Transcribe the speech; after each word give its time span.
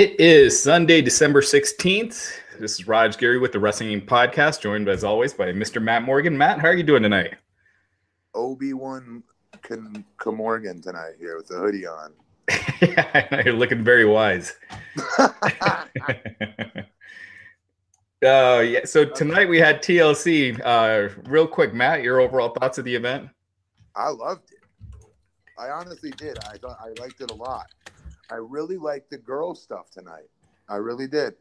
It 0.00 0.18
is 0.18 0.58
Sunday, 0.58 1.02
December 1.02 1.42
16th. 1.42 2.32
This 2.58 2.80
is 2.80 2.88
Raj 2.88 3.18
Giri 3.18 3.36
with 3.36 3.52
the 3.52 3.60
Wrestling 3.60 4.00
Podcast, 4.00 4.62
joined 4.62 4.88
as 4.88 5.04
always 5.04 5.34
by 5.34 5.52
Mr. 5.52 5.82
Matt 5.82 6.04
Morgan. 6.04 6.38
Matt, 6.38 6.58
how 6.58 6.68
are 6.68 6.74
you 6.74 6.82
doing 6.82 7.02
tonight? 7.02 7.34
Obi-Wan 8.34 9.22
Ken- 9.62 10.06
Kamorgan 10.16 10.82
tonight 10.82 11.16
here 11.18 11.36
with 11.36 11.48
the 11.48 11.58
hoodie 11.58 11.86
on. 11.86 12.14
yeah, 12.80 13.42
you're 13.44 13.52
looking 13.52 13.84
very 13.84 14.06
wise. 14.06 14.56
uh, 15.18 15.34
yeah, 18.22 18.86
so 18.86 19.04
tonight 19.04 19.50
we 19.50 19.58
had 19.58 19.82
TLC. 19.82 20.58
Uh, 20.64 21.10
real 21.28 21.46
quick, 21.46 21.74
Matt, 21.74 22.02
your 22.02 22.20
overall 22.20 22.54
thoughts 22.58 22.78
of 22.78 22.86
the 22.86 22.94
event? 22.94 23.28
I 23.94 24.08
loved 24.08 24.50
it. 24.50 24.66
I 25.58 25.68
honestly 25.68 26.12
did. 26.12 26.38
I 26.48 26.56
thought 26.56 26.78
I 26.80 26.88
liked 27.02 27.20
it 27.20 27.30
a 27.30 27.34
lot. 27.34 27.66
I 28.30 28.36
really 28.36 28.76
liked 28.76 29.10
the 29.10 29.18
girl 29.18 29.54
stuff 29.54 29.90
tonight. 29.90 30.28
I 30.68 30.76
really 30.76 31.06
did. 31.06 31.34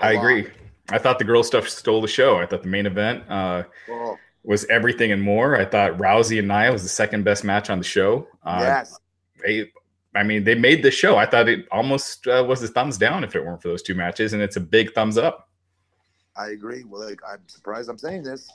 A 0.00 0.06
I 0.06 0.12
lot. 0.14 0.20
agree. 0.20 0.46
I 0.88 0.98
thought 0.98 1.18
the 1.18 1.24
girl 1.24 1.42
stuff 1.42 1.68
stole 1.68 2.02
the 2.02 2.08
show. 2.08 2.38
I 2.38 2.46
thought 2.46 2.62
the 2.62 2.68
main 2.68 2.86
event 2.86 3.24
uh, 3.30 3.64
oh. 3.88 4.16
was 4.42 4.64
everything 4.66 5.12
and 5.12 5.22
more. 5.22 5.56
I 5.56 5.64
thought 5.64 5.96
Rousey 5.98 6.38
and 6.38 6.48
Nia 6.48 6.72
was 6.72 6.82
the 6.82 6.88
second 6.88 7.24
best 7.24 7.44
match 7.44 7.70
on 7.70 7.78
the 7.78 7.84
show. 7.84 8.26
Uh, 8.42 8.58
yes. 8.60 8.98
They, 9.44 9.70
I 10.14 10.24
mean, 10.24 10.42
they 10.42 10.56
made 10.56 10.82
the 10.82 10.90
show. 10.90 11.16
I 11.16 11.26
thought 11.26 11.48
it 11.48 11.66
almost 11.70 12.26
uh, 12.26 12.44
was 12.46 12.62
a 12.62 12.68
thumbs 12.68 12.98
down 12.98 13.22
if 13.22 13.36
it 13.36 13.44
weren't 13.44 13.62
for 13.62 13.68
those 13.68 13.82
two 13.82 13.94
matches, 13.94 14.32
and 14.32 14.42
it's 14.42 14.56
a 14.56 14.60
big 14.60 14.92
thumbs 14.92 15.16
up. 15.16 15.48
I 16.36 16.48
agree. 16.48 16.84
Well, 16.84 17.08
like, 17.08 17.20
I'm 17.28 17.40
surprised 17.46 17.88
I'm 17.88 17.98
saying 17.98 18.24
this. 18.24 18.50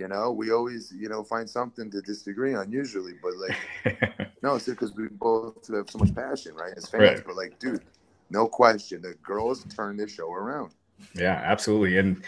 You 0.00 0.08
know, 0.08 0.32
we 0.32 0.50
always, 0.50 0.94
you 0.96 1.10
know, 1.10 1.22
find 1.22 1.48
something 1.48 1.90
to 1.90 2.00
disagree 2.00 2.54
on 2.54 2.72
usually, 2.72 3.12
but 3.22 3.34
like, 3.36 4.32
no, 4.42 4.54
it's 4.54 4.64
because 4.64 4.94
we 4.94 5.08
both 5.08 5.68
have 5.68 5.90
so 5.90 5.98
much 5.98 6.14
passion, 6.14 6.54
right, 6.54 6.72
as 6.74 6.88
fans. 6.88 7.02
Right. 7.02 7.22
But 7.26 7.36
like, 7.36 7.58
dude, 7.58 7.82
no 8.30 8.48
question, 8.48 9.02
the 9.02 9.12
girls 9.22 9.62
turned 9.64 10.00
this 10.00 10.10
show 10.10 10.32
around. 10.32 10.72
Yeah, 11.14 11.42
absolutely, 11.44 11.98
and 11.98 12.22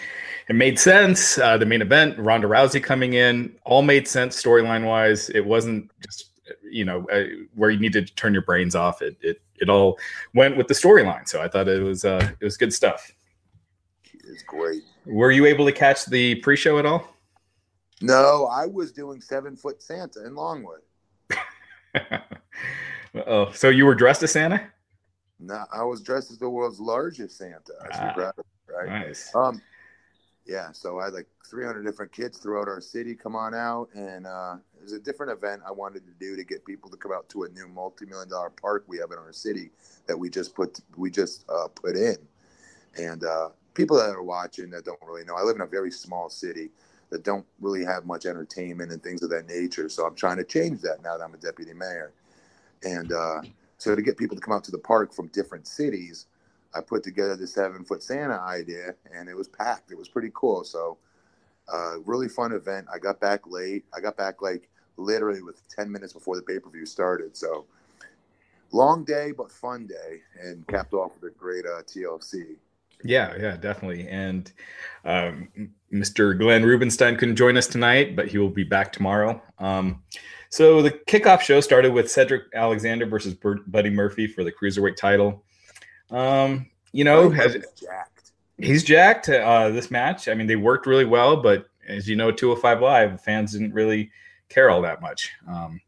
it 0.50 0.54
made 0.54 0.78
sense. 0.78 1.38
Uh, 1.38 1.56
the 1.56 1.64
main 1.64 1.80
event, 1.80 2.18
Ronda 2.18 2.46
Rousey 2.46 2.82
coming 2.82 3.14
in, 3.14 3.56
all 3.64 3.80
made 3.80 4.06
sense 4.06 4.40
storyline 4.40 4.84
wise. 4.84 5.30
It 5.30 5.46
wasn't 5.46 5.90
just 6.02 6.28
you 6.62 6.84
know 6.84 7.06
uh, 7.10 7.24
where 7.54 7.70
you 7.70 7.80
need 7.80 7.94
to 7.94 8.02
turn 8.02 8.34
your 8.34 8.42
brains 8.42 8.74
off. 8.74 9.00
It 9.00 9.16
it 9.22 9.40
it 9.56 9.70
all 9.70 9.98
went 10.34 10.58
with 10.58 10.68
the 10.68 10.74
storyline. 10.74 11.26
So 11.26 11.40
I 11.40 11.48
thought 11.48 11.68
it 11.68 11.82
was 11.82 12.04
uh, 12.04 12.32
it 12.38 12.44
was 12.44 12.58
good 12.58 12.74
stuff. 12.74 13.12
It's 14.12 14.42
great. 14.42 14.82
Were 15.06 15.30
you 15.30 15.46
able 15.46 15.64
to 15.64 15.72
catch 15.72 16.04
the 16.04 16.34
pre-show 16.36 16.78
at 16.78 16.84
all? 16.84 17.12
No, 18.02 18.46
I 18.46 18.66
was 18.66 18.92
doing 18.92 19.20
seven 19.20 19.56
foot 19.56 19.82
Santa 19.82 20.26
in 20.26 20.34
Longwood. 20.34 20.80
oh, 23.26 23.52
so 23.52 23.68
you 23.68 23.86
were 23.86 23.94
dressed 23.94 24.22
as 24.22 24.32
Santa? 24.32 24.62
No, 25.38 25.64
I 25.72 25.82
was 25.84 26.02
dressed 26.02 26.30
as 26.30 26.38
the 26.38 26.48
world's 26.48 26.80
largest 26.80 27.38
Santa. 27.38 27.72
Ah, 27.92 28.32
right? 28.68 29.06
Nice. 29.06 29.34
Um, 29.34 29.60
yeah. 30.46 30.72
So 30.72 30.98
I 31.00 31.06
had 31.06 31.14
like 31.14 31.26
300 31.48 31.84
different 31.84 32.12
kids 32.12 32.38
throughout 32.38 32.68
our 32.68 32.80
city 32.80 33.14
come 33.14 33.36
on 33.36 33.54
out, 33.54 33.88
and 33.94 34.26
uh, 34.26 34.56
it 34.78 34.82
was 34.82 34.92
a 34.92 35.00
different 35.00 35.32
event 35.32 35.62
I 35.66 35.72
wanted 35.72 36.04
to 36.06 36.12
do 36.18 36.36
to 36.36 36.44
get 36.44 36.64
people 36.64 36.90
to 36.90 36.96
come 36.96 37.12
out 37.12 37.28
to 37.30 37.44
a 37.44 37.48
new 37.50 37.68
multi-million 37.68 38.28
dollar 38.28 38.50
park 38.50 38.84
we 38.86 38.98
have 38.98 39.10
in 39.12 39.18
our 39.18 39.32
city 39.32 39.70
that 40.06 40.18
we 40.18 40.30
just 40.30 40.54
put 40.54 40.80
we 40.96 41.10
just 41.10 41.44
uh, 41.48 41.68
put 41.68 41.96
in, 41.96 42.16
and 42.96 43.24
uh, 43.24 43.50
people 43.74 43.96
that 43.96 44.10
are 44.10 44.22
watching 44.22 44.70
that 44.70 44.84
don't 44.84 44.98
really 45.06 45.24
know. 45.24 45.34
I 45.36 45.42
live 45.42 45.56
in 45.56 45.62
a 45.62 45.66
very 45.66 45.90
small 45.90 46.28
city 46.28 46.70
that 47.12 47.22
don't 47.24 47.44
really 47.60 47.84
have 47.84 48.06
much 48.06 48.24
entertainment 48.24 48.90
and 48.90 49.02
things 49.02 49.22
of 49.22 49.28
that 49.30 49.46
nature. 49.46 49.88
So 49.90 50.06
I'm 50.06 50.14
trying 50.14 50.38
to 50.38 50.44
change 50.44 50.80
that 50.80 51.02
now 51.04 51.18
that 51.18 51.22
I'm 51.22 51.34
a 51.34 51.36
deputy 51.36 51.74
mayor. 51.74 52.10
And 52.82 53.12
uh, 53.12 53.42
so 53.76 53.94
to 53.94 54.00
get 54.00 54.16
people 54.16 54.34
to 54.34 54.40
come 54.40 54.54
out 54.54 54.64
to 54.64 54.70
the 54.70 54.78
park 54.78 55.12
from 55.12 55.28
different 55.28 55.68
cities, 55.68 56.26
I 56.74 56.80
put 56.80 57.04
together 57.04 57.36
the 57.36 57.46
seven 57.46 57.84
foot 57.84 58.02
Santa 58.02 58.40
idea 58.40 58.94
and 59.14 59.28
it 59.28 59.36
was 59.36 59.46
packed. 59.46 59.92
It 59.92 59.98
was 59.98 60.08
pretty 60.08 60.30
cool. 60.34 60.64
So, 60.64 60.96
uh, 61.72 62.00
really 62.00 62.28
fun 62.28 62.52
event. 62.52 62.86
I 62.92 62.98
got 62.98 63.20
back 63.20 63.42
late. 63.46 63.84
I 63.94 64.00
got 64.00 64.16
back 64.16 64.40
like 64.40 64.70
literally 64.96 65.42
with 65.42 65.62
10 65.68 65.92
minutes 65.92 66.14
before 66.14 66.36
the 66.36 66.42
pay 66.42 66.58
per 66.58 66.70
view 66.70 66.86
started. 66.86 67.36
So, 67.36 67.66
long 68.72 69.04
day, 69.04 69.32
but 69.32 69.52
fun 69.52 69.86
day 69.86 70.22
and 70.42 70.66
capped 70.66 70.94
off 70.94 71.12
with 71.20 71.30
a 71.30 71.38
great 71.38 71.66
uh, 71.66 71.82
TLC. 71.82 72.56
Yeah, 73.04 73.34
yeah, 73.38 73.56
definitely. 73.56 74.08
And 74.08 74.50
um, 75.04 75.48
Mr. 75.92 76.38
Glenn 76.38 76.64
Rubenstein 76.64 77.16
couldn't 77.16 77.36
join 77.36 77.56
us 77.56 77.66
tonight, 77.66 78.16
but 78.16 78.28
he 78.28 78.38
will 78.38 78.50
be 78.50 78.64
back 78.64 78.92
tomorrow. 78.92 79.42
Um, 79.58 80.02
so 80.48 80.82
the 80.82 80.90
kickoff 80.90 81.40
show 81.40 81.60
started 81.60 81.92
with 81.92 82.10
Cedric 82.10 82.44
Alexander 82.54 83.06
versus 83.06 83.34
Buddy 83.34 83.90
Murphy 83.90 84.26
for 84.26 84.44
the 84.44 84.52
cruiserweight 84.52 84.96
title. 84.96 85.44
Um, 86.10 86.66
you 86.92 87.04
know, 87.04 87.30
has, 87.30 87.54
jacked. 87.54 88.32
he's 88.58 88.84
jacked. 88.84 89.28
Uh, 89.28 89.70
this 89.70 89.90
match, 89.90 90.28
I 90.28 90.34
mean, 90.34 90.46
they 90.46 90.56
worked 90.56 90.86
really 90.86 91.06
well, 91.06 91.42
but 91.42 91.66
as 91.88 92.08
you 92.08 92.16
know, 92.16 92.30
205 92.30 92.80
Live 92.80 93.20
fans 93.22 93.52
didn't 93.52 93.72
really 93.72 94.10
care 94.48 94.70
all 94.70 94.82
that 94.82 95.00
much. 95.00 95.30
Um, 95.48 95.80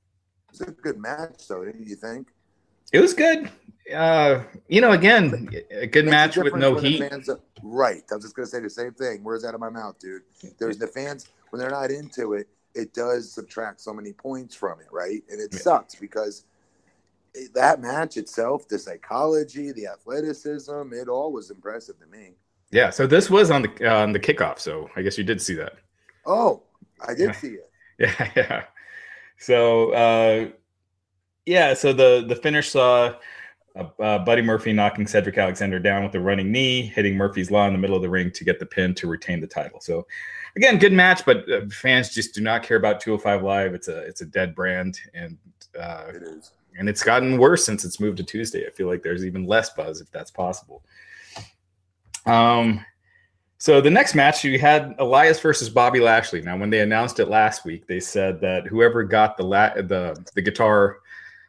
it's 0.49 0.61
a 0.61 0.71
good 0.71 0.99
match, 0.99 1.47
though, 1.49 1.65
didn't 1.65 1.87
you 1.87 1.97
think? 1.97 2.29
It 2.95 3.01
was 3.01 3.13
good 3.13 3.51
uh, 3.93 4.43
you 4.69 4.81
know, 4.81 4.93
again, 4.93 5.51
a 5.71 5.87
good 5.87 6.07
match 6.07 6.37
with 6.37 6.55
no 6.55 6.77
heat. 6.77 7.09
Fans, 7.09 7.29
right. 7.63 8.03
I 8.11 8.15
was 8.15 8.25
just 8.25 8.35
gonna 8.35 8.47
say 8.47 8.61
the 8.61 8.71
same 8.71 8.93
thing. 8.93 9.23
Where's 9.23 9.45
out 9.45 9.55
of 9.55 9.61
my 9.61 9.69
mouth, 9.69 9.99
dude? 9.99 10.23
There's 10.59 10.79
the 10.79 10.87
fans 10.87 11.29
when 11.51 11.61
they're 11.61 11.71
not 11.71 11.91
into 11.91 12.35
it. 12.35 12.49
It 12.75 12.95
does 12.95 13.31
subtract 13.31 13.81
so 13.81 13.93
many 13.93 14.13
points 14.13 14.55
from 14.55 14.81
it, 14.81 14.87
right? 14.91 15.23
And 15.31 15.41
it 15.41 15.55
sucks 15.55 15.95
because 15.95 16.45
that 17.55 17.81
match 17.81 18.17
itself, 18.17 18.67
the 18.69 18.79
psychology, 18.79 19.71
the 19.73 19.87
athleticism, 19.87 20.93
it 20.93 21.09
all 21.09 21.33
was 21.33 21.51
impressive 21.51 21.99
to 22.01 22.07
me. 22.07 22.33
Yeah. 22.71 22.91
So 22.91 23.07
this 23.07 23.31
was 23.31 23.51
on 23.51 23.63
the 23.63 23.91
uh, 23.91 24.03
on 24.03 24.13
the 24.13 24.21
kickoff. 24.21 24.59
So 24.59 24.89
I 24.97 25.03
guess 25.03 25.19
you 25.19 25.25
did 25.25 25.43
see 25.43 25.55
that. 25.55 25.75
Oh, 26.27 26.63
I 27.07 27.15
did 27.15 27.29
yeah. 27.29 27.33
see 27.33 27.49
it. 27.49 27.71
Yeah. 27.97 28.31
Yeah. 28.35 28.65
So 29.39 29.93
uh, 29.93 30.49
yeah. 31.47 31.75
So 31.75 31.93
the 31.93 32.25
the 32.27 32.37
finish 32.37 32.71
saw 32.71 33.15
uh, 33.77 33.89
uh, 34.01 34.19
Buddy 34.21 34.43
Murphy 34.43 34.73
knocking 34.73 35.07
Cedric 35.07 35.37
Alexander 35.37 35.79
down 35.79 36.05
with 36.05 36.15
a 36.15 36.21
running 36.21 36.53
knee, 36.53 36.83
hitting 36.83 37.17
Murphy's 37.17 37.51
Law 37.51 37.67
in 37.67 37.73
the 37.73 37.79
middle 37.79 37.97
of 37.97 38.03
the 38.03 38.11
ring 38.11 38.31
to 38.33 38.45
get 38.45 38.59
the 38.59 38.67
pin 38.67 38.95
to 38.95 39.09
retain 39.09 39.41
the 39.41 39.47
title. 39.47 39.81
So, 39.81 40.07
again, 40.57 40.79
good 40.79 40.93
match, 40.93 41.25
but 41.25 41.51
uh, 41.51 41.63
fans 41.71 42.15
just 42.15 42.35
do 42.35 42.41
not 42.41 42.63
care 42.63 42.77
about 42.77 43.01
205 43.01 43.43
Live. 43.43 43.75
It's 43.75 43.89
a 43.89 43.99
it's 44.01 44.21
a 44.21 44.27
dead 44.27 44.55
brand, 44.55 44.99
and 45.13 45.37
uh, 45.79 46.05
it 46.09 46.23
is, 46.23 46.53
and 46.79 46.89
it's 46.89 47.03
gotten 47.03 47.37
worse 47.37 47.65
since 47.65 47.85
it's 47.85 47.99
moved 47.99 48.19
to 48.19 48.25
Tuesday. 48.25 48.67
I 48.67 48.71
feel 48.71 48.87
like 48.87 49.03
there's 49.03 49.25
even 49.25 49.45
less 49.45 49.71
buzz 49.71 50.01
if 50.01 50.11
that's 50.11 50.31
possible. 50.31 50.83
Um. 52.27 52.85
So 53.59 53.81
the 53.81 53.91
next 53.91 54.15
match 54.15 54.45
you 54.45 54.59
had 54.59 54.95
Elias 54.99 55.41
versus 55.41 55.71
Bobby 55.71 55.99
Lashley. 55.99 56.43
Now, 56.43 56.59
when 56.59 56.69
they 56.69 56.81
announced 56.81 57.19
it 57.19 57.29
last 57.29 57.65
week, 57.65 57.87
they 57.87 57.99
said 57.99 58.39
that 58.43 58.67
whoever 58.67 59.03
got 59.05 59.39
the 59.39 59.45
la- 59.45 59.75
the 59.75 60.23
the 60.35 60.43
guitar 60.43 60.99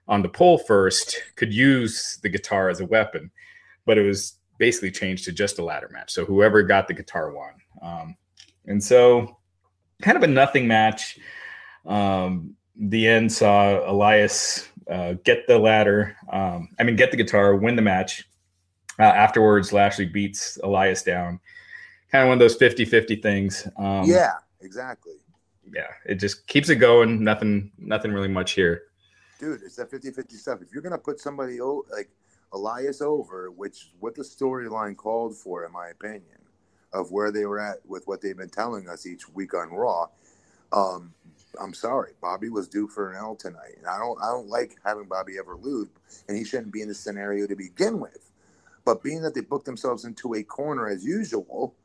on 0.08 0.22
the 0.22 0.30
pole 0.30 0.58
first 0.58 1.22
could 1.36 1.54
use 1.54 2.20
the 2.22 2.30
guitar 2.30 2.70
as 2.70 2.80
a 2.80 2.86
weapon, 2.86 3.32
but 3.86 3.98
it 3.98 4.04
was 4.04 4.38
basically 4.58 4.92
changed 4.92 5.26
to 5.26 5.32
just 5.32 5.60
a 5.60 5.64
ladder 5.64 5.90
match. 5.92 6.12
So 6.12 6.26
whoever 6.26 6.64
got 6.64 6.88
the 6.88 6.94
guitar 6.94 7.32
won. 7.32 7.54
Um, 7.82 8.16
and 8.66 8.84
so, 8.84 9.38
kind 10.02 10.18
of 10.18 10.24
a 10.24 10.28
nothing 10.28 10.68
match. 10.68 11.18
Um, 11.86 12.56
the 12.76 13.08
end 13.08 13.32
saw 13.32 13.90
Elias 13.90 14.68
uh, 14.90 15.14
get 15.24 15.48
the 15.48 15.58
ladder, 15.58 16.16
um, 16.32 16.70
I 16.80 16.84
mean, 16.84 16.96
get 16.96 17.12
the 17.12 17.18
guitar, 17.18 17.56
win 17.56 17.76
the 17.76 17.82
match. 17.82 18.28
Uh, 19.00 19.04
afterwards, 19.04 19.74
Lashley 19.74 20.06
beats 20.06 20.58
Elias 20.64 21.04
down. 21.04 21.40
Kind 22.12 22.24
of 22.24 22.30
one 22.30 22.36
of 22.36 22.40
those 22.40 22.56
50 22.56 22.86
50 22.86 23.18
things. 23.18 23.68
Um, 23.78 24.06
yeah, 24.06 24.34
exactly. 24.62 25.14
Yeah, 25.74 25.88
it 26.06 26.16
just 26.16 26.48
keeps 26.48 26.70
it 26.70 26.76
going. 26.76 27.24
Nothing, 27.24 27.72
nothing 27.78 28.14
really 28.14 28.28
much 28.28 28.52
here 28.52 28.84
dude, 29.40 29.62
it's 29.64 29.76
that 29.78 29.92
50 29.92 30.12
50 30.12 30.36
stuff. 30.38 30.62
If 30.62 30.70
you're 30.74 30.82
going 30.82 30.92
to 30.94 30.98
put 30.98 31.20
somebody 31.20 31.60
like 31.62 32.10
Elias 32.54 33.02
over, 33.02 33.52
which 33.52 33.92
what 34.00 34.16
the 34.16 34.24
storyline 34.24 34.96
called 34.98 35.36
for, 35.36 35.66
in 35.66 35.72
my 35.72 35.90
opinion, 35.90 36.40
of 36.94 37.12
where 37.12 37.32
they 37.32 37.46
were 37.46 37.60
at 37.60 37.78
with 37.86 38.08
what 38.08 38.22
they've 38.22 38.38
been 38.38 38.50
telling 38.50 38.90
us 38.90 39.06
each 39.06 39.30
week 39.30 39.54
on 39.54 39.70
Raw, 39.72 40.08
um, 40.72 41.14
I'm 41.62 41.74
sorry, 41.74 42.14
Bobby 42.22 42.50
was 42.50 42.68
due 42.68 42.88
for 42.88 43.12
an 43.12 43.18
L 43.18 43.36
tonight, 43.36 43.76
and 43.78 43.88
I 43.88 43.98
don't, 43.98 44.22
I 44.22 44.28
don't 44.28 44.50
like 44.50 44.78
having 44.86 45.06
Bobby 45.06 45.38
ever 45.40 45.56
lose, 45.56 45.90
and 46.28 46.38
he 46.38 46.44
shouldn't 46.44 46.74
be 46.74 46.82
in 46.82 46.88
this 46.90 47.00
scenario 47.00 47.48
to 47.48 47.56
begin 47.56 48.00
with. 48.00 48.32
But 48.86 49.04
being 49.04 49.22
that 49.24 49.36
they 49.36 49.42
booked 49.42 49.66
themselves 49.66 50.06
into 50.06 50.36
a 50.36 50.44
corner 50.44 50.88
as 50.88 51.06
usual, 51.06 51.76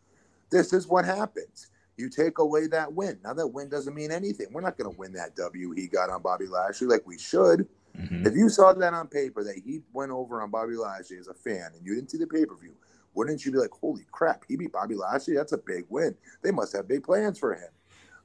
this 0.50 0.72
is 0.72 0.86
what 0.88 1.04
happens. 1.04 1.68
You 2.00 2.08
take 2.08 2.38
away 2.38 2.66
that 2.68 2.92
win. 2.92 3.18
Now 3.22 3.34
that 3.34 3.46
win 3.46 3.68
doesn't 3.68 3.94
mean 3.94 4.10
anything. 4.10 4.46
We're 4.50 4.62
not 4.62 4.78
going 4.78 4.90
to 4.90 4.98
win 4.98 5.12
that 5.12 5.36
W 5.36 5.72
he 5.72 5.86
got 5.86 6.10
on 6.10 6.22
Bobby 6.22 6.46
Lashley 6.46 6.86
like 6.86 7.06
we 7.06 7.18
should. 7.18 7.68
Mm-hmm. 7.98 8.26
If 8.26 8.34
you 8.34 8.48
saw 8.48 8.72
that 8.72 8.94
on 8.94 9.08
paper 9.08 9.44
that 9.44 9.56
he 9.64 9.80
went 9.92 10.10
over 10.10 10.40
on 10.40 10.50
Bobby 10.50 10.76
Lashley 10.76 11.18
as 11.18 11.28
a 11.28 11.34
fan 11.34 11.72
and 11.76 11.84
you 11.84 11.94
didn't 11.94 12.10
see 12.10 12.18
the 12.18 12.26
pay 12.26 12.46
per 12.46 12.56
view, 12.56 12.74
wouldn't 13.14 13.44
you 13.44 13.52
be 13.52 13.58
like, 13.58 13.72
holy 13.72 14.06
crap, 14.12 14.44
he 14.48 14.56
beat 14.56 14.72
Bobby 14.72 14.94
Lashley? 14.94 15.34
That's 15.34 15.52
a 15.52 15.58
big 15.58 15.84
win. 15.88 16.16
They 16.42 16.50
must 16.50 16.74
have 16.74 16.88
big 16.88 17.02
plans 17.02 17.38
for 17.38 17.54
him. 17.54 17.68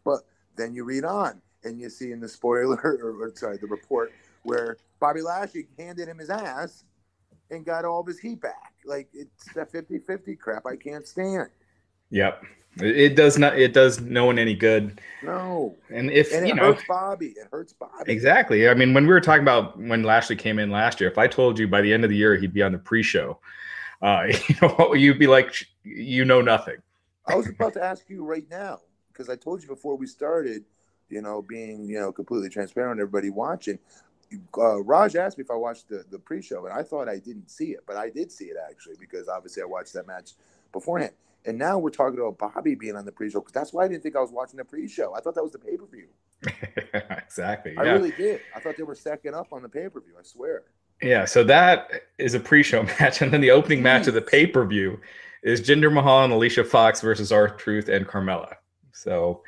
But 0.03 0.21
then 0.55 0.73
you 0.73 0.83
read 0.85 1.03
on 1.03 1.41
and 1.63 1.79
you 1.79 1.89
see 1.89 2.11
in 2.11 2.19
the 2.19 2.29
spoiler, 2.29 2.77
or, 2.83 3.25
or 3.25 3.31
sorry, 3.35 3.57
the 3.57 3.67
report 3.67 4.13
where 4.43 4.77
Bobby 4.99 5.21
Lashley 5.21 5.67
handed 5.77 6.07
him 6.07 6.19
his 6.19 6.29
ass 6.29 6.83
and 7.51 7.65
got 7.65 7.85
all 7.85 7.99
of 7.99 8.07
his 8.07 8.19
heat 8.19 8.41
back. 8.41 8.73
Like 8.85 9.09
it's 9.13 9.53
that 9.53 9.71
50-50 9.71 10.39
crap 10.39 10.65
I 10.65 10.75
can't 10.75 11.07
stand. 11.07 11.49
Yep. 12.15 12.45
It 12.77 13.15
does 13.17 13.37
not. 13.37 13.59
It 13.59 13.73
does 13.73 13.99
no 13.99 14.25
one 14.25 14.39
any 14.39 14.53
good. 14.53 15.01
No. 15.21 15.75
And 15.89 16.09
if 16.09 16.33
And 16.33 16.45
it 16.45 16.49
you 16.49 16.55
know 16.55 16.73
hurts 16.73 16.83
Bobby. 16.87 17.27
It 17.27 17.47
hurts 17.51 17.73
Bobby. 17.73 18.11
exactly, 18.11 18.69
I 18.69 18.73
mean, 18.73 18.93
when 18.93 19.05
we 19.05 19.13
were 19.13 19.21
talking 19.21 19.41
about 19.41 19.77
when 19.77 20.03
Lashley 20.03 20.37
came 20.37 20.57
in 20.59 20.71
last 20.71 21.01
year, 21.01 21.09
if 21.09 21.17
I 21.17 21.27
told 21.27 21.59
you 21.59 21.67
by 21.67 21.81
the 21.81 21.91
end 21.91 22.05
of 22.05 22.09
the 22.09 22.15
year 22.15 22.37
he'd 22.37 22.53
be 22.53 22.63
on 22.63 22.71
the 22.71 22.77
pre-show, 22.77 23.39
uh, 24.01 24.27
you 24.47 24.55
know, 24.61 24.69
what 24.69 24.99
you'd 24.99 25.19
be 25.19 25.27
like, 25.27 25.55
you 25.83 26.23
know 26.23 26.41
nothing. 26.41 26.77
I 27.27 27.35
was 27.35 27.49
about 27.49 27.73
to 27.73 27.83
ask 27.83 28.09
you 28.09 28.23
right 28.23 28.45
now 28.49 28.79
because 29.11 29.29
I 29.29 29.35
told 29.35 29.61
you 29.61 29.67
before 29.67 29.97
we 29.97 30.07
started, 30.07 30.63
you 31.09 31.21
know, 31.21 31.41
being 31.41 31.85
you 31.85 31.99
know 31.99 32.13
completely 32.13 32.49
transparent, 32.49 32.99
everybody 32.99 33.29
watching. 33.29 33.77
Uh, 34.57 34.81
Raj 34.83 35.15
asked 35.15 35.37
me 35.37 35.43
if 35.43 35.51
I 35.51 35.55
watched 35.55 35.89
the 35.89 36.05
the 36.11 36.19
pre-show, 36.19 36.65
and 36.65 36.73
I 36.73 36.81
thought 36.81 37.09
I 37.09 37.19
didn't 37.19 37.49
see 37.49 37.71
it, 37.71 37.81
but 37.85 37.97
I 37.97 38.09
did 38.09 38.31
see 38.31 38.45
it 38.45 38.57
actually 38.69 38.95
because 38.99 39.27
obviously 39.27 39.63
I 39.63 39.65
watched 39.65 39.93
that 39.93 40.07
match 40.07 40.31
beforehand. 40.71 41.13
And 41.45 41.57
now 41.57 41.77
we're 41.77 41.91
talking 41.91 42.19
about 42.19 42.37
Bobby 42.37 42.75
being 42.75 42.95
on 42.95 43.05
the 43.05 43.11
pre-show 43.11 43.39
because 43.39 43.53
that's 43.53 43.73
why 43.73 43.85
I 43.85 43.87
didn't 43.87 44.03
think 44.03 44.15
I 44.15 44.21
was 44.21 44.31
watching 44.31 44.57
the 44.57 44.65
pre-show. 44.65 45.13
I 45.15 45.19
thought 45.19 45.35
that 45.35 45.43
was 45.43 45.51
the 45.51 45.59
pay-per-view. 45.59 46.07
exactly. 47.17 47.75
I 47.77 47.83
yeah. 47.83 47.91
really 47.91 48.11
did. 48.11 48.41
I 48.55 48.59
thought 48.59 48.77
they 48.77 48.83
were 48.83 48.95
second 48.95 49.35
up 49.35 49.47
on 49.51 49.61
the 49.61 49.69
pay-per-view. 49.69 50.13
I 50.19 50.23
swear. 50.23 50.63
Yeah, 51.01 51.25
so 51.25 51.43
that 51.43 51.89
is 52.17 52.33
a 52.33 52.39
pre-show 52.39 52.83
match, 52.99 53.21
and 53.21 53.31
then 53.31 53.41
the 53.41 53.51
opening 53.51 53.83
match 53.83 54.07
of 54.07 54.13
the 54.13 54.21
pay-per-view 54.21 54.99
is 55.43 55.61
Jinder 55.61 55.93
Mahal 55.93 56.23
and 56.23 56.33
Alicia 56.33 56.63
Fox 56.63 57.01
versus 57.01 57.31
R 57.31 57.49
Truth 57.49 57.89
and 57.89 58.07
Carmella. 58.07 58.55
So 58.93 59.43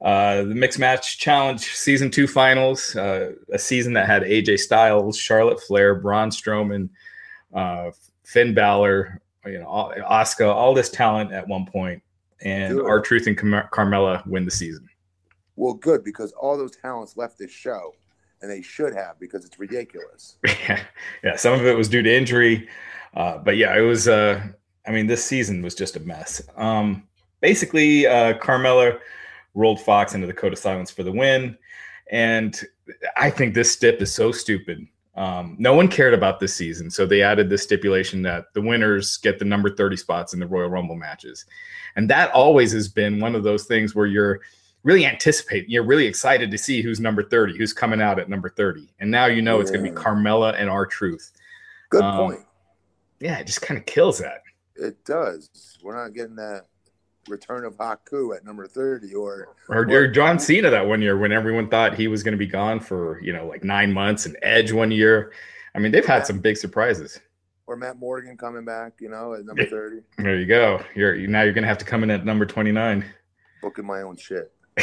uh, 0.00 0.36
the 0.42 0.54
mixed 0.54 0.78
match 0.78 1.18
challenge 1.18 1.66
season 1.74 2.10
two 2.10 2.26
finals, 2.26 2.96
uh, 2.96 3.32
a 3.52 3.58
season 3.58 3.92
that 3.94 4.06
had 4.06 4.22
AJ 4.22 4.60
Styles, 4.60 5.18
Charlotte 5.18 5.60
Flair, 5.60 5.94
Braun 5.94 6.30
Strowman, 6.30 6.88
uh, 7.54 7.90
Finn 8.24 8.54
Balor, 8.54 9.20
you 9.46 9.58
know, 9.58 9.92
Asuka, 10.08 10.52
all 10.52 10.74
this 10.74 10.90
talent 10.90 11.32
at 11.32 11.46
one 11.46 11.66
point, 11.66 12.02
and 12.42 12.80
R 12.80 13.00
Truth 13.00 13.26
and 13.26 13.36
Car- 13.36 13.68
Carmella 13.72 14.26
win 14.26 14.44
the 14.44 14.50
season. 14.50 14.88
Well, 15.56 15.74
good 15.74 16.04
because 16.04 16.32
all 16.32 16.56
those 16.56 16.76
talents 16.76 17.16
left 17.16 17.38
this 17.38 17.50
show, 17.50 17.94
and 18.42 18.50
they 18.50 18.62
should 18.62 18.94
have 18.94 19.18
because 19.18 19.44
it's 19.44 19.58
ridiculous. 19.58 20.36
yeah, 20.46 20.82
yeah. 21.22 21.36
Some 21.36 21.54
of 21.54 21.66
it 21.66 21.76
was 21.76 21.88
due 21.88 22.02
to 22.02 22.14
injury, 22.14 22.68
uh, 23.14 23.38
but 23.38 23.56
yeah, 23.56 23.76
it 23.76 23.82
was. 23.82 24.08
Uh, 24.08 24.42
I 24.86 24.92
mean, 24.92 25.06
this 25.06 25.24
season 25.24 25.62
was 25.62 25.74
just 25.74 25.96
a 25.96 26.00
mess. 26.00 26.42
Um, 26.56 27.06
basically, 27.40 28.06
uh, 28.06 28.34
Carmella 28.38 28.98
rolled 29.54 29.80
Fox 29.80 30.14
into 30.14 30.26
the 30.26 30.32
code 30.32 30.52
of 30.52 30.58
silence 30.58 30.90
for 30.90 31.02
the 31.02 31.12
win, 31.12 31.56
and 32.10 32.58
I 33.16 33.30
think 33.30 33.54
this 33.54 33.70
stip 33.70 34.00
is 34.00 34.12
so 34.14 34.32
stupid. 34.32 34.86
Um, 35.20 35.54
no 35.58 35.74
one 35.74 35.86
cared 35.88 36.14
about 36.14 36.40
this 36.40 36.54
season, 36.54 36.90
so 36.90 37.04
they 37.04 37.20
added 37.22 37.50
the 37.50 37.58
stipulation 37.58 38.22
that 38.22 38.46
the 38.54 38.62
winners 38.62 39.18
get 39.18 39.38
the 39.38 39.44
number 39.44 39.68
thirty 39.68 39.96
spots 39.96 40.32
in 40.32 40.40
the 40.40 40.46
Royal 40.46 40.70
Rumble 40.70 40.96
matches, 40.96 41.44
and 41.96 42.08
that 42.08 42.30
always 42.32 42.72
has 42.72 42.88
been 42.88 43.20
one 43.20 43.34
of 43.34 43.42
those 43.42 43.66
things 43.66 43.94
where 43.94 44.06
you're 44.06 44.40
really 44.82 45.04
anticipating, 45.04 45.68
You're 45.68 45.84
really 45.84 46.06
excited 46.06 46.50
to 46.50 46.56
see 46.56 46.80
who's 46.80 47.00
number 47.00 47.22
30, 47.22 47.58
who's 47.58 47.74
coming 47.74 48.00
out 48.00 48.18
at 48.18 48.30
number 48.30 48.48
30. 48.48 48.88
And 48.98 49.10
now 49.10 49.26
you 49.26 49.42
know 49.42 49.60
it's 49.60 49.70
going 49.70 49.84
to 49.84 49.90
be 49.90 49.94
Yeah. 49.94 50.02
Carmella 50.02 50.54
and 50.58 50.70
R 50.70 50.86
Truth. 50.86 51.32
Good 51.90 52.02
Um, 52.02 52.16
point. 52.16 52.40
Yeah, 53.20 53.38
it 53.40 53.46
just 53.46 53.60
kind 53.60 53.78
of 53.78 53.84
kills 53.84 54.18
that. 54.20 54.42
It 54.76 55.04
does. 55.04 55.76
We're 55.82 56.02
not 56.02 56.14
getting 56.14 56.36
that 56.36 56.64
return 57.28 57.64
of 57.64 57.76
Haku 57.76 58.34
at 58.36 58.44
number 58.44 58.66
30 58.66 59.14
or 59.14 59.54
Or, 59.68 59.88
or 59.90 60.08
John 60.08 60.38
Cena 60.38 60.70
that 60.70 60.86
one 60.86 61.02
year 61.02 61.18
when 61.18 61.32
everyone 61.32 61.68
thought 61.68 61.94
he 61.94 62.08
was 62.08 62.22
going 62.22 62.32
to 62.32 62.38
be 62.38 62.46
gone 62.46 62.80
for, 62.80 63.20
you 63.22 63.32
know, 63.32 63.46
like 63.46 63.62
nine 63.64 63.92
months 63.92 64.26
and 64.26 64.36
Edge 64.42 64.72
one 64.72 64.90
year. 64.90 65.32
I 65.74 65.78
mean, 65.78 65.92
they've 65.92 66.04
had 66.06 66.26
some 66.26 66.38
big 66.40 66.56
surprises. 66.56 67.20
or 67.66 67.76
Matt 67.76 67.98
Morgan 67.98 68.36
coming 68.36 68.64
back, 68.64 68.94
you 69.00 69.08
know, 69.08 69.34
at 69.34 69.44
number 69.44 69.64
30, 69.66 70.00
There 70.18 70.36
you 70.38 70.46
go. 70.46 70.82
You're 70.96 71.16
now 71.28 71.42
you're 71.42 71.52
going 71.52 71.62
to 71.62 71.68
have 71.68 71.78
to 71.78 71.84
come 71.84 72.02
in 72.02 72.10
at 72.10 72.24
number 72.24 72.46
29. 72.46 73.04
booking 73.62 73.86
my 73.86 74.02
own 74.02 74.16
shit. 74.16 74.50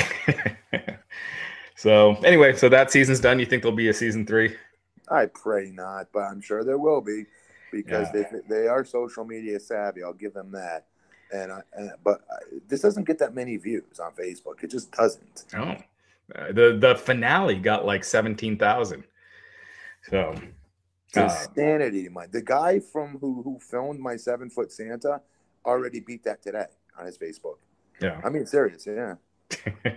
so 1.75 2.15
anyway, 2.23 2.55
so 2.55 2.69
that 2.69 2.91
season's 2.91 3.19
done. 3.19 3.39
You 3.39 3.45
think 3.45 3.63
there'll 3.63 3.75
be 3.75 3.89
a 3.89 3.93
season 3.93 4.25
three? 4.25 4.55
I 5.09 5.25
pray 5.27 5.71
not, 5.71 6.07
but 6.13 6.19
I'm 6.21 6.41
sure 6.41 6.63
there 6.63 6.77
will 6.77 7.01
be 7.01 7.25
because 7.71 8.07
Yeah. 8.13 8.23
they 8.49 8.61
they 8.61 8.67
are 8.67 8.83
social 8.85 9.23
media 9.25 9.59
savvy. 9.59 10.03
I'll 10.03 10.13
give 10.13 10.33
them 10.33 10.51
that. 10.51 10.85
And, 11.33 11.51
I, 11.51 11.61
and 11.73 11.91
but 12.03 12.21
I, 12.31 12.35
this 12.67 12.81
doesn't 12.81 13.05
get 13.05 13.19
that 13.19 13.33
many 13.35 13.57
views 13.57 13.99
on 13.99 14.13
Facebook. 14.13 14.63
It 14.63 14.71
just 14.71 14.91
doesn't. 14.91 15.45
Oh, 15.55 15.75
uh, 16.35 16.51
the 16.51 16.77
the 16.79 16.95
finale 16.95 17.55
got 17.55 17.85
like 17.85 18.03
seventeen 18.03 18.57
thousand. 18.57 19.03
So 20.09 20.35
It's 21.09 21.17
Uh, 21.17 21.23
insanity, 21.23 22.09
my 22.09 22.27
the 22.27 22.41
guy 22.41 22.79
from 22.79 23.17
who 23.19 23.41
who 23.43 23.59
filmed 23.59 23.99
my 23.99 24.15
seven 24.17 24.49
foot 24.49 24.71
Santa 24.71 25.21
already 25.65 25.99
beat 25.99 26.23
that 26.23 26.41
today 26.41 26.67
on 26.97 27.05
his 27.05 27.17
Facebook. 27.17 27.57
yeah, 28.01 28.21
I 28.23 28.29
mean, 28.29 28.45
serious, 28.45 28.85
yeah. 28.87 29.15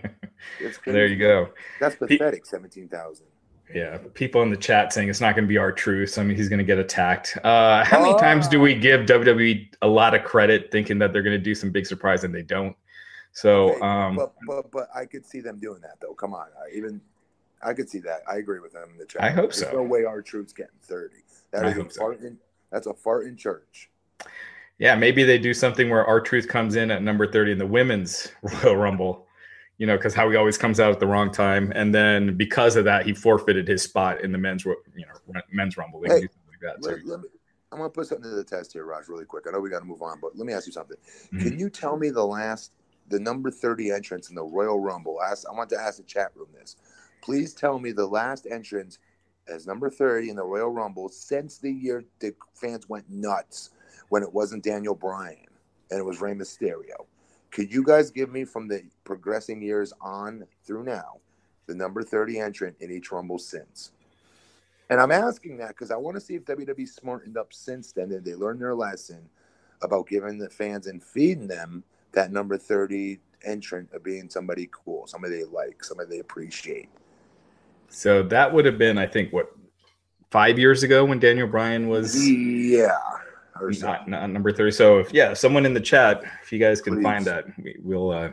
There 0.86 1.06
you 1.06 1.16
go. 1.16 1.50
That's 1.80 1.96
pathetic. 1.96 2.46
Seventeen 2.46 2.88
thousand. 2.88 3.26
Yeah, 3.72 3.98
people 4.14 4.42
in 4.42 4.50
the 4.50 4.56
chat 4.56 4.92
saying 4.92 5.08
it's 5.08 5.20
not 5.20 5.34
going 5.36 5.44
to 5.44 5.48
be 5.48 5.56
R 5.58 5.70
Truth. 5.70 6.18
I 6.18 6.22
mean, 6.24 6.36
he's 6.36 6.48
going 6.48 6.58
to 6.58 6.64
get 6.64 6.78
attacked. 6.78 7.38
Uh, 7.44 7.84
how 7.84 8.00
many 8.00 8.14
Oh. 8.14 8.18
times 8.18 8.48
do 8.48 8.60
we 8.60 8.74
give 8.74 9.06
WWE 9.06 9.68
a 9.82 9.86
lot 9.86 10.14
of 10.14 10.24
credit, 10.24 10.70
thinking 10.72 10.98
that 10.98 11.12
they're 11.12 11.22
going 11.22 11.38
to 11.38 11.42
do 11.42 11.54
some 11.54 11.70
big 11.70 11.86
surprise 11.86 12.24
and 12.24 12.34
they 12.34 12.42
don't? 12.42 12.74
So, 13.32 13.70
Okay, 13.74 13.80
um, 13.80 14.16
but 14.16 14.34
but 14.46 14.70
but 14.72 14.88
I 14.94 15.04
could 15.04 15.24
see 15.24 15.40
them 15.40 15.58
doing 15.60 15.80
that 15.82 15.98
though. 16.00 16.14
Come 16.14 16.34
on, 16.34 16.46
I 16.60 16.76
even 16.76 17.00
I 17.62 17.72
could 17.74 17.88
see 17.88 18.00
that. 18.00 18.22
I 18.28 18.38
agree 18.38 18.58
with 18.58 18.72
them 18.72 18.88
in 18.90 18.98
the 18.98 19.04
chat. 19.06 19.22
I 19.22 19.30
hope 19.30 19.52
There's 19.52 19.60
so. 19.60 19.72
No 19.72 19.82
way 19.82 20.04
our 20.04 20.20
troops 20.20 20.52
getting 20.52 20.72
thirty. 20.82 21.18
That 21.52 21.64
I 21.64 21.68
is 21.68 21.76
a 21.76 21.82
hope 21.82 21.92
so. 21.92 22.10
in. 22.12 22.38
That's 22.72 22.86
a 22.88 22.94
fart 22.94 23.26
in 23.26 23.36
church. 23.36 23.88
yeah, 24.78 24.96
maybe 24.96 25.22
they 25.22 25.38
do 25.38 25.54
something 25.54 25.88
where 25.90 26.04
R 26.04 26.20
Truth 26.20 26.48
comes 26.48 26.74
in 26.74 26.90
at 26.90 27.02
number 27.04 27.30
thirty 27.30 27.52
in 27.52 27.58
the 27.58 27.66
women's 27.66 28.32
Royal 28.42 28.74
Rumble. 28.76 29.26
You 29.80 29.86
know, 29.86 29.96
because 29.96 30.12
how 30.12 30.28
he 30.28 30.36
always 30.36 30.58
comes 30.58 30.78
out 30.78 30.92
at 30.92 31.00
the 31.00 31.06
wrong 31.06 31.30
time, 31.30 31.72
and 31.74 31.94
then 31.94 32.36
because 32.36 32.76
of 32.76 32.84
that, 32.84 33.06
he 33.06 33.14
forfeited 33.14 33.66
his 33.66 33.82
spot 33.82 34.20
in 34.20 34.30
the 34.30 34.36
men's, 34.36 34.66
you 34.66 34.76
know, 34.94 35.40
men's 35.50 35.78
Rumble. 35.78 36.02
Hey, 36.04 36.20
like 36.20 36.60
that. 36.60 36.82
Let, 36.82 37.02
let 37.06 37.20
me, 37.20 37.28
I'm 37.72 37.78
gonna 37.78 37.88
put 37.88 38.06
something 38.06 38.30
to 38.30 38.36
the 38.36 38.44
test 38.44 38.74
here, 38.74 38.84
Raj, 38.84 39.08
really 39.08 39.24
quick. 39.24 39.44
I 39.48 39.52
know 39.52 39.58
we 39.58 39.70
got 39.70 39.78
to 39.78 39.86
move 39.86 40.02
on, 40.02 40.18
but 40.20 40.36
let 40.36 40.46
me 40.46 40.52
ask 40.52 40.66
you 40.66 40.72
something. 40.72 40.98
Mhm. 41.32 41.42
Can 41.42 41.58
you 41.58 41.70
tell 41.70 41.96
me 41.96 42.10
the 42.10 42.22
last, 42.22 42.72
the 43.08 43.18
number 43.18 43.50
thirty 43.50 43.90
entrance 43.90 44.28
in 44.28 44.34
the 44.34 44.44
Royal 44.44 44.78
Rumble? 44.78 45.18
Ask, 45.22 45.46
I 45.50 45.56
want 45.56 45.70
to 45.70 45.80
ask 45.80 45.96
the 45.96 46.02
chat 46.02 46.32
room 46.34 46.48
this. 46.52 46.76
Please 47.22 47.54
tell 47.54 47.78
me 47.78 47.92
the 47.92 48.06
last 48.06 48.46
entrance 48.50 48.98
as 49.48 49.66
number 49.66 49.88
thirty 49.88 50.28
in 50.28 50.36
the 50.36 50.44
Royal 50.44 50.68
Rumble 50.68 51.08
since 51.08 51.56
the 51.56 51.72
year 51.72 52.04
the 52.18 52.34
fans 52.54 52.86
went 52.86 53.08
nuts 53.08 53.70
when 54.10 54.22
it 54.22 54.30
wasn't 54.30 54.62
Daniel 54.62 54.94
Bryan 54.94 55.46
and 55.90 55.98
it 55.98 56.04
was 56.04 56.20
Rey 56.20 56.34
Mysterio. 56.34 57.06
Could 57.50 57.72
you 57.72 57.84
guys 57.84 58.10
give 58.10 58.30
me 58.30 58.44
from 58.44 58.68
the 58.68 58.82
progressing 59.04 59.60
years 59.60 59.92
on 60.00 60.46
through 60.64 60.84
now 60.84 61.18
the 61.66 61.74
number 61.74 62.02
30 62.02 62.38
entrant 62.38 62.76
in 62.80 62.90
each 62.90 63.10
Rumble 63.10 63.38
since? 63.38 63.92
And 64.88 65.00
I'm 65.00 65.12
asking 65.12 65.56
that 65.58 65.68
because 65.68 65.90
I 65.90 65.96
want 65.96 66.16
to 66.16 66.20
see 66.20 66.34
if 66.34 66.44
WWE 66.44 66.88
smartened 66.88 67.36
up 67.36 67.52
since 67.52 67.92
then 67.92 68.10
and 68.10 68.24
they 68.24 68.34
learned 68.34 68.60
their 68.60 68.74
lesson 68.74 69.28
about 69.82 70.08
giving 70.08 70.38
the 70.38 70.50
fans 70.50 70.86
and 70.86 71.02
feeding 71.02 71.46
them 71.46 71.84
that 72.12 72.32
number 72.32 72.58
30 72.58 73.20
entrant 73.44 73.92
of 73.92 74.02
being 74.02 74.28
somebody 74.28 74.68
cool, 74.72 75.06
somebody 75.06 75.38
they 75.38 75.44
like, 75.44 75.82
somebody 75.84 76.10
they 76.10 76.18
appreciate. 76.18 76.88
So 77.88 78.22
that 78.24 78.52
would 78.52 78.64
have 78.66 78.78
been, 78.78 78.98
I 78.98 79.06
think, 79.06 79.32
what 79.32 79.52
five 80.30 80.58
years 80.58 80.82
ago 80.82 81.04
when 81.04 81.18
Daniel 81.18 81.48
Bryan 81.48 81.88
was 81.88 82.28
Yeah. 82.28 82.98
Or 83.60 83.70
not, 83.72 84.08
not 84.08 84.30
number 84.30 84.52
30 84.52 84.70
so 84.72 84.98
if 84.98 85.12
yeah 85.12 85.34
someone 85.34 85.66
in 85.66 85.74
the 85.74 85.80
chat 85.80 86.22
if 86.42 86.50
you 86.52 86.58
guys 86.58 86.80
can 86.80 86.94
Please. 86.96 87.02
find 87.02 87.24
that 87.26 87.44
we, 87.62 87.76
we'll 87.82 88.10
uh 88.10 88.30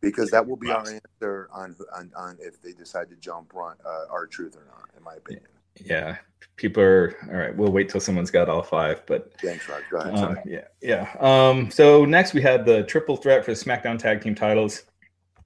Because 0.00 0.30
that 0.30 0.46
will 0.46 0.56
be 0.56 0.70
our 0.70 0.84
answer 0.88 1.48
on, 1.52 1.74
on, 1.96 2.10
on 2.16 2.36
if 2.40 2.60
they 2.62 2.72
decide 2.72 3.08
to 3.10 3.16
jump 3.16 3.54
on 3.54 3.74
uh, 3.84 4.04
R 4.12 4.26
Truth 4.26 4.56
or 4.56 4.64
not, 4.66 4.88
in 4.96 5.02
my 5.02 5.14
opinion. 5.14 5.46
yeah 5.84 6.16
people 6.56 6.82
are 6.82 7.14
all 7.30 7.36
right 7.36 7.56
we'll 7.56 7.70
wait 7.72 7.88
till 7.88 8.00
someone's 8.00 8.30
got 8.32 8.48
all 8.48 8.62
five 8.62 9.04
but 9.06 9.32
Thanks, 9.40 9.68
Raj. 9.68 9.82
Go 9.90 9.98
ahead. 9.98 10.14
um, 10.18 10.38
yeah 10.44 10.64
yeah 10.82 11.08
um 11.20 11.70
so 11.70 12.04
next 12.04 12.34
we 12.34 12.42
had 12.42 12.64
the 12.64 12.82
triple 12.84 13.16
threat 13.16 13.44
for 13.44 13.52
the 13.54 13.56
smackdown 13.64 13.98
tag 13.98 14.20
team 14.20 14.34
titles 14.34 14.82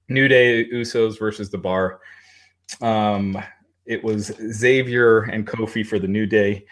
new 0.09 0.27
day 0.27 0.65
usos 0.73 1.17
versus 1.19 1.49
the 1.49 1.57
bar 1.57 1.99
um 2.81 3.37
it 3.85 4.03
was 4.03 4.31
xavier 4.51 5.19
and 5.23 5.45
kofi 5.47 5.85
for 5.85 5.99
the 5.99 6.07
new 6.07 6.25
day 6.25 6.65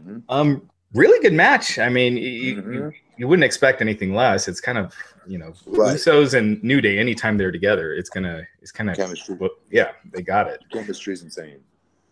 Mhm. 0.00 0.22
um 0.30 0.70
really 0.94 1.20
good 1.22 1.32
match 1.32 1.78
i 1.78 1.88
mean 1.88 2.16
you, 2.16 2.22
you, 2.30 2.62
Mhm. 2.62 2.92
you 3.16 3.28
wouldn't 3.28 3.44
expect 3.44 3.80
anything 3.80 4.14
less 4.14 4.48
it's 4.48 4.60
kind 4.60 4.78
of 4.78 4.94
you 5.26 5.38
know 5.38 5.52
Right. 5.66 5.94
usos 5.96 6.34
and 6.34 6.62
new 6.62 6.80
day 6.80 6.98
anytime 6.98 7.36
they're 7.38 7.52
together 7.52 7.94
it's 7.94 8.10
gonna 8.10 8.42
it's 8.60 8.72
kind 8.72 8.90
of 8.90 8.96
Chemistry. 8.96 9.36
well, 9.40 9.50
yeah 9.70 9.92
they 10.12 10.22
got 10.22 10.48
it 10.48 10.60
Chemistry's 10.72 11.22
insane. 11.22 11.60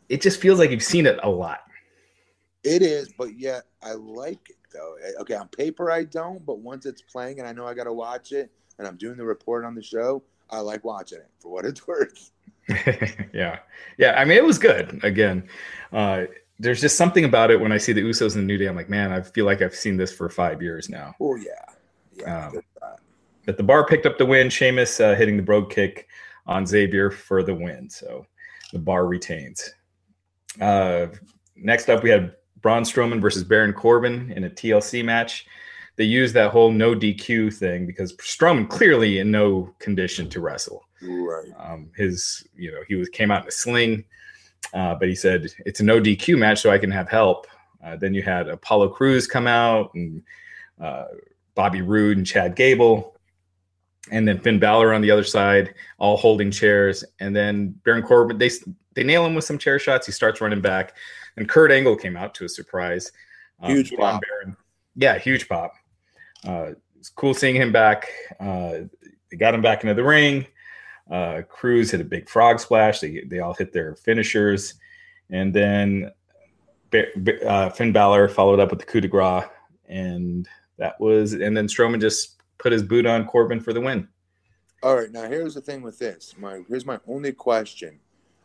it 0.08 0.20
just 0.20 0.40
feels 0.40 0.58
like 0.58 0.70
you've 0.70 0.82
seen 0.82 1.06
it 1.06 1.18
a 1.22 1.28
lot 1.30 1.60
It 2.62 2.82
is, 2.82 3.12
but 3.16 3.38
yet 3.38 3.62
I 3.82 3.92
like 3.94 4.50
it 4.50 4.56
though. 4.72 4.94
Eh, 5.02 5.12
Okay, 5.22 5.34
on 5.34 5.48
paper 5.48 5.90
I 5.90 6.04
don't, 6.04 6.44
but 6.44 6.58
once 6.58 6.84
it's 6.84 7.00
playing 7.00 7.38
and 7.40 7.48
I 7.48 7.52
know 7.52 7.66
I 7.66 7.72
got 7.74 7.84
to 7.84 7.92
watch 7.94 8.32
it, 8.32 8.50
and 8.78 8.86
I'm 8.86 8.96
doing 8.96 9.16
the 9.16 9.24
report 9.24 9.64
on 9.64 9.74
the 9.74 9.82
show, 9.82 10.22
I 10.50 10.60
like 10.60 10.84
watching 10.84 11.18
it 11.20 11.30
for 11.40 11.50
what 11.50 11.64
it's 11.64 11.86
worth. 11.92 12.30
yeah 13.32 13.58
yeah 13.98 14.12
i 14.20 14.24
mean 14.24 14.36
it 14.36 14.44
was 14.44 14.58
good 14.58 15.00
again 15.02 15.42
uh 15.92 16.24
there's 16.60 16.80
just 16.82 16.96
something 16.96 17.24
about 17.24 17.50
it 17.50 17.58
when 17.58 17.72
I 17.72 17.78
see 17.78 17.94
the 17.94 18.02
Usos 18.02 18.34
in 18.34 18.42
the 18.42 18.46
New 18.46 18.58
Day. 18.58 18.66
I'm 18.66 18.76
like, 18.76 18.90
man, 18.90 19.12
I 19.12 19.22
feel 19.22 19.46
like 19.46 19.62
I've 19.62 19.74
seen 19.74 19.96
this 19.96 20.12
for 20.12 20.28
five 20.28 20.60
years 20.60 20.90
now. 20.90 21.14
Oh 21.18 21.34
yeah, 21.34 21.64
yeah. 22.12 22.48
Um, 22.48 22.60
but 23.46 23.56
the 23.56 23.62
bar 23.62 23.86
picked 23.86 24.04
up 24.04 24.18
the 24.18 24.26
win. 24.26 24.50
Sheamus 24.50 25.00
uh, 25.00 25.14
hitting 25.14 25.38
the 25.38 25.42
brogue 25.42 25.70
kick 25.70 26.06
on 26.46 26.66
Xavier 26.66 27.10
for 27.10 27.42
the 27.42 27.54
win. 27.54 27.88
So 27.88 28.26
the 28.74 28.78
bar 28.78 29.06
retains. 29.06 29.72
Uh, 30.60 31.06
next 31.56 31.88
up, 31.88 32.02
we 32.02 32.10
had 32.10 32.34
Braun 32.60 32.82
Strowman 32.82 33.22
versus 33.22 33.42
Baron 33.42 33.72
Corbin 33.72 34.30
in 34.32 34.44
a 34.44 34.50
TLC 34.50 35.02
match. 35.02 35.46
They 35.96 36.04
used 36.04 36.34
that 36.34 36.50
whole 36.50 36.70
no 36.70 36.94
DQ 36.94 37.54
thing 37.54 37.86
because 37.86 38.14
Strowman 38.16 38.68
clearly 38.68 39.18
in 39.18 39.30
no 39.30 39.74
condition 39.78 40.28
to 40.30 40.40
wrestle. 40.40 40.84
Right. 41.00 41.48
Um, 41.58 41.90
his, 41.96 42.46
you 42.54 42.70
know, 42.70 42.80
he 42.86 42.96
was 42.96 43.08
came 43.08 43.30
out 43.30 43.42
in 43.42 43.48
a 43.48 43.52
sling, 43.52 44.04
uh, 44.72 44.94
but 44.94 45.08
he 45.08 45.14
said 45.14 45.46
it's 45.66 45.80
a 45.80 45.84
no 45.84 46.00
DQ 46.00 46.38
match, 46.38 46.60
so 46.60 46.70
I 46.70 46.78
can 46.78 46.90
have 46.90 47.08
help. 47.08 47.46
Uh, 47.84 47.96
then 47.96 48.14
you 48.14 48.22
had 48.22 48.48
Apollo 48.48 48.90
Crews 48.90 49.26
come 49.26 49.46
out 49.46 49.92
and 49.94 50.22
uh, 50.80 51.06
Bobby 51.54 51.82
Roode 51.82 52.16
and 52.16 52.26
Chad 52.26 52.54
Gable, 52.54 53.16
and 54.10 54.26
then 54.26 54.38
Finn 54.38 54.58
Balor 54.58 54.92
on 54.92 55.00
the 55.00 55.10
other 55.10 55.24
side, 55.24 55.74
all 55.98 56.16
holding 56.16 56.50
chairs. 56.50 57.04
And 57.20 57.34
then 57.34 57.70
Baron 57.84 58.02
Corbin, 58.02 58.38
they 58.38 58.50
they 58.94 59.04
nail 59.04 59.24
him 59.24 59.34
with 59.34 59.44
some 59.44 59.58
chair 59.58 59.78
shots. 59.78 60.06
He 60.06 60.12
starts 60.12 60.40
running 60.40 60.60
back, 60.60 60.94
and 61.36 61.48
Kurt 61.48 61.72
Angle 61.72 61.96
came 61.96 62.16
out 62.16 62.34
to 62.34 62.44
a 62.44 62.48
surprise. 62.48 63.10
Um, 63.60 63.72
huge 63.72 63.92
pop. 63.92 64.22
Baron. 64.22 64.56
Yeah, 64.96 65.18
huge 65.18 65.48
pop. 65.48 65.74
Uh, 66.46 66.72
it's 66.98 67.08
cool 67.08 67.34
seeing 67.34 67.56
him 67.56 67.72
back. 67.72 68.08
Uh, 68.38 68.80
they 69.30 69.36
got 69.36 69.54
him 69.54 69.62
back 69.62 69.82
into 69.82 69.94
the 69.94 70.04
ring. 70.04 70.46
Uh, 71.10 71.42
Crews 71.48 71.90
hit 71.90 72.00
a 72.00 72.04
big 72.04 72.28
frog 72.28 72.60
splash. 72.60 73.00
They 73.00 73.22
they 73.26 73.40
all 73.40 73.54
hit 73.54 73.72
their 73.72 73.96
finishers, 73.96 74.74
and 75.28 75.52
then 75.52 76.12
uh, 77.46 77.70
Finn 77.70 77.92
Balor 77.92 78.28
followed 78.28 78.60
up 78.60 78.70
with 78.70 78.78
the 78.78 78.86
coup 78.86 79.00
de 79.00 79.08
grace, 79.08 79.44
and 79.88 80.48
that 80.78 81.00
was. 81.00 81.32
And 81.32 81.56
then 81.56 81.66
Strowman 81.66 82.00
just 82.00 82.40
put 82.58 82.72
his 82.72 82.82
boot 82.82 83.06
on 83.06 83.26
Corbin 83.26 83.60
for 83.60 83.72
the 83.72 83.80
win. 83.80 84.08
All 84.82 84.96
right, 84.96 85.10
now 85.10 85.28
here's 85.28 85.54
the 85.54 85.60
thing 85.60 85.82
with 85.82 85.98
this. 85.98 86.34
My 86.38 86.62
here's 86.68 86.86
my 86.86 86.98
only 87.08 87.32
question. 87.32 87.98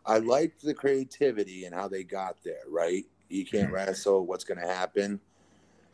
I 0.06 0.20
liked 0.20 0.62
the 0.62 0.74
creativity 0.74 1.66
and 1.66 1.74
how 1.74 1.88
they 1.88 2.04
got 2.04 2.38
there. 2.44 2.64
Right, 2.68 3.06
you 3.30 3.46
can't 3.46 3.68
mm-hmm. 3.68 3.76
wrestle. 3.76 4.26
What's 4.26 4.44
going 4.44 4.60
to 4.60 4.68
happen? 4.68 5.20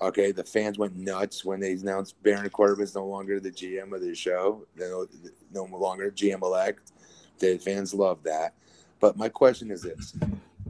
Okay, 0.01 0.31
the 0.31 0.43
fans 0.43 0.79
went 0.79 0.95
nuts 0.95 1.45
when 1.45 1.59
they 1.59 1.73
announced 1.73 2.15
Baron 2.23 2.49
Corbin 2.49 2.83
is 2.83 2.95
no 2.95 3.05
longer 3.05 3.39
the 3.39 3.51
GM 3.51 3.93
of 3.93 4.01
the 4.01 4.15
show. 4.15 4.65
No, 4.75 5.05
no 5.53 5.65
longer 5.65 6.09
GM 6.09 6.41
elect. 6.41 6.91
The 7.37 7.59
fans 7.59 7.93
love 7.93 8.23
that. 8.23 8.55
But 8.99 9.15
my 9.15 9.29
question 9.29 9.69
is 9.69 9.83
this: 9.83 10.15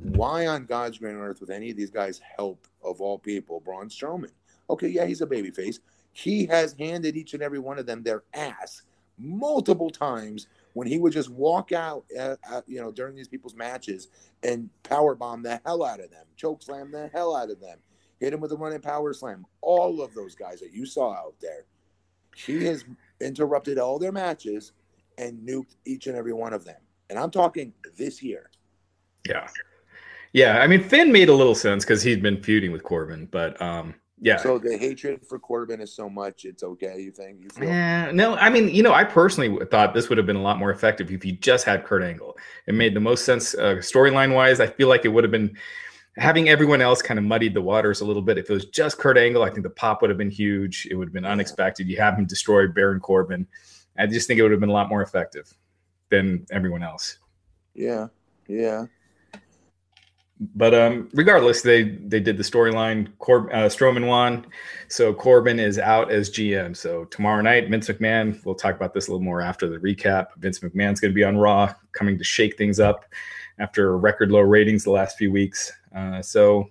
Why 0.02 0.48
on 0.48 0.66
God's 0.66 0.98
green 0.98 1.16
earth 1.16 1.40
would 1.40 1.50
any 1.50 1.72
of 1.72 1.78
these 1.78 1.92
guys 1.92 2.20
help 2.38 2.68
of 2.84 3.00
all 3.00 3.18
people 3.18 3.62
Braun 3.62 3.88
Strowman? 3.88 4.32
Okay, 4.70 4.90
yeah, 4.90 5.06
he's 5.06 5.22
a 5.22 5.28
babyface. 5.28 5.80
He 6.12 6.46
has 6.48 6.76
handed 6.78 7.16
each 7.16 7.34
and 7.34 7.42
every 7.42 7.60
one 7.60 7.80
of 7.80 7.86
them 7.86 8.04
their 8.04 8.24
ass 8.34 8.82
multiple 9.18 9.90
times 9.90 10.48
when 10.74 10.88
he 10.88 10.98
would 10.98 11.14
just 11.14 11.30
walk 11.30 11.72
out, 11.72 12.04
at, 12.18 12.38
at, 12.50 12.68
you 12.68 12.82
know, 12.82 12.92
during 12.92 13.16
these 13.16 13.28
people's 13.28 13.56
matches 13.56 14.10
and 14.44 14.70
power 14.84 15.16
bomb 15.16 15.44
the 15.44 15.62
hell 15.66 15.86
out 15.86 16.02
of 16.02 16.10
them, 16.10 16.26
choke 16.36 16.62
slam 16.64 16.92
the 16.92 17.10
hell 17.14 17.36
out 17.36 17.50
of 17.50 17.62
them 17.62 17.78
hit 18.22 18.32
him 18.32 18.40
with 18.40 18.54
a 18.54 18.56
running 18.56 18.80
power 18.80 19.12
slam. 19.14 19.46
All 19.62 20.02
of 20.02 20.14
those 20.14 20.36
guys 20.36 20.62
that 20.62 20.72
you 20.72 20.86
saw 20.86 21.12
out 21.12 21.34
there, 21.42 21.66
he 22.36 22.64
has 22.66 22.86
interrupted 23.20 23.80
all 23.80 24.00
their 24.00 24.12
matches 24.14 24.72
and 25.18 25.40
nuked 25.46 25.76
each 25.86 26.08
and 26.08 26.16
every 26.16 26.32
one 26.32 26.54
of 26.54 26.64
them. 26.64 26.80
And 27.10 27.20
I'm 27.20 27.32
talking 27.32 27.74
this 27.98 28.24
year. 28.24 28.52
Yeah. 29.28 29.48
Yeah. 30.34 30.60
I 30.60 30.68
mean, 30.68 30.82
Finn 30.84 31.12
made 31.12 31.28
a 31.28 31.34
little 31.34 31.56
sense 31.56 31.84
because 31.84 32.04
he'd 32.04 32.22
been 32.22 32.42
feuding 32.42 32.72
with 32.72 32.84
Corbin, 32.84 33.28
but 33.32 33.60
um, 33.62 33.96
yeah. 34.22 34.38
So 34.38 34.60
the 34.60 34.78
hatred 34.78 35.26
for 35.28 35.40
Corbin 35.40 35.82
is 35.82 35.94
so 35.94 36.08
much, 36.08 36.46
it's 36.46 36.62
okay, 36.62 37.02
you 37.02 37.12
think? 37.12 37.42
You 37.42 37.50
feel? 37.50 37.68
Yeah, 37.68 38.12
no, 38.12 38.36
I 38.36 38.52
mean, 38.52 38.70
you 38.70 38.84
know, 38.84 38.94
I 38.94 39.04
personally 39.04 39.66
thought 39.66 39.96
this 39.96 40.10
would 40.10 40.20
have 40.20 40.28
been 40.28 40.36
a 40.36 40.42
lot 40.42 40.60
more 40.60 40.70
effective 40.70 41.12
if 41.12 41.26
you 41.26 41.32
just 41.34 41.66
had 41.66 41.86
Kurt 41.86 42.04
Angle. 42.04 42.38
It 42.68 42.76
made 42.76 42.94
the 42.94 43.00
most 43.00 43.26
sense 43.26 43.56
uh, 43.56 43.78
storyline 43.78 44.36
wise. 44.36 44.60
I 44.60 44.68
feel 44.68 44.88
like 44.88 45.06
it 45.06 45.10
would 45.10 45.24
have 45.24 45.32
been 45.32 45.58
having 46.18 46.50
everyone 46.50 46.82
else 46.82 47.02
kind 47.02 47.18
of 47.18 47.26
muddied 47.26 47.54
the 47.54 47.62
waters 47.62 48.02
a 48.02 48.06
little 48.06 48.22
bit. 48.22 48.38
If 48.38 48.50
it 48.50 48.54
was 48.54 48.66
just 48.66 48.98
Kurt 48.98 49.18
Angle, 49.18 49.44
I 49.44 49.50
think 49.50 49.64
the 49.64 49.70
pop 49.70 50.02
would 50.02 50.10
have 50.10 50.18
been 50.18 50.32
huge. 50.32 50.88
It 50.90 50.96
would 50.96 51.08
have 51.08 51.14
been 51.14 51.26
unexpected. 51.26 51.88
You 51.88 51.98
have 51.98 52.18
him 52.18 52.26
destroy 52.26 52.68
Baron 52.68 53.00
Corbin. 53.00 53.48
I 53.98 54.08
just 54.08 54.28
think 54.28 54.40
it 54.40 54.44
would 54.44 54.52
have 54.52 54.60
been 54.60 54.70
a 54.70 54.74
lot 54.74 54.90
more 54.90 55.02
effective 55.02 55.54
than 56.10 56.46
everyone 56.52 56.84
else. 56.84 57.18
Yeah, 57.74 58.08
yeah. 58.48 58.86
But 60.56 60.74
um, 60.74 61.08
regardless, 61.14 61.62
they 61.62 61.84
they 61.84 62.20
did 62.20 62.36
the 62.36 62.44
storyline. 62.44 63.16
Cor- 63.20 63.54
uh, 63.54 63.70
Strowman 63.70 64.08
won, 64.08 64.48
so 64.88 65.14
Corbin 65.14 65.60
is 65.60 65.78
out 65.78 66.12
as 66.12 66.32
GM. 66.32 66.76
So 66.76 67.06
tomorrow 67.06 67.42
night, 67.42 67.70
Vince 67.70 67.88
McMahon. 67.90 68.44
We'll 68.44 68.56
talk 68.56 68.76
about 68.76 68.94
this 68.94 69.08
a 69.08 69.12
little 69.12 69.24
more 69.24 69.42
after 69.42 69.70
the 69.70 69.78
recap. 69.78 70.28
Vince 70.38 70.60
McMahon's 70.60 71.00
going 71.00 71.12
to 71.12 71.16
be 71.16 71.24
on 71.24 71.38
Raw, 71.38 71.72
coming 71.92 72.18
to 72.18 72.24
shake 72.24 72.58
things 72.58 72.80
up 72.80 73.06
after 73.62 73.98
record 73.98 74.32
low 74.32 74.42
ratings 74.42 74.84
the 74.84 74.92
last 74.92 75.18
few 75.18 75.32
weeks. 75.32 75.72
Uh, 75.96 76.22
so, 76.22 76.70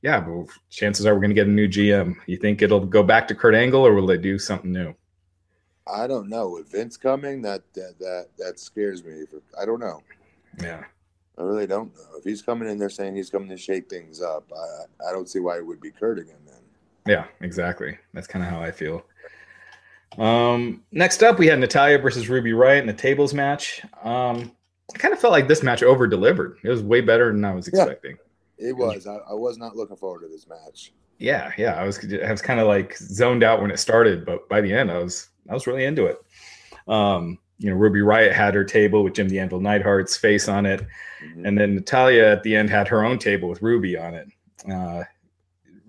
yeah, 0.00 0.24
chances 0.70 1.04
are 1.04 1.14
we're 1.14 1.20
going 1.20 1.30
to 1.30 1.34
get 1.34 1.46
a 1.46 1.50
new 1.50 1.68
GM. 1.68 2.16
You 2.26 2.38
think 2.38 2.62
it'll 2.62 2.84
go 2.86 3.02
back 3.02 3.28
to 3.28 3.34
Kurt 3.34 3.54
Angle, 3.54 3.86
or 3.86 3.94
will 3.94 4.06
they 4.06 4.16
do 4.16 4.38
something 4.38 4.72
new? 4.72 4.94
I 5.86 6.06
don't 6.06 6.28
know. 6.28 6.48
With 6.48 6.70
Vince 6.70 6.96
coming, 6.96 7.42
that 7.42 7.62
that 7.74 7.98
that, 7.98 8.26
that 8.38 8.58
scares 8.58 9.04
me. 9.04 9.24
I 9.60 9.64
don't 9.64 9.80
know. 9.80 10.00
Yeah, 10.60 10.84
I 11.36 11.42
really 11.42 11.66
don't 11.66 11.94
know. 11.94 12.18
If 12.18 12.24
he's 12.24 12.40
coming 12.40 12.68
in 12.68 12.78
there 12.78 12.88
saying 12.88 13.16
he's 13.16 13.30
coming 13.30 13.48
to 13.48 13.56
shake 13.56 13.90
things 13.90 14.22
up, 14.22 14.50
I 14.52 15.08
I 15.08 15.12
don't 15.12 15.28
see 15.28 15.40
why 15.40 15.56
it 15.56 15.66
would 15.66 15.80
be 15.80 15.90
Kurt 15.90 16.18
again 16.18 16.36
then. 16.46 16.54
Yeah, 17.06 17.26
exactly. 17.40 17.98
That's 18.14 18.26
kind 18.26 18.44
of 18.44 18.50
how 18.50 18.62
I 18.62 18.70
feel. 18.70 19.04
Um, 20.18 20.84
next 20.92 21.22
up, 21.22 21.38
we 21.38 21.46
had 21.46 21.58
Natalya 21.58 21.98
versus 21.98 22.28
Ruby 22.28 22.52
Riott 22.52 22.82
in 22.82 22.88
a 22.88 22.92
tables 22.92 23.34
match. 23.34 23.82
Um, 24.02 24.52
I 24.94 24.98
kind 24.98 25.14
of 25.14 25.20
felt 25.20 25.32
like 25.32 25.48
this 25.48 25.62
match 25.62 25.82
over 25.82 26.06
delivered. 26.06 26.58
It 26.62 26.68
was 26.68 26.82
way 26.82 27.00
better 27.00 27.32
than 27.32 27.44
I 27.44 27.54
was 27.54 27.68
expecting. 27.68 28.18
Yeah, 28.58 28.68
it 28.68 28.76
was. 28.76 29.06
I, 29.06 29.16
I, 29.16 29.34
was 29.34 29.58
not 29.58 29.76
looking 29.76 29.96
forward 29.96 30.20
to 30.22 30.28
this 30.28 30.46
match. 30.48 30.92
Yeah, 31.18 31.52
yeah. 31.56 31.74
I 31.74 31.84
was 31.84 31.98
I 32.24 32.30
was 32.30 32.42
kind 32.42 32.60
of 32.60 32.66
like 32.66 32.96
zoned 32.96 33.42
out 33.42 33.60
when 33.60 33.70
it 33.70 33.78
started, 33.78 34.24
but 34.24 34.48
by 34.48 34.60
the 34.60 34.72
end, 34.72 34.90
I 34.90 34.98
was 34.98 35.28
I 35.48 35.54
was 35.54 35.66
really 35.66 35.84
into 35.84 36.06
it. 36.06 36.18
Um, 36.88 37.38
you 37.58 37.70
know, 37.70 37.76
Ruby 37.76 38.00
Riott 38.00 38.32
had 38.32 38.54
her 38.54 38.64
table 38.64 39.04
with 39.04 39.14
Jim 39.14 39.28
the 39.28 39.38
Anvil 39.38 39.60
Neidhart's 39.60 40.16
face 40.16 40.48
on 40.48 40.66
it, 40.66 40.84
mm-hmm. 41.24 41.46
and 41.46 41.58
then 41.58 41.76
Natalya 41.76 42.32
at 42.32 42.42
the 42.42 42.56
end 42.56 42.70
had 42.70 42.88
her 42.88 43.04
own 43.04 43.18
table 43.18 43.48
with 43.48 43.62
Ruby 43.62 43.96
on 43.96 44.14
it. 44.14 44.28
Uh, 44.70 45.04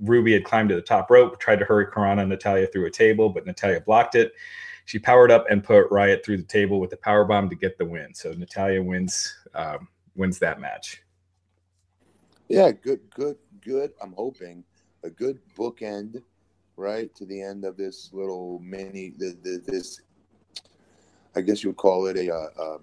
Ruby 0.01 0.33
had 0.33 0.43
climbed 0.43 0.69
to 0.69 0.75
the 0.75 0.81
top 0.81 1.09
rope, 1.09 1.39
tried 1.39 1.59
to 1.59 1.65
hurricane 1.65 2.29
Natalya 2.29 2.67
through 2.67 2.85
a 2.85 2.91
table, 2.91 3.29
but 3.29 3.45
Natalya 3.45 3.81
blocked 3.81 4.15
it. 4.15 4.33
She 4.85 4.99
powered 4.99 5.31
up 5.31 5.45
and 5.49 5.63
put 5.63 5.89
Riott 5.89 6.25
through 6.25 6.37
the 6.37 6.43
table 6.43 6.79
with 6.79 6.89
the 6.89 6.97
power 6.97 7.23
bomb 7.23 7.49
to 7.49 7.55
get 7.55 7.77
the 7.77 7.85
win. 7.85 8.13
So 8.13 8.31
Natalya 8.31 8.81
wins 8.81 9.33
um, 9.55 9.87
wins 10.15 10.39
that 10.39 10.59
match. 10.59 11.01
Yeah, 12.49 12.71
good, 12.71 12.99
good, 13.09 13.37
good. 13.61 13.91
I'm 14.01 14.13
hoping 14.13 14.63
a 15.03 15.09
good 15.09 15.39
bookend, 15.57 16.21
right 16.75 17.13
to 17.15 17.25
the 17.25 17.41
end 17.41 17.65
of 17.65 17.77
this 17.77 18.09
little 18.13 18.59
mini. 18.59 19.13
The, 19.17 19.35
the, 19.41 19.61
this, 19.65 20.01
I 21.35 21.41
guess 21.41 21.63
you 21.63 21.69
would 21.69 21.77
call 21.77 22.07
it 22.07 22.17
a, 22.17 22.33
uh, 22.33 22.49
um, 22.59 22.81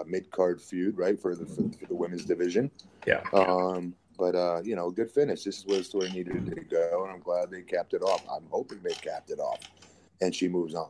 a 0.00 0.04
mid 0.04 0.30
card 0.30 0.60
feud, 0.60 0.96
right 0.96 1.18
for 1.18 1.34
the 1.34 1.46
for, 1.46 1.68
for, 1.78 1.86
the 1.86 1.94
women's 1.94 2.24
division. 2.24 2.70
Yeah. 3.06 3.22
Um, 3.32 3.94
but 4.18 4.34
uh, 4.34 4.62
you 4.62 4.76
know, 4.76 4.90
good 4.90 5.10
finish. 5.10 5.44
This 5.44 5.58
is 5.58 5.66
where 5.66 5.78
the 5.78 5.84
story 5.84 6.10
needed 6.10 6.46
to 6.46 6.60
go, 6.62 7.04
and 7.04 7.12
I'm 7.12 7.20
glad 7.20 7.50
they 7.50 7.62
capped 7.62 7.92
it 7.92 8.02
off. 8.02 8.24
I'm 8.30 8.46
hoping 8.50 8.80
they 8.82 8.94
capped 8.94 9.30
it 9.30 9.40
off, 9.40 9.60
and 10.20 10.34
she 10.34 10.48
moves 10.48 10.74
on. 10.74 10.88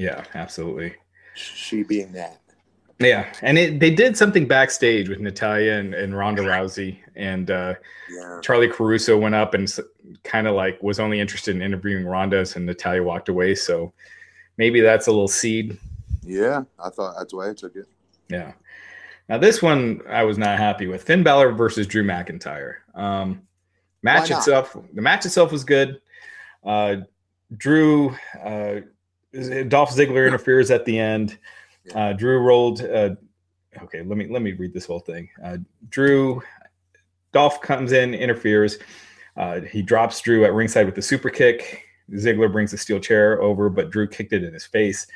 Yeah, 0.00 0.24
absolutely. 0.32 0.94
She 1.34 1.82
being 1.82 2.12
that. 2.12 2.40
Yeah, 2.98 3.30
and 3.42 3.58
it, 3.58 3.80
they 3.80 3.94
did 3.94 4.16
something 4.16 4.48
backstage 4.48 5.10
with 5.10 5.20
Natalya 5.20 5.74
and, 5.74 5.92
and 5.92 6.16
Ronda 6.16 6.40
Rousey, 6.40 6.96
and 7.16 7.50
uh, 7.50 7.74
yeah. 8.10 8.40
Charly 8.42 8.72
Caruso 8.72 9.18
went 9.18 9.34
up 9.34 9.52
and 9.52 9.70
kind 10.24 10.46
of 10.46 10.54
like 10.54 10.82
was 10.82 11.00
only 11.00 11.20
interested 11.20 11.54
in 11.54 11.60
interviewing 11.60 12.06
Ronda, 12.06 12.46
and 12.56 12.64
Natalya 12.64 13.02
walked 13.02 13.28
away. 13.28 13.54
So 13.54 13.92
maybe 14.56 14.80
that's 14.80 15.06
a 15.06 15.10
little 15.10 15.28
seed. 15.28 15.78
Yeah, 16.22 16.62
I 16.82 16.88
thought 16.88 17.16
that's 17.18 17.34
why 17.34 17.50
I 17.50 17.54
took 17.54 17.76
it. 17.76 17.86
Yeah. 18.30 18.52
Now 19.28 19.36
this 19.36 19.60
one 19.60 20.00
I 20.08 20.24
was 20.24 20.38
not 20.38 20.56
happy 20.56 20.86
with 20.86 21.02
Finn 21.02 21.22
Balor 21.22 21.52
versus 21.52 21.86
Drew 21.86 22.04
McIntyre. 22.04 22.76
Um, 22.94 23.42
match 24.02 24.30
itself, 24.30 24.74
the 24.94 25.02
match 25.02 25.26
itself 25.26 25.52
was 25.52 25.64
good. 25.64 26.00
Uh, 26.64 26.96
Drew 27.56 28.16
uh, 28.42 28.80
Dolph 29.32 29.94
Ziggler 29.94 30.26
interferes 30.26 30.70
at 30.70 30.84
the 30.84 30.98
end. 30.98 31.38
Uh, 31.94 32.12
Drew 32.12 32.38
rolled. 32.38 32.82
Uh, 32.82 33.10
okay, 33.82 34.02
let 34.02 34.18
me 34.18 34.26
let 34.28 34.42
me 34.42 34.52
read 34.52 34.72
this 34.72 34.86
whole 34.86 35.00
thing. 35.00 35.28
Uh, 35.42 35.58
Drew, 35.88 36.42
Dolph 37.32 37.60
comes 37.60 37.92
in, 37.92 38.14
interferes. 38.14 38.78
Uh, 39.36 39.60
he 39.60 39.82
drops 39.82 40.20
Drew 40.20 40.44
at 40.44 40.52
ringside 40.52 40.86
with 40.86 40.94
the 40.94 41.02
super 41.02 41.30
kick. 41.30 41.84
Ziggler 42.12 42.50
brings 42.50 42.72
the 42.72 42.78
steel 42.78 42.98
chair 42.98 43.40
over, 43.40 43.70
but 43.70 43.90
Drew 43.90 44.08
kicked 44.08 44.32
it 44.32 44.42
in 44.42 44.52
his 44.52 44.66
face. 44.66 45.06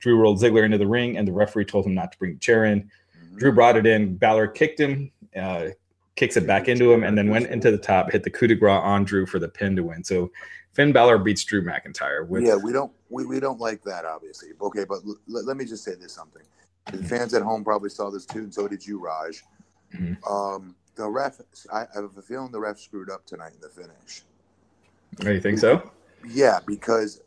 Drew 0.00 0.18
rolled 0.18 0.38
Ziggler 0.38 0.64
into 0.64 0.78
the 0.78 0.86
ring, 0.86 1.16
and 1.16 1.26
the 1.26 1.32
referee 1.32 1.64
told 1.64 1.86
him 1.86 1.94
not 1.94 2.12
to 2.12 2.18
bring 2.18 2.34
the 2.34 2.40
chair 2.40 2.66
in. 2.66 2.82
Mm-hmm. 2.82 3.38
Drew 3.38 3.52
brought 3.52 3.76
it 3.76 3.86
in. 3.86 4.16
Balor 4.16 4.48
kicked 4.48 4.78
him. 4.78 5.10
Uh, 5.34 5.68
kicks 6.14 6.36
it 6.36 6.46
back 6.46 6.68
into 6.68 6.92
him, 6.92 7.04
and 7.04 7.16
then 7.16 7.30
went 7.30 7.46
into 7.46 7.70
the 7.70 7.78
top, 7.78 8.10
hit 8.10 8.22
the 8.22 8.30
coup 8.30 8.46
de 8.46 8.54
grace 8.54 8.80
on 8.82 9.04
Drew 9.04 9.24
for 9.24 9.38
the 9.38 9.48
pin 9.48 9.74
to 9.76 9.82
win. 9.82 10.04
So 10.04 10.30
Finn 10.72 10.92
Balor 10.92 11.18
beats 11.18 11.44
Drew 11.44 11.64
McIntyre. 11.64 12.26
With, 12.26 12.44
yeah, 12.44 12.56
we 12.56 12.72
don't 12.72 12.92
we, 13.12 13.24
we 13.26 13.38
don't 13.40 13.60
like 13.60 13.82
that 13.84 14.04
obviously. 14.04 14.48
Okay, 14.60 14.84
but 14.84 15.00
l- 15.06 15.18
let 15.26 15.56
me 15.56 15.64
just 15.64 15.84
say 15.84 15.94
this 15.94 16.12
something. 16.12 16.42
The 16.90 17.04
fans 17.04 17.32
at 17.34 17.42
home 17.42 17.62
probably 17.62 17.90
saw 17.90 18.10
this 18.10 18.26
too, 18.26 18.40
and 18.40 18.52
so 18.54 18.66
did 18.66 18.84
you, 18.84 18.98
Raj. 18.98 19.44
Mhm. 19.94 20.16
Um, 20.28 20.74
the 20.94 21.08
ref, 21.08 21.40
I, 21.72 21.82
I 21.82 21.86
have 21.94 22.16
a 22.16 22.22
feeling 22.22 22.50
the 22.50 22.60
ref 22.60 22.78
screwed 22.78 23.10
up 23.10 23.24
tonight 23.26 23.52
in 23.54 23.60
the 23.60 23.68
finish. 23.68 24.22
Oh, 25.24 25.30
you 25.30 25.40
think 25.40 25.58
so? 25.58 25.90
Yeah, 26.26 26.60
because 26.66 27.20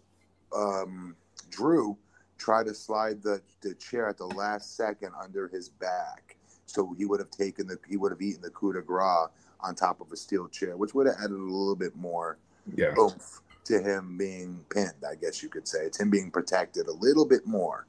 um, 0.56 1.16
Drew 1.50 1.98
tried 2.38 2.66
to 2.68 2.74
slide 2.74 3.22
the, 3.24 3.42
the 3.62 3.74
chair 3.76 4.08
at 4.10 4.18
the 4.18 4.26
last 4.28 4.76
second 4.76 5.12
under 5.22 5.48
his 5.48 5.70
back, 5.70 6.36
so 6.66 6.94
he 6.98 7.06
would 7.06 7.20
have 7.20 7.30
taken 7.32 7.68
the 7.68 7.78
he 7.88 7.98
would 7.98 8.12
have 8.12 8.22
eaten 8.22 8.42
the 8.42 8.50
coup 8.50 8.74
de 8.74 8.82
grace 8.82 9.30
on 9.62 9.74
top 9.76 10.02
of 10.02 10.12
a 10.12 10.18
steel 10.18 10.48
chair, 10.48 10.76
which 10.78 10.94
would 10.94 11.08
have 11.08 11.16
added 11.20 11.32
a 11.32 11.36
little 11.36 11.76
bit 11.76 11.96
more 11.96 12.38
Yeah. 12.76 12.94
oomph 13.00 13.42
to 13.66 13.82
him 13.82 14.18
being 14.18 14.64
pinned. 14.70 15.04
I 15.08 15.16
guess 15.16 15.44
you 15.44 15.50
could 15.50 15.68
say 15.68 15.80
it's 15.86 16.00
him 16.00 16.10
being 16.10 16.32
protected 16.32 16.88
a 16.88 16.94
little 16.94 17.26
bit 17.26 17.46
more, 17.46 17.88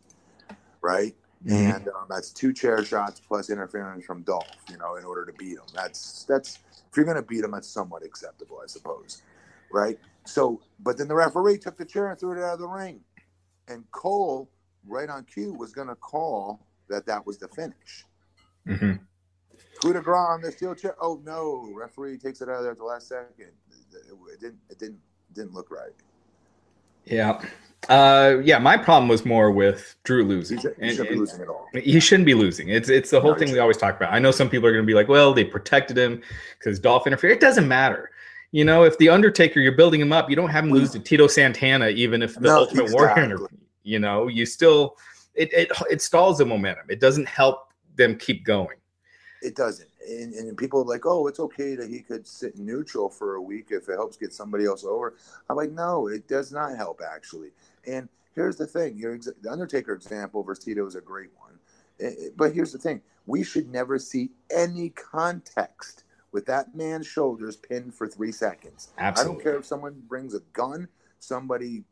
right? 0.81 1.15
Mhm. 1.45 1.77
And 1.77 1.89
um, 1.89 2.07
that's 2.09 2.31
two 2.31 2.53
chair 2.53 2.83
shots 2.85 3.21
plus 3.21 3.51
interference 3.51 4.05
from 4.05 4.23
Dolph. 4.23 4.47
You 4.71 4.79
know, 4.79 4.97
in 4.97 5.05
order 5.05 5.25
to 5.27 5.33
beat 5.35 5.59
him. 5.59 5.67
That's 5.75 6.25
that's 6.25 6.59
if 6.91 6.97
you're 6.97 7.07
gonna 7.07 7.23
beat 7.23 7.45
him, 7.45 7.51
that's 7.53 7.69
somewhat 7.69 8.03
acceptable, 8.03 8.59
I 8.63 8.67
suppose, 8.67 9.23
right? 9.71 9.99
So, 10.25 10.61
but 10.81 10.99
then 10.99 11.09
the 11.09 11.15
referee 11.15 11.59
took 11.59 11.77
the 11.77 11.85
chair 11.85 12.11
and 12.11 12.19
threw 12.19 12.33
it 12.33 12.43
out 12.43 12.55
of 12.55 12.59
the 12.61 12.69
ring, 12.69 13.01
and 13.69 13.89
Cole, 13.91 14.51
right 14.87 15.09
on 15.09 15.25
cue, 15.25 15.53
was 15.53 15.73
gonna 15.73 15.95
call 15.95 16.67
that 16.89 17.07
that 17.07 17.27
was 17.27 17.39
the 17.39 17.49
finish. 17.49 18.07
Mhm. 18.67 19.01
Coup 19.81 19.93
de 19.93 20.01
grace 20.01 20.17
on 20.17 20.41
the 20.41 20.51
steel 20.51 20.75
chair. 20.75 20.97
Oh 21.01 21.21
no! 21.23 21.71
Referee 21.75 22.19
takes 22.19 22.41
it 22.41 22.49
out 22.49 22.57
of 22.57 22.63
there 22.63 22.73
at 22.73 22.79
the 22.79 22.85
last 22.85 23.09
second. 23.09 23.53
It, 23.71 24.13
it 24.33 24.41
didn't. 24.41 24.61
It 24.71 24.79
didn't. 24.79 25.01
Didn't 25.37 25.55
look 25.55 25.71
right. 25.71 25.93
Yeah. 27.05 27.41
Uh, 27.89 28.39
yeah, 28.43 28.59
my 28.59 28.77
problem 28.77 29.09
was 29.09 29.25
more 29.25 29.53
with 29.53 29.95
Drew 30.03 30.23
He 30.23 30.29
losing. 30.29 30.59
should, 30.59 30.75
he 30.81 30.91
shouldn't 30.91 31.11
be 31.11 31.15
losing 31.17 31.43
at 31.43 31.49
all. 31.49 31.69
He 31.73 32.01
shouldn't 32.01 32.27
be 32.27 32.35
losing. 32.35 32.69
It's 32.71 32.89
it's 32.89 33.11
the 33.11 33.21
whole 33.21 33.33
No, 33.33 33.39
thing 33.39 33.53
we 33.53 33.61
always 33.61 33.77
talk 33.77 33.95
about. 33.97 34.13
I 34.13 34.19
know 34.19 34.33
some 34.33 34.49
people 34.49 34.67
are 34.67 34.73
going 34.73 34.83
to 34.83 34.87
be 34.87 34.95
like, 34.95 35.09
"Well, 35.09 35.33
they 35.33 35.45
protected 35.45 35.97
him 35.97 36.21
because 36.59 36.81
Dolph 36.81 37.07
interfered." 37.07 37.31
It 37.33 37.41
doesn't 37.41 37.69
matter. 37.69 38.11
You 38.51 38.65
know, 38.65 38.85
if 38.85 38.97
the 38.99 39.09
Undertaker, 39.11 39.61
you're 39.61 39.77
building 39.77 40.01
him 40.01 40.13
up, 40.13 40.31
you 40.31 40.35
don't 40.37 40.49
have 40.51 40.65
him 40.65 40.71
lose 40.71 40.91
to 40.93 40.99
Tito 40.99 41.27
Santana, 41.29 41.89
even 41.89 42.23
if 42.23 42.35
the 42.35 42.41
No, 42.41 42.57
Ultimate 42.61 42.91
Warrior. 42.93 43.39
You 43.85 43.99
know, 44.01 44.27
you 44.27 44.47
still 44.47 44.97
it 45.35 45.53
it 45.53 45.71
it 45.91 46.03
stalls 46.03 46.39
the 46.39 46.47
momentum. 46.47 46.87
It 46.89 46.99
doesn't 46.99 47.29
help 47.29 47.73
them 47.95 48.17
keep 48.17 48.45
going. 48.45 48.79
It 49.43 49.55
doesn't. 49.55 49.91
And, 50.07 50.35
and 50.35 50.57
people 50.57 50.81
are 50.83 50.85
like, 50.85 51.05
oh, 51.05 51.27
it's 51.27 51.41
okay 51.41 51.75
that 51.75 51.89
he 51.91 52.01
could 52.01 52.27
sit 52.27 52.59
neutral 52.59 53.09
for 53.09 53.35
a 53.35 53.43
week 53.43 53.69
if 53.71 53.89
it 53.89 53.95
helps 53.95 54.17
get 54.17 54.33
somebody 54.33 54.65
else 54.65 54.85
over. 54.85 55.15
I'm 55.51 55.57
like, 55.57 55.73
no, 55.73 56.09
it 56.09 56.29
does 56.29 56.53
not 56.53 56.77
help 56.77 57.01
actually. 57.05 57.51
And 57.87 58.09
here's 58.35 58.57
the 58.57 58.67
thing: 58.67 58.97
your 58.97 59.15
ex- 59.15 59.29
the 59.43 59.51
Undertaker 59.51 59.93
example 59.93 60.43
versus 60.43 60.65
Tito 60.65 60.87
is 60.87 60.95
a 60.95 61.01
great 61.01 61.31
one. 61.39 61.59
Eh, 62.01 62.07
eh, 62.07 62.29
But 62.37 62.55
here's 62.55 62.73
the 62.73 62.79
thing: 62.79 63.01
we 63.27 63.43
should 63.43 63.71
never 63.71 63.99
see 63.99 64.31
any 64.51 64.91
context 64.91 66.05
with 66.33 66.47
that 66.47 66.75
man's 66.75 67.07
shoulders 67.07 67.57
pinned 67.57 67.95
for 67.95 68.07
three 68.07 68.33
seconds. 68.33 68.91
Absolutely. 68.99 69.33
I 69.33 69.35
don't 69.35 69.43
care 69.43 69.59
if 69.59 69.67
someone 69.67 70.03
brings 70.07 70.35
a 70.35 70.41
gun, 70.53 70.89
somebody 71.19 71.85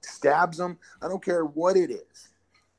stabs 0.00 0.58
him. 0.58 0.78
I 1.02 1.08
don't 1.08 1.24
care 1.24 1.44
what 1.44 1.76
it 1.76 1.90
is. 1.90 2.28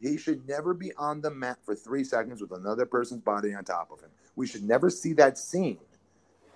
He 0.02 0.18
should 0.18 0.48
never 0.48 0.74
be 0.74 0.92
on 0.96 1.22
the 1.22 1.32
mat 1.32 1.60
for 1.64 1.76
three 1.76 2.04
seconds 2.04 2.42
with 2.42 2.52
another 2.52 2.86
person's 2.86 3.22
body 3.22 3.54
on 3.54 3.64
top 3.64 3.90
of 3.92 4.02
him. 4.02 4.10
We 4.36 4.48
should 4.48 4.64
never 4.64 4.90
see 4.90 5.14
that 5.14 5.38
scene. 5.38 5.78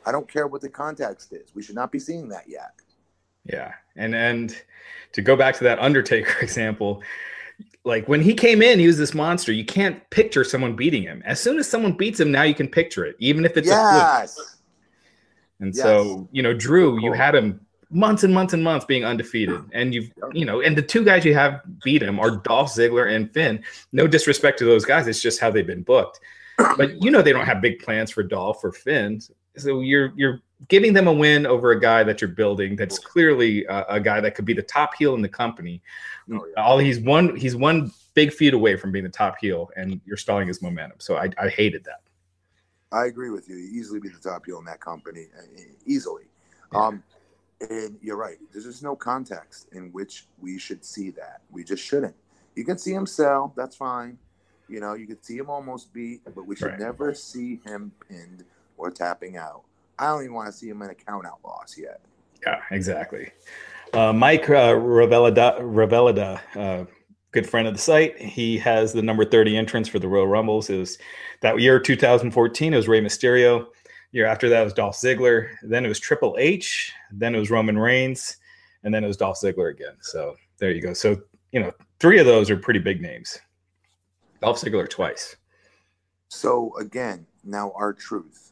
I 0.05 0.12
don't 0.12 0.27
care 0.27 0.48
what 0.48 0.62
the 0.62 0.69
context 0.69 1.34
is. 1.34 1.53
We 1.53 1.62
should 1.62 1.75
not 1.75 1.91
be 1.91 2.00
seeing 2.00 2.29
that 2.29 2.46
yet. 2.48 2.72
Yeah, 3.46 3.74
and 3.96 4.15
and 4.15 4.55
to 5.13 5.22
go 5.22 5.36
back 5.36 5.55
to 5.57 5.63
that 5.65 5.80
Undertaker 5.80 6.38
example, 6.41 7.01
like 7.84 8.08
when 8.08 8.21
he 8.21 8.34
came 8.34 8.62
in, 8.62 8.80
he 8.80 8.88
was 8.88 8.97
this 8.97 9.13
monster. 9.13 9.51
You 9.51 9.65
can't 9.65 10.08
picture 10.10 10.43
someone 10.43 10.75
beating 10.75 11.04
him. 11.04 11.21
As 11.25 11.39
soon 11.39 11.58
as 11.60 11.67
someone 11.67 11.93
beats 11.93 12.19
him, 12.19 12.32
now 12.32 12.43
you 12.43 12.56
can 12.56 12.67
picture 12.67 13.06
it, 13.06 13.15
even 13.19 13.45
if 13.45 13.58
it's 13.58 13.69
a 13.69 13.75
fluke. 13.75 14.47
And 15.60 15.73
Yes. 15.73 15.84
so, 15.84 16.28
you 16.32 16.43
know, 16.43 16.54
Drew, 16.54 17.01
you 17.01 17.13
had 17.13 17.34
him 17.34 17.60
months 17.89 18.23
and 18.23 18.34
months 18.34 18.54
and 18.54 18.63
months 18.63 18.86
being 18.86 19.06
undefeated. 19.06 19.62
And 19.71 19.93
you've, 19.93 20.12
you 20.34 20.45
know, 20.45 20.62
and 20.62 20.78
the 20.78 20.82
two 20.82 21.04
guys 21.04 21.25
you 21.25 21.34
have 21.34 21.62
beat 21.84 22.04
him 22.04 22.19
are 22.19 22.32
Dolph 22.38 22.73
Ziggler 22.73 23.13
and 23.13 23.32
Finn. 23.32 23.63
No 23.91 24.08
disrespect 24.08 24.60
to 24.60 24.65
those 24.65 24.86
guys. 24.86 25.08
It's 25.08 25.21
just 25.21 25.39
how 25.39 25.49
they've 25.49 25.65
been 25.65 25.84
booked. 25.84 26.19
But 26.58 27.02
you 27.02 27.12
know 27.12 27.22
they 27.22 27.34
don't 27.34 27.46
have 27.46 27.62
big 27.62 27.80
plans 27.80 28.12
for 28.12 28.24
Dolph 28.24 28.63
or 28.63 28.72
Finn. 28.72 29.22
So 29.58 29.82
you're 29.82 30.12
you're 30.15 30.41
giving 30.67 30.93
them 30.93 31.08
a 31.08 31.13
win 31.13 31.46
over 31.46 31.72
a 31.72 31.80
guy 31.80 32.04
that 32.04 32.20
you're 32.20 32.30
building 32.30 32.76
that's 32.76 32.98
clearly 32.98 33.65
a, 33.65 33.86
a 33.89 34.00
guy 34.00 34.20
that 34.22 34.34
could 34.34 34.46
be 34.46 34.54
the 34.54 34.63
top 34.63 34.96
heel 34.96 35.13
in 35.13 35.22
the 35.22 35.30
company. 35.30 35.82
Oh, 36.32 36.46
yeah. 36.46 36.63
All 36.63 36.80
he's 36.80 37.00
one 37.00 37.36
he's 37.36 37.56
one 37.56 37.91
big 38.15 38.34
feat 38.34 38.54
away 38.54 38.76
from 38.76 38.91
being 38.91 39.04
the 39.04 39.12
top 39.12 39.38
heel, 39.39 39.70
and 39.76 40.02
you're 40.06 40.17
stalling 40.17 40.48
his 40.48 40.62
momentum. 40.62 41.00
So 41.00 41.17
I, 41.17 41.30
I 41.38 41.50
hated 41.50 41.84
that. 41.86 42.02
I 42.91 43.06
agree 43.06 43.30
with 43.30 43.48
you. 43.48 43.56
You 43.56 43.80
easily 43.80 44.00
be 44.00 44.10
the 44.10 44.17
top 44.17 44.46
heel 44.46 44.58
in 44.60 44.65
that 44.65 44.80
company, 44.80 45.28
uh, 45.38 45.62
easily. 45.86 46.24
Yeah. 46.74 46.80
Um, 46.80 47.04
and 47.70 47.98
you're 48.02 48.17
right. 48.17 48.38
There's 48.52 48.65
just 48.65 48.84
no 48.84 48.96
context 48.96 49.67
in 49.72 49.91
which 49.91 50.26
we 50.39 50.58
should 50.58 50.84
see 50.86 51.10
that. 51.12 51.41
We 51.52 51.63
just 51.63 51.84
shouldn't. 51.84 52.15
You 52.56 52.63
can 52.65 52.78
see 52.78 52.93
him 52.93 53.06
sell. 53.06 53.54
That's 53.56 53.76
fine. 53.76 54.17
You 54.69 54.80
know, 54.80 54.93
you 54.93 55.08
could 55.08 55.23
see 55.23 55.38
him 55.38 55.49
almost 55.49 55.93
beat, 55.93 56.21
but 56.36 56.45
we 56.45 56.56
should 56.56 56.71
Right. 56.71 56.80
never 56.80 57.13
see 57.13 57.60
him 57.65 57.91
pinned 58.08 58.43
or 58.77 58.91
tapping 58.91 59.38
out. 59.38 59.63
I 59.99 60.08
don't 60.08 60.23
even 60.23 60.34
want 60.36 60.47
to 60.47 60.53
see 60.53 60.69
him 60.69 60.82
in 60.82 60.89
a 60.89 60.95
count 60.95 61.25
out 61.25 61.39
loss 61.43 61.77
yet. 61.77 62.01
Yeah, 62.45 62.62
exactly. 62.71 63.32
Uh, 63.93 64.13
Mike 64.13 64.49
uh, 64.49 64.73
Ravelada, 64.73 65.60
Ravelada 65.62 66.39
uh, 66.56 66.86
good 67.32 67.49
friend 67.49 67.67
of 67.67 67.73
the 67.73 67.80
site, 67.80 68.17
he 68.19 68.58
has 68.58 68.93
the 68.93 69.01
number 69.01 69.23
30 69.25 69.58
entrance 69.58 69.88
for 69.88 69.99
the 69.99 70.08
Royal 70.08 70.27
Rumbles. 70.27 70.69
It 70.69 70.77
was 70.77 70.97
that 71.41 71.60
year, 71.60 71.80
2014, 71.80 72.73
it 72.73 72.77
was 72.77 72.88
Rey 72.88 73.01
Mysterio. 73.01 73.67
Year 74.12 74.25
after 74.25 74.49
that 74.49 74.63
was 74.63 74.73
Dolph 74.73 74.95
Ziggler. 74.95 75.49
Then 75.63 75.84
it 75.86 75.89
was 75.89 75.99
Triple 75.99 76.36
H. 76.39 76.93
Then 77.12 77.36
it 77.36 77.39
was 77.39 77.51
Roman 77.51 77.77
Reigns. 77.77 78.38
And 78.84 78.93
then 78.93 79.03
it 79.03 79.08
was 79.08 79.17
Dolph 79.17 79.39
Ziggler 79.39 79.71
again. 79.71 79.95
So 80.01 80.36
there 80.60 80.71
you 80.71 80.82
go. 80.82 80.93
So, 80.93 81.21
you 81.51 81.60
know, 81.60 81.71
three 81.99 82.19
of 82.19 82.25
those 82.25 82.49
are 82.49 82.56
pretty 82.58 82.80
big 82.80 83.01
names. 83.01 83.38
Dolph 84.41 84.60
Ziggler 84.62 84.89
twice. 84.89 85.36
So 86.30 86.76
again, 86.78 87.26
now 87.43 87.71
R 87.76 87.93
Truth. 87.93 88.52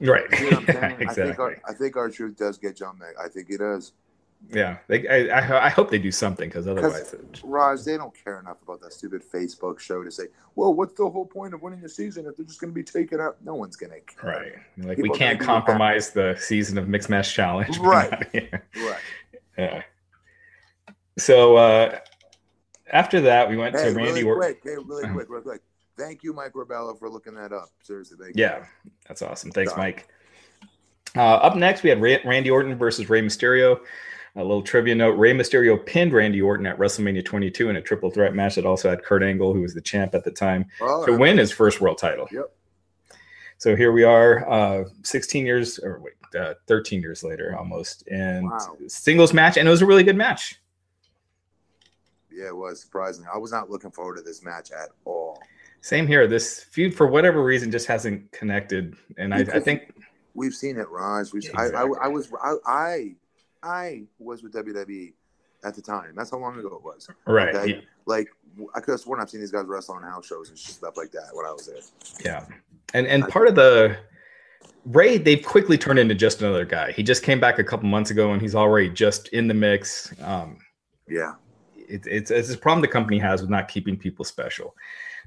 Right. 0.00 0.24
You 0.40 0.50
know 0.50 0.56
I'm 0.58 0.66
saying? 0.66 0.96
Think 0.96 1.02
exactly. 1.02 1.44
our 1.44 1.60
I 1.68 1.74
think 1.74 1.96
R 1.96 2.10
Truth 2.10 2.36
does 2.36 2.58
get 2.58 2.76
John 2.76 2.98
jumped. 2.98 3.18
I 3.22 3.28
think 3.28 3.50
it 3.50 3.58
does. 3.58 3.92
yeah. 4.50 4.78
They, 4.88 5.06
I, 5.08 5.38
I, 5.40 5.66
I 5.66 5.68
hope 5.68 5.90
they 5.90 5.98
do 5.98 6.10
something 6.10 6.48
because 6.48 6.66
otherwise. 6.66 7.12
it- 7.12 7.40
Raj, 7.44 7.84
they 7.84 7.96
don't 7.98 8.14
care 8.24 8.40
enough 8.40 8.56
about 8.62 8.80
that 8.80 8.92
stupid 8.94 9.22
Facebook 9.22 9.78
show 9.78 10.02
to 10.02 10.10
say, 10.10 10.24
well, 10.56 10.72
what's 10.74 10.94
the 10.94 11.08
whole 11.08 11.26
point 11.26 11.52
of 11.54 11.60
winning 11.62 11.80
the 11.82 11.88
season 11.88 12.26
if 12.26 12.36
they're 12.36 12.46
just 12.46 12.60
going 12.60 12.70
to 12.70 12.74
be 12.74 12.82
taken 12.82 13.20
out? 13.20 13.36
No 13.44 13.54
one's 13.54 13.76
going 13.76 13.92
to 13.92 14.00
care. 14.00 14.30
Right. 14.30 14.52
Like 14.86 14.96
People 14.96 15.12
we 15.12 15.18
can't 15.18 15.38
gonna 15.38 15.38
be 15.38 15.44
happy. 15.44 15.44
compromise 15.66 16.10
the 16.10 16.34
season 16.40 16.78
of 16.78 16.88
mixed 16.88 17.10
match 17.10 17.34
challenge. 17.34 17.78
Right. 17.80 18.10
Right. 18.74 18.96
yeah. 19.58 19.82
So 21.18 21.56
uh 21.56 21.98
after 22.92 23.20
that 23.22 23.48
we 23.48 23.56
went 23.56 23.74
Hey, 23.76 23.90
to 23.90 23.94
Randy 23.94 24.02
really 24.12 24.22
Orton. 24.24 24.42
quick. 24.54 24.60
Hey, 24.64 24.76
really 24.84 25.04
Uh-huh. 25.04 25.14
quick, 25.14 25.28
real 25.30 25.40
quick. 25.42 25.60
Thank 25.98 26.22
you, 26.22 26.32
Mike 26.32 26.52
Rebella, 26.54 26.98
for 26.98 27.10
looking 27.10 27.34
that 27.34 27.52
up. 27.52 27.68
Seriously, 27.82 28.16
thank 28.20 28.36
you. 28.36 28.42
Yeah, 28.44 28.64
that's 29.06 29.22
awesome. 29.22 29.50
Thanks, 29.50 29.72
Done. 29.72 29.80
Mike. 29.80 30.08
Uh, 31.16 31.34
up 31.36 31.56
next, 31.56 31.82
we 31.82 31.90
had 31.90 32.00
Ra- 32.00 32.18
Randy 32.24 32.50
Orton 32.50 32.76
versus 32.78 33.10
Rey 33.10 33.20
Mysterio. 33.20 33.80
A 34.36 34.40
little 34.42 34.62
trivia 34.62 34.94
note: 34.94 35.18
Rey 35.18 35.32
Mysterio 35.34 35.84
pinned 35.84 36.12
Randy 36.12 36.40
Orton 36.40 36.64
at 36.66 36.78
WrestleMania 36.78 37.24
22 37.24 37.68
in 37.68 37.76
a 37.76 37.82
triple 37.82 38.10
threat 38.12 38.32
match 38.34 38.54
that 38.54 38.64
also 38.64 38.88
had 38.88 39.02
Kurt 39.02 39.22
Angle, 39.24 39.52
who 39.52 39.60
was 39.62 39.74
the 39.74 39.80
champ 39.80 40.14
at 40.14 40.22
the 40.24 40.30
time, 40.30 40.66
Oh, 40.80 41.04
to 41.04 41.16
win 41.18 41.36
his 41.36 41.50
first 41.50 41.80
world 41.80 41.98
title. 41.98 42.28
Yep. 42.30 42.50
So 43.58 43.74
here 43.76 43.90
we 43.92 44.04
are, 44.04 44.48
uh, 44.48 44.84
16 45.02 45.44
years 45.44 45.78
or 45.80 45.98
wait, 46.00 46.14
uh, 46.40 46.54
13 46.68 47.02
years 47.02 47.22
later, 47.24 47.54
almost, 47.58 48.06
and 48.08 48.48
Wow. 48.48 48.76
singles 48.86 49.34
match, 49.34 49.56
and 49.58 49.66
it 49.66 49.70
was 49.70 49.82
a 49.82 49.86
really 49.86 50.04
good 50.04 50.16
match. 50.16 50.60
Yeah, 52.32 52.48
it 52.48 52.56
was 52.56 52.80
surprising. 52.80 53.24
I 53.32 53.38
was 53.38 53.52
not 53.52 53.70
looking 53.70 53.90
forward 53.90 54.16
to 54.16 54.22
this 54.22 54.42
match 54.42 54.70
at 54.70 54.90
all. 55.04 55.42
Same 55.80 56.06
here. 56.06 56.26
This 56.26 56.62
feud, 56.62 56.94
for 56.94 57.06
whatever 57.06 57.42
reason, 57.42 57.70
just 57.70 57.86
hasn't 57.86 58.30
connected, 58.32 58.96
and 59.16 59.32
I, 59.34 59.38
I 59.40 59.60
think 59.60 59.94
We've 60.34 60.54
seen 60.54 60.78
it, 60.78 60.88
Raj. 60.88 61.32
We, 61.32 61.42
I, 61.56 61.66
I, 61.66 61.82
I 62.02 62.08
was, 62.08 62.32
I, 62.42 62.54
I, 62.66 63.14
I 63.62 64.02
was 64.18 64.42
with 64.42 64.52
WWE 64.52 65.12
at 65.64 65.74
the 65.74 65.82
time. 65.82 66.12
That's 66.14 66.30
how 66.30 66.38
long 66.38 66.58
ago 66.58 66.68
it 66.68 66.82
was. 66.84 67.08
right, 67.26 67.54
Okay. 67.54 67.84
Like, 68.06 68.28
I 68.74 68.80
could 68.80 68.92
have 68.92 69.00
sworn 69.00 69.20
I've 69.20 69.30
seen 69.30 69.40
these 69.40 69.50
guys 69.50 69.66
wrestle 69.66 69.96
on 69.96 70.02
house 70.02 70.26
shows 70.26 70.48
and 70.48 70.58
stuff 70.58 70.96
like 70.96 71.10
that 71.12 71.30
when 71.32 71.46
I 71.46 71.52
was 71.52 71.66
there. 71.66 71.82
yeah, 72.24 72.46
and 72.94 73.06
and 73.06 73.26
part 73.28 73.48
of 73.48 73.54
the 73.54 73.96
Rey, 74.84 75.18
they've 75.18 75.44
quickly 75.44 75.76
turned 75.76 75.98
into 75.98 76.14
just 76.14 76.40
another 76.40 76.64
guy. 76.64 76.92
He 76.92 77.02
just 77.02 77.22
came 77.22 77.38
back 77.38 77.58
a 77.58 77.64
couple 77.64 77.88
months 77.88 78.10
ago, 78.10 78.32
and 78.32 78.40
he's 78.40 78.54
already 78.54 78.88
just 78.88 79.28
in 79.28 79.46
the 79.48 79.54
mix. 79.54 80.12
Um, 80.22 80.58
Yeah. 81.08 81.34
It, 81.90 82.06
it's 82.06 82.30
it's 82.30 82.52
a 82.52 82.58
problem 82.58 82.80
the 82.82 82.88
company 82.88 83.18
has 83.18 83.40
with 83.40 83.50
not 83.50 83.68
keeping 83.68 83.96
people 83.96 84.24
special. 84.24 84.74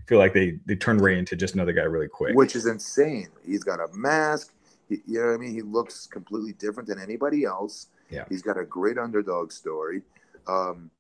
feel 0.08 0.18
like 0.18 0.34
they 0.34 0.60
they 0.66 0.76
turn 0.76 0.98
Rey 0.98 1.20
into 1.20 1.36
just 1.36 1.54
another 1.54 1.74
guy 1.74 1.84
really 1.84 2.08
quick. 2.08 2.36
Which 2.36 2.56
is 2.56 2.66
insane. 2.66 3.30
He's 3.46 3.64
got 3.64 3.80
a 3.80 3.88
mask. 3.94 4.54
He, 4.90 5.02
you 5.06 5.20
know 5.20 5.28
what 5.28 5.34
I 5.34 5.38
mean? 5.38 5.54
He 5.54 5.62
looks 5.62 6.08
completely 6.08 6.54
different 6.54 6.88
than 6.90 7.00
anybody 7.00 7.44
else. 7.44 7.88
Yeah. 8.10 8.26
He's 8.30 8.42
got 8.42 8.58
a 8.58 8.66
great 8.66 8.98
underdog 8.98 9.52
story. 9.52 10.02
Um, 10.48 10.92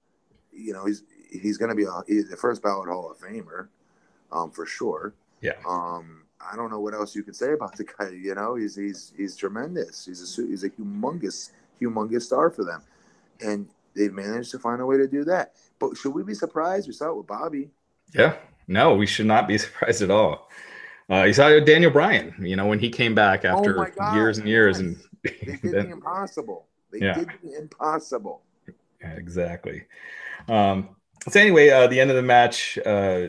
you 0.52 0.74
know, 0.74 0.86
he's 0.86 1.04
he's 1.32 1.58
going 1.58 1.70
to 1.70 1.76
be 1.76 1.84
a, 1.84 2.02
he's 2.08 2.30
the 2.30 2.38
first 2.38 2.62
ballot 2.62 2.90
Hall 2.90 3.12
of 3.12 3.18
Famer, 3.18 3.68
um, 4.32 4.52
for 4.52 4.66
sure. 4.66 5.14
Yeah. 5.42 5.54
Um, 5.68 6.24
I 6.40 6.56
don't 6.56 6.70
know 6.70 6.80
what 6.80 6.94
else 6.94 7.16
you 7.16 7.24
can 7.24 7.34
say 7.34 7.54
about 7.54 7.76
the 7.78 7.86
guy. 7.86 8.10
You 8.10 8.36
know, 8.36 8.56
he's 8.56 8.76
he's 8.76 9.14
he's 9.16 9.36
tremendous. 9.36 10.06
He's 10.06 10.22
a 10.40 10.48
he's 10.48 10.64
a 10.64 10.70
humongous 10.70 11.52
humongous 11.82 12.24
star 12.24 12.50
for 12.50 12.64
them, 12.64 12.82
and 13.42 13.68
they've 13.96 14.14
managed 14.14 14.52
to 14.52 14.60
find 14.60 14.82
a 14.82 14.86
way 14.86 14.98
to 14.98 15.08
do 15.08 15.24
that. 15.26 15.54
But 15.80 15.98
should 15.98 16.14
we 16.14 16.24
be 16.24 16.34
surprised? 16.34 16.88
We 16.88 16.94
saw 16.94 17.10
it 17.10 17.18
with 17.18 17.28
Bobby. 17.28 17.70
Yeah. 18.14 18.36
No, 18.68 18.96
we 18.96 19.06
should 19.06 19.26
not 19.26 19.48
be 19.48 19.58
surprised 19.60 20.02
at 20.02 20.12
all. 20.12 20.50
Uh, 21.10 21.24
you 21.24 21.34
saw 21.34 21.60
Daniel 21.60 21.92
Bryan, 21.92 22.34
you 22.40 22.56
know, 22.56 22.66
when 22.66 22.80
he 22.80 22.90
came 22.90 23.14
back 23.14 23.44
after 23.44 23.94
oh 24.00 24.16
years 24.16 24.38
and 24.38 24.48
years, 24.48 24.80
and 24.80 24.98
they 25.24 25.32
did 25.44 25.62
then, 25.64 25.72
the 25.86 25.92
impossible. 25.92 26.68
They 26.92 27.00
Yeah. 27.00 27.14
did 27.16 27.30
the 27.44 27.58
impossible. 27.58 28.42
Yeah, 29.02 29.12
exactly. 29.12 29.84
Um, 30.48 30.96
so 31.28 31.40
anyway, 31.40 31.70
uh, 31.70 31.88
the 31.88 32.00
end 32.00 32.10
of 32.10 32.16
the 32.16 32.22
match 32.22 32.78
uh, 32.86 33.28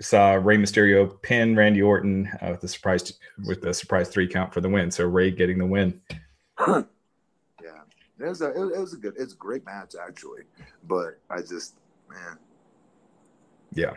saw 0.00 0.34
Rey 0.34 0.56
Mysterio 0.56 1.20
pin 1.22 1.56
Randy 1.56 1.82
Orton 1.82 2.30
uh, 2.40 2.48
with 2.52 2.62
the 2.62 2.68
surprise 2.68 3.12
with 3.46 3.60
the 3.60 3.74
surprise 3.74 4.08
three 4.08 4.26
count 4.28 4.54
for 4.54 4.60
the 4.60 4.68
win. 4.68 4.90
So 4.90 5.04
Rey 5.06 5.30
getting 5.30 5.58
the 5.58 5.66
win. 5.66 6.00
It 8.20 8.24
was 8.24 8.42
a 8.42 8.50
it 8.50 8.78
was- 8.80 8.94
a 8.94 8.96
good 8.96 9.14
it's 9.18 9.32
a 9.32 9.36
great 9.36 9.64
match 9.64 9.94
actually, 10.00 10.42
but 10.84 11.18
I 11.30 11.38
just 11.40 11.76
man 12.08 12.38
Yeah. 13.74 13.94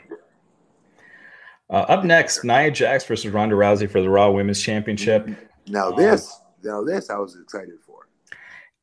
Uh, 1.69 1.85
up 1.87 2.03
next, 2.03 2.43
Nia 2.43 2.69
Jax 2.69 3.05
versus 3.05 3.31
Ronda 3.31 3.55
Rousey 3.55 3.89
for 3.89 4.01
the 4.01 4.09
Raw 4.09 4.29
Women's 4.29 4.61
Championship. 4.61 5.27
now 5.67 5.89
Um, 5.91 5.95
this 5.95 6.39
now 6.63 6.83
this 6.83 7.09
I 7.09 7.17
was 7.17 7.39
excited 7.39 7.79
for. 7.85 8.07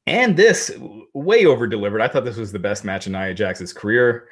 And 0.06 0.34
this 0.36 0.70
way 1.12 1.44
over 1.44 1.66
delivered. 1.66 2.00
I 2.00 2.08
thought 2.08 2.24
this 2.24 2.38
was 2.38 2.50
the 2.50 2.58
best 2.58 2.84
match 2.84 3.06
in 3.06 3.12
Nia 3.12 3.34
Jax's 3.34 3.74
career. 3.74 4.28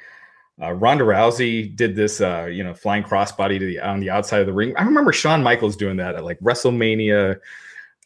Uh, 0.59 0.71
Ronda 0.73 1.03
Rousey 1.03 1.75
did 1.75 1.95
this, 1.95 2.19
uh, 2.19 2.47
you 2.51 2.63
know, 2.63 2.73
flying 2.73 3.03
crossbody 3.03 3.59
to 3.59 3.65
the 3.67 3.79
on 3.79 3.99
the 3.99 4.09
outside 4.09 4.39
of 4.41 4.47
the 4.47 4.53
ring. 4.53 4.73
I 4.75 4.83
remember 4.83 5.13
Shawn 5.13 5.43
Michaels 5.43 5.75
doing 5.75 5.97
that 5.97 6.15
at 6.15 6.23
like 6.25 6.39
WrestleMania 6.39 7.39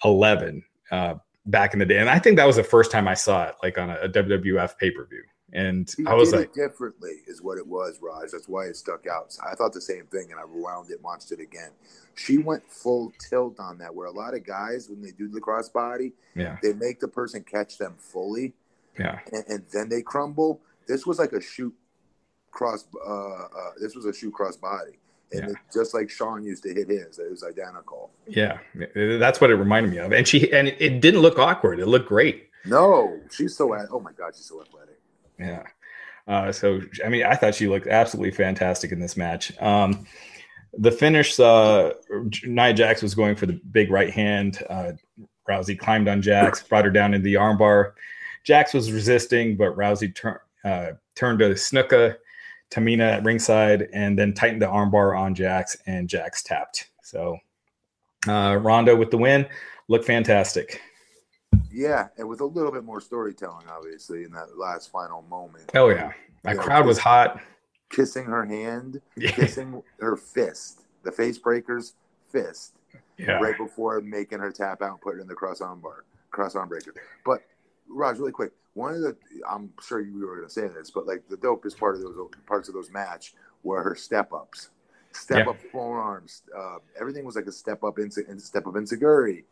11 0.03 0.63
uh, 0.91 1.15
back 1.45 1.73
in 1.73 1.79
the 1.79 1.85
day, 1.85 1.97
and 1.97 2.09
I 2.09 2.19
think 2.19 2.37
that 2.37 2.45
was 2.45 2.55
the 2.55 2.63
first 2.63 2.91
time 2.91 3.07
I 3.07 3.13
saw 3.13 3.45
it, 3.45 3.55
like 3.63 3.77
on 3.77 3.89
a, 3.89 3.95
a 3.95 4.09
WWF 4.09 4.77
pay 4.77 4.91
per 4.91 5.05
view. 5.05 5.23
And 5.53 5.93
He 5.97 6.05
I 6.05 6.13
was 6.13 6.31
like, 6.31 6.53
differently 6.53 7.11
is 7.27 7.41
what 7.41 7.57
it 7.57 7.67
was, 7.67 7.99
Raj. 8.01 8.31
That's 8.31 8.47
why 8.47 8.65
it 8.65 8.77
stuck 8.77 9.05
out. 9.05 9.35
I 9.45 9.53
thought 9.55 9.73
the 9.73 9.81
same 9.81 10.05
thing, 10.05 10.31
and 10.31 10.39
I 10.39 10.43
rewound 10.47 10.89
it, 10.91 11.01
watched 11.01 11.31
it 11.31 11.41
again. 11.41 11.71
She 12.15 12.37
went 12.37 12.63
full 12.71 13.11
tilt 13.29 13.59
on 13.59 13.77
that, 13.79 13.93
where 13.93 14.07
a 14.07 14.11
lot 14.11 14.33
of 14.33 14.45
guys 14.45 14.89
when 14.89 15.01
they 15.01 15.11
do 15.11 15.27
the 15.27 15.41
crossbody, 15.41 16.13
yeah, 16.35 16.57
they 16.63 16.73
make 16.73 16.99
the 16.99 17.07
person 17.07 17.43
catch 17.43 17.77
them 17.77 17.95
fully, 17.97 18.53
yeah, 18.97 19.19
and, 19.33 19.43
and 19.47 19.65
then 19.73 19.89
they 19.89 20.01
crumble. 20.01 20.61
This 20.87 21.05
was 21.05 21.19
like 21.19 21.33
a 21.33 21.41
shoot 21.41 21.73
cross. 22.51 22.85
Uh, 23.05 23.11
uh, 23.11 23.47
this 23.81 23.95
was 23.95 24.05
a 24.05 24.13
shoot 24.13 24.33
cross 24.33 24.55
body, 24.55 24.99
and 25.33 25.49
Yeah. 25.49 25.53
just 25.73 25.93
like 25.93 26.09
Shawn 26.09 26.43
used 26.43 26.63
to 26.63 26.73
hit 26.73 26.89
his, 26.89 27.19
it 27.19 27.29
was 27.29 27.43
identical. 27.43 28.11
yeah. 28.27 28.59
That's 28.95 29.39
what 29.41 29.49
it 29.49 29.55
reminded 29.55 29.91
me 29.91 29.97
of. 29.99 30.11
And 30.13 30.27
she 30.27 30.51
and 30.51 30.67
it 30.67 31.01
didn't 31.01 31.21
look 31.21 31.39
awkward. 31.39 31.79
It 31.79 31.87
looked 31.87 32.07
great. 32.07 32.47
No, 32.65 33.19
she's 33.31 33.55
so. 33.57 33.73
Oh 33.91 33.99
my 33.99 34.11
God, 34.13 34.35
she's 34.35 34.45
so 34.45 34.61
athletic. 34.61 34.99
Yeah. 35.39 35.63
Uh, 36.27 36.51
so 36.51 36.79
I 37.03 37.09
mean, 37.09 37.23
I 37.23 37.35
thought 37.35 37.55
she 37.55 37.67
looked 37.67 37.87
absolutely 37.87 38.31
fantastic 38.31 38.91
in 38.91 38.99
this 38.99 39.17
match. 39.17 39.51
Um, 39.61 40.05
the 40.77 40.91
finish, 40.91 41.37
uh, 41.39 41.93
Nia 42.45 42.73
Jax 42.73 43.01
was 43.01 43.15
going 43.15 43.35
for 43.35 43.45
the 43.45 43.59
big 43.71 43.89
right 43.91 44.09
hand. 44.11 44.63
Uh, 44.69 44.93
Rousey 45.49 45.77
climbed 45.77 46.07
on 46.07 46.21
Jax, 46.21 46.63
brought 46.63 46.85
her 46.85 46.91
down 46.91 47.13
into 47.13 47.23
the 47.25 47.33
armbar. 47.33 47.93
Jax 48.45 48.73
was 48.73 48.91
resisting, 48.91 49.57
but 49.57 49.75
Rousey 49.75 50.13
turned 50.15 50.39
uh, 50.63 50.91
turned 51.15 51.39
to 51.39 51.49
Snuka, 51.49 52.15
Tamina 52.71 53.17
at 53.17 53.23
ringside, 53.23 53.89
and 53.93 54.17
then 54.17 54.33
tightened 54.33 54.61
the 54.61 54.67
armbar 54.67 55.19
on 55.19 55.35
Jax, 55.35 55.77
and 55.85 56.07
Jax 56.07 56.41
tapped. 56.41 56.89
So 57.03 57.37
uh, 58.27 58.57
Ronda 58.61 58.95
with 58.95 59.11
the 59.11 59.17
win, 59.17 59.45
looked 59.89 60.05
fantastic. 60.05 60.81
Yeah, 61.69 62.07
and 62.17 62.27
with 62.27 62.41
a 62.41 62.45
little 62.45 62.71
bit 62.71 62.83
more 62.83 63.01
storytelling, 63.01 63.67
obviously, 63.69 64.23
in 64.23 64.31
that 64.31 64.57
last 64.57 64.91
final 64.91 65.21
moment. 65.23 65.71
Oh 65.75 65.89
yeah, 65.89 66.11
that 66.43 66.57
crowd 66.57 66.85
was 66.85 66.97
hot. 66.97 67.41
Kissing 67.89 68.23
her 68.23 68.45
hand, 68.45 69.01
Yeah, 69.17 69.31
kissing 69.31 69.83
her 69.99 70.15
fist, 70.15 70.83
the 71.03 71.11
face 71.11 71.37
breaker's 71.37 71.95
fist, 72.29 72.75
yeah. 73.17 73.33
right 73.33 73.57
before 73.57 73.99
making 73.99 74.39
her 74.39 74.51
tap 74.51 74.81
out 74.81 74.91
and 74.91 75.01
put 75.01 75.17
it 75.17 75.21
in 75.21 75.27
the 75.27 75.35
cross 75.35 75.59
arm 75.59 75.81
bar, 75.81 76.05
cross 76.29 76.55
arm 76.55 76.69
breaker. 76.69 76.93
But 77.25 77.43
Raj, 77.89 78.17
really 78.17 78.31
quick, 78.31 78.53
one 78.73 78.93
of 78.93 79.01
the 79.01 79.15
I'm 79.49 79.71
sure 79.81 79.99
you 79.99 80.25
were 80.25 80.37
going 80.37 80.47
to 80.47 80.53
say 80.53 80.67
this, 80.67 80.91
but 80.91 81.05
like 81.07 81.27
the 81.29 81.37
dopest 81.37 81.77
part 81.77 81.95
of 81.95 82.01
those 82.01 82.29
parts 82.45 82.67
of 82.67 82.73
those 82.73 82.91
match 82.91 83.33
were 83.63 83.83
her 83.83 83.95
step 83.95 84.31
ups, 84.33 84.69
step 85.11 85.45
Yeah. 85.45 85.51
up 85.51 85.59
forearms. 85.71 86.43
Uh, 86.57 86.77
everything 86.99 87.25
was 87.25 87.35
like 87.35 87.47
a 87.47 87.51
step 87.51 87.83
up 87.83 87.99
into 87.99 88.23
step 88.39 88.67
up 88.67 88.75
into 88.75 88.95
Guri. 88.95 89.43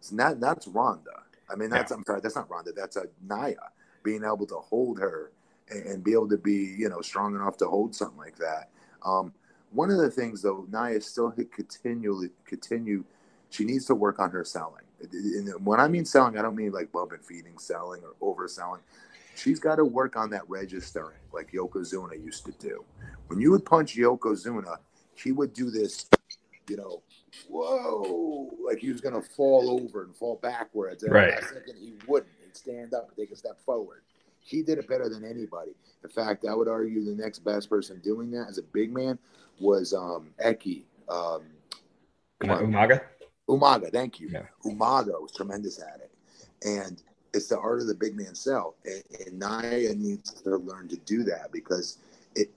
So 0.00 0.16
that 0.16 0.40
that's 0.40 0.68
Ronda. 0.68 1.22
I 1.50 1.56
mean, 1.56 1.70
that's 1.70 1.90
I'm 1.90 2.04
sorry, 2.04 2.20
that's 2.20 2.36
not 2.36 2.50
Ronda. 2.50 2.72
That's 2.72 2.96
a 2.96 3.06
Nia 3.28 3.56
being 4.04 4.22
able 4.24 4.46
to 4.46 4.56
hold 4.56 4.98
her 5.00 5.32
and, 5.70 5.84
and 5.86 6.04
be 6.04 6.12
able 6.12 6.28
to 6.28 6.38
be 6.38 6.74
you 6.78 6.88
know 6.88 7.00
strong 7.00 7.34
enough 7.34 7.56
to 7.58 7.66
hold 7.66 7.94
something 7.94 8.18
like 8.18 8.36
that. 8.38 8.70
Um, 9.04 9.32
one 9.72 9.90
of 9.90 9.98
the 9.98 10.10
things 10.10 10.42
though, 10.42 10.66
Nia 10.72 11.00
still 11.00 11.30
hit 11.30 11.52
continually 11.52 12.30
continue. 12.46 13.04
She 13.50 13.64
needs 13.64 13.86
to 13.86 13.94
work 13.94 14.18
on 14.18 14.30
her 14.30 14.44
selling. 14.44 14.84
When 15.62 15.80
I 15.80 15.88
mean 15.88 16.04
selling, 16.04 16.38
I 16.38 16.42
don't 16.42 16.56
mean 16.56 16.72
like 16.72 16.90
bump 16.90 17.12
and 17.12 17.24
feeding 17.24 17.58
selling 17.58 18.02
or 18.20 18.34
overselling. 18.34 18.80
She's 19.34 19.60
got 19.60 19.76
to 19.76 19.84
work 19.84 20.16
on 20.16 20.30
that 20.30 20.42
registering, 20.48 21.16
like 21.32 21.52
Yokozuna 21.52 22.22
used 22.22 22.44
to 22.46 22.52
do. 22.52 22.84
When 23.28 23.40
you 23.40 23.52
would 23.52 23.64
punch 23.64 23.96
Yokozuna, 23.96 24.78
he 25.14 25.32
would 25.32 25.52
do 25.52 25.70
this, 25.70 26.08
you 26.68 26.76
know, 26.76 27.02
whoa, 27.48 28.50
like 28.64 28.78
he 28.78 28.90
was 28.90 29.00
gonna 29.00 29.22
fall 29.22 29.70
over 29.70 30.02
and 30.02 30.16
fall 30.16 30.36
backwards. 30.42 31.02
And 31.02 31.12
Right. 31.12 31.32
second, 31.44 31.76
he 31.76 31.94
wouldn't. 32.06 32.32
He'd 32.42 32.56
stand 32.56 32.94
up 32.94 33.08
and 33.08 33.16
take 33.16 33.30
a 33.30 33.36
step 33.36 33.60
forward. 33.60 34.02
He 34.40 34.62
did 34.62 34.78
it 34.78 34.88
better 34.88 35.08
than 35.08 35.24
anybody. 35.24 35.74
In 36.02 36.08
fact, 36.08 36.46
I 36.46 36.54
would 36.54 36.68
argue 36.68 37.04
the 37.04 37.20
next 37.20 37.40
best 37.40 37.68
person 37.68 38.00
doing 38.00 38.30
that 38.32 38.48
as 38.48 38.58
a 38.58 38.62
big 38.62 38.92
man 38.92 39.18
was 39.60 39.92
um, 39.92 40.30
Eki. 40.44 40.84
Um. 41.08 41.42
Umaga. 42.40 43.02
Umaga, 43.48 43.90
thank 43.92 44.20
you. 44.20 44.28
Yeah. 44.28 44.42
Umaga 44.64 45.20
was 45.20 45.32
tremendous 45.32 45.80
at 45.80 46.00
it. 46.00 46.10
And 46.64 47.02
it's 47.32 47.48
the 47.48 47.58
art 47.58 47.80
of 47.80 47.86
the 47.86 47.94
big 47.94 48.16
man 48.16 48.34
sell. 48.34 48.74
And, 48.84 49.02
and 49.26 49.38
Nia 49.38 49.94
needs 49.94 50.32
to 50.42 50.56
learn 50.56 50.88
to 50.88 50.96
do 50.96 51.22
that 51.24 51.50
because 51.52 51.98
it 52.34 52.50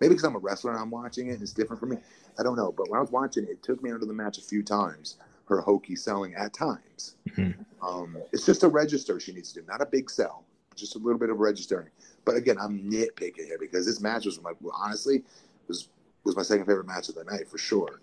maybe 0.00 0.14
because 0.14 0.24
I'm 0.24 0.36
a 0.36 0.38
wrestler 0.40 0.72
and 0.72 0.80
I'm 0.80 0.90
watching 0.90 1.28
it 1.28 1.34
and 1.34 1.42
it's 1.42 1.52
different 1.52 1.80
for 1.80 1.86
me. 1.86 1.96
I 2.38 2.42
don't 2.42 2.56
know. 2.56 2.72
But 2.72 2.90
when 2.90 2.98
I 2.98 3.00
was 3.00 3.10
watching 3.10 3.44
it, 3.44 3.50
it 3.50 3.62
took 3.62 3.82
me 3.82 3.90
out 3.90 4.02
of 4.02 4.08
the 4.08 4.14
match 4.14 4.38
a 4.38 4.42
few 4.42 4.62
times, 4.62 5.16
her 5.48 5.60
hokey 5.60 5.96
selling 5.96 6.34
at 6.34 6.52
times. 6.52 7.14
Mhm. 7.28 7.64
Um, 7.82 8.16
it's 8.32 8.46
just 8.46 8.62
a 8.62 8.68
register 8.68 9.20
she 9.20 9.32
needs 9.32 9.52
to 9.52 9.60
do, 9.60 9.66
not 9.66 9.82
a 9.82 9.86
big 9.86 10.10
sell, 10.10 10.44
just 10.74 10.96
a 10.96 10.98
little 10.98 11.18
bit 11.18 11.30
of 11.30 11.38
registering. 11.38 11.90
But 12.24 12.36
again, 12.36 12.56
I'm 12.58 12.90
nitpicking 12.90 13.44
here 13.44 13.58
because 13.58 13.86
this 13.86 14.00
match 14.00 14.24
was 14.24 14.40
my 14.42 14.52
honestly 14.72 15.22
was 15.68 15.88
was 16.24 16.34
my 16.36 16.42
second 16.42 16.64
favorite 16.64 16.86
match 16.86 17.08
of 17.10 17.14
the 17.14 17.24
night 17.24 17.48
for 17.48 17.58
sure. 17.58 18.00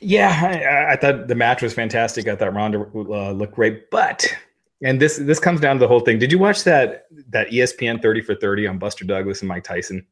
Yeah, 0.00 0.86
I, 0.88 0.92
I 0.92 0.96
thought 0.96 1.28
the 1.28 1.34
match 1.34 1.62
was 1.62 1.72
fantastic. 1.72 2.28
I 2.28 2.36
thought 2.36 2.54
Ronda 2.54 2.80
uh, 2.94 3.32
looked 3.32 3.54
great, 3.54 3.90
but 3.90 4.26
and 4.82 5.00
this 5.00 5.16
this 5.16 5.38
comes 5.38 5.60
down 5.60 5.76
to 5.76 5.80
the 5.80 5.88
whole 5.88 6.00
thing. 6.00 6.18
Did 6.18 6.30
you 6.32 6.38
watch 6.38 6.64
that 6.64 7.06
that 7.30 7.48
ESPN 7.48 8.02
thirty 8.02 8.20
for 8.20 8.34
thirty 8.34 8.66
on 8.66 8.78
Buster 8.78 9.04
Douglas 9.04 9.40
and 9.40 9.48
Mike 9.48 9.64
Tyson? 9.64 10.06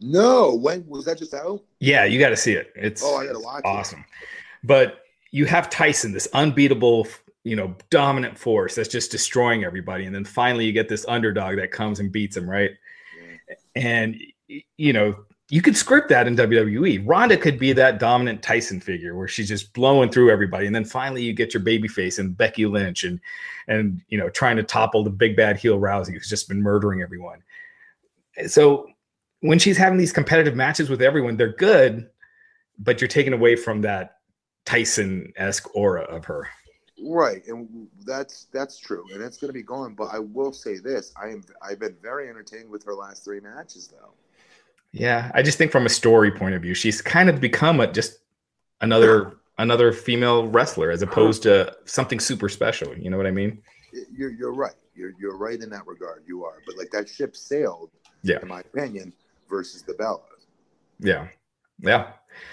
No, 0.00 0.54
when 0.54 0.86
was 0.86 1.04
that 1.06 1.18
just 1.18 1.34
out? 1.34 1.62
Yeah, 1.80 2.04
you 2.04 2.20
got 2.20 2.28
to 2.28 2.36
see 2.36 2.52
it. 2.52 2.72
It's 2.76 3.02
Oh, 3.04 3.16
I 3.16 3.26
gotta 3.26 3.40
watch 3.40 3.62
it. 3.64 3.68
awesome. 3.68 4.04
But 4.62 5.00
you 5.32 5.44
have 5.46 5.68
Tyson, 5.70 6.12
this 6.12 6.28
unbeatable, 6.32 7.08
you 7.44 7.56
know, 7.56 7.74
dominant 7.90 8.38
force 8.38 8.74
that's 8.76 8.88
just 8.88 9.10
destroying 9.10 9.64
everybody, 9.64 10.04
and 10.06 10.14
then 10.14 10.24
finally 10.24 10.64
you 10.66 10.72
get 10.72 10.88
this 10.88 11.04
underdog 11.08 11.56
that 11.56 11.72
comes 11.72 11.98
and 11.98 12.12
beats 12.12 12.36
him, 12.36 12.48
right? 12.48 12.70
And 13.74 14.16
you 14.76 14.92
know, 14.92 15.24
you 15.50 15.62
could 15.62 15.76
script 15.76 16.10
that 16.10 16.26
in 16.26 16.36
WWE. 16.36 17.02
Ronda 17.06 17.36
could 17.36 17.58
be 17.58 17.72
that 17.72 17.98
dominant 17.98 18.42
Tyson 18.42 18.80
figure 18.80 19.16
where 19.16 19.28
she's 19.28 19.48
just 19.48 19.72
blowing 19.72 20.10
through 20.10 20.30
everybody, 20.30 20.66
and 20.66 20.74
then 20.74 20.84
finally 20.84 21.22
you 21.22 21.32
get 21.32 21.54
your 21.54 21.62
babyface 21.62 22.18
and 22.18 22.36
Becky 22.36 22.66
Lynch, 22.66 23.04
and 23.04 23.18
and 23.66 24.02
you 24.08 24.18
know, 24.18 24.28
trying 24.28 24.56
to 24.56 24.62
topple 24.62 25.02
the 25.02 25.10
big 25.10 25.36
bad 25.36 25.56
heel 25.56 25.78
Rousey, 25.78 26.12
who's 26.12 26.28
just 26.28 26.48
been 26.48 26.60
murdering 26.60 27.00
everyone. 27.00 27.42
So 28.46 28.88
when 29.40 29.58
she's 29.58 29.78
having 29.78 29.98
these 29.98 30.12
competitive 30.12 30.54
matches 30.54 30.90
with 30.90 31.00
everyone, 31.00 31.36
they're 31.36 31.52
good, 31.52 32.10
but 32.78 33.00
you're 33.00 33.08
taken 33.08 33.32
away 33.32 33.56
from 33.56 33.80
that 33.82 34.18
Tyson 34.66 35.32
esque 35.36 35.74
aura 35.74 36.02
of 36.02 36.26
her. 36.26 36.48
Right, 37.02 37.46
and 37.46 37.88
that's 38.04 38.48
that's 38.52 38.78
true, 38.78 39.04
and 39.14 39.22
it's 39.22 39.38
going 39.38 39.48
to 39.48 39.54
be 39.54 39.62
gone. 39.62 39.94
But 39.94 40.08
I 40.12 40.18
will 40.18 40.52
say 40.52 40.78
this: 40.78 41.14
I 41.20 41.28
am 41.28 41.42
I've 41.62 41.78
been 41.78 41.96
very 42.02 42.28
entertained 42.28 42.68
with 42.68 42.84
her 42.84 42.94
last 42.94 43.24
three 43.24 43.40
matches, 43.40 43.88
though. 43.88 44.12
Yeah, 44.98 45.30
I 45.34 45.42
just 45.42 45.58
think 45.58 45.72
from 45.72 45.86
a 45.86 45.88
story 45.88 46.30
point 46.30 46.54
of 46.54 46.62
view, 46.62 46.74
she's 46.74 47.00
kind 47.00 47.28
of 47.28 47.40
become 47.40 47.80
a 47.80 47.90
just 47.90 48.18
another 48.80 49.36
another 49.58 49.92
female 49.92 50.48
wrestler 50.48 50.90
as 50.90 51.02
opposed 51.02 51.42
to 51.42 51.76
something 51.84 52.20
super 52.20 52.48
special. 52.48 52.96
You 52.96 53.10
know 53.10 53.16
what 53.16 53.26
I 53.26 53.30
mean? 53.30 53.62
You're 54.12 54.30
you're 54.30 54.52
right. 54.52 54.74
You're 54.94 55.12
you're 55.18 55.36
right 55.36 55.60
in 55.60 55.70
that 55.70 55.86
regard. 55.86 56.24
You 56.26 56.44
are, 56.44 56.62
but 56.66 56.76
like 56.76 56.90
that 56.90 57.08
ship 57.08 57.36
sailed. 57.36 57.90
Yeah, 58.22 58.38
in 58.42 58.48
my 58.48 58.60
opinion, 58.60 59.12
versus 59.48 59.82
the 59.82 59.94
Bellas. 59.94 60.20
Yeah, 60.98 61.28
yeah. 61.80 62.12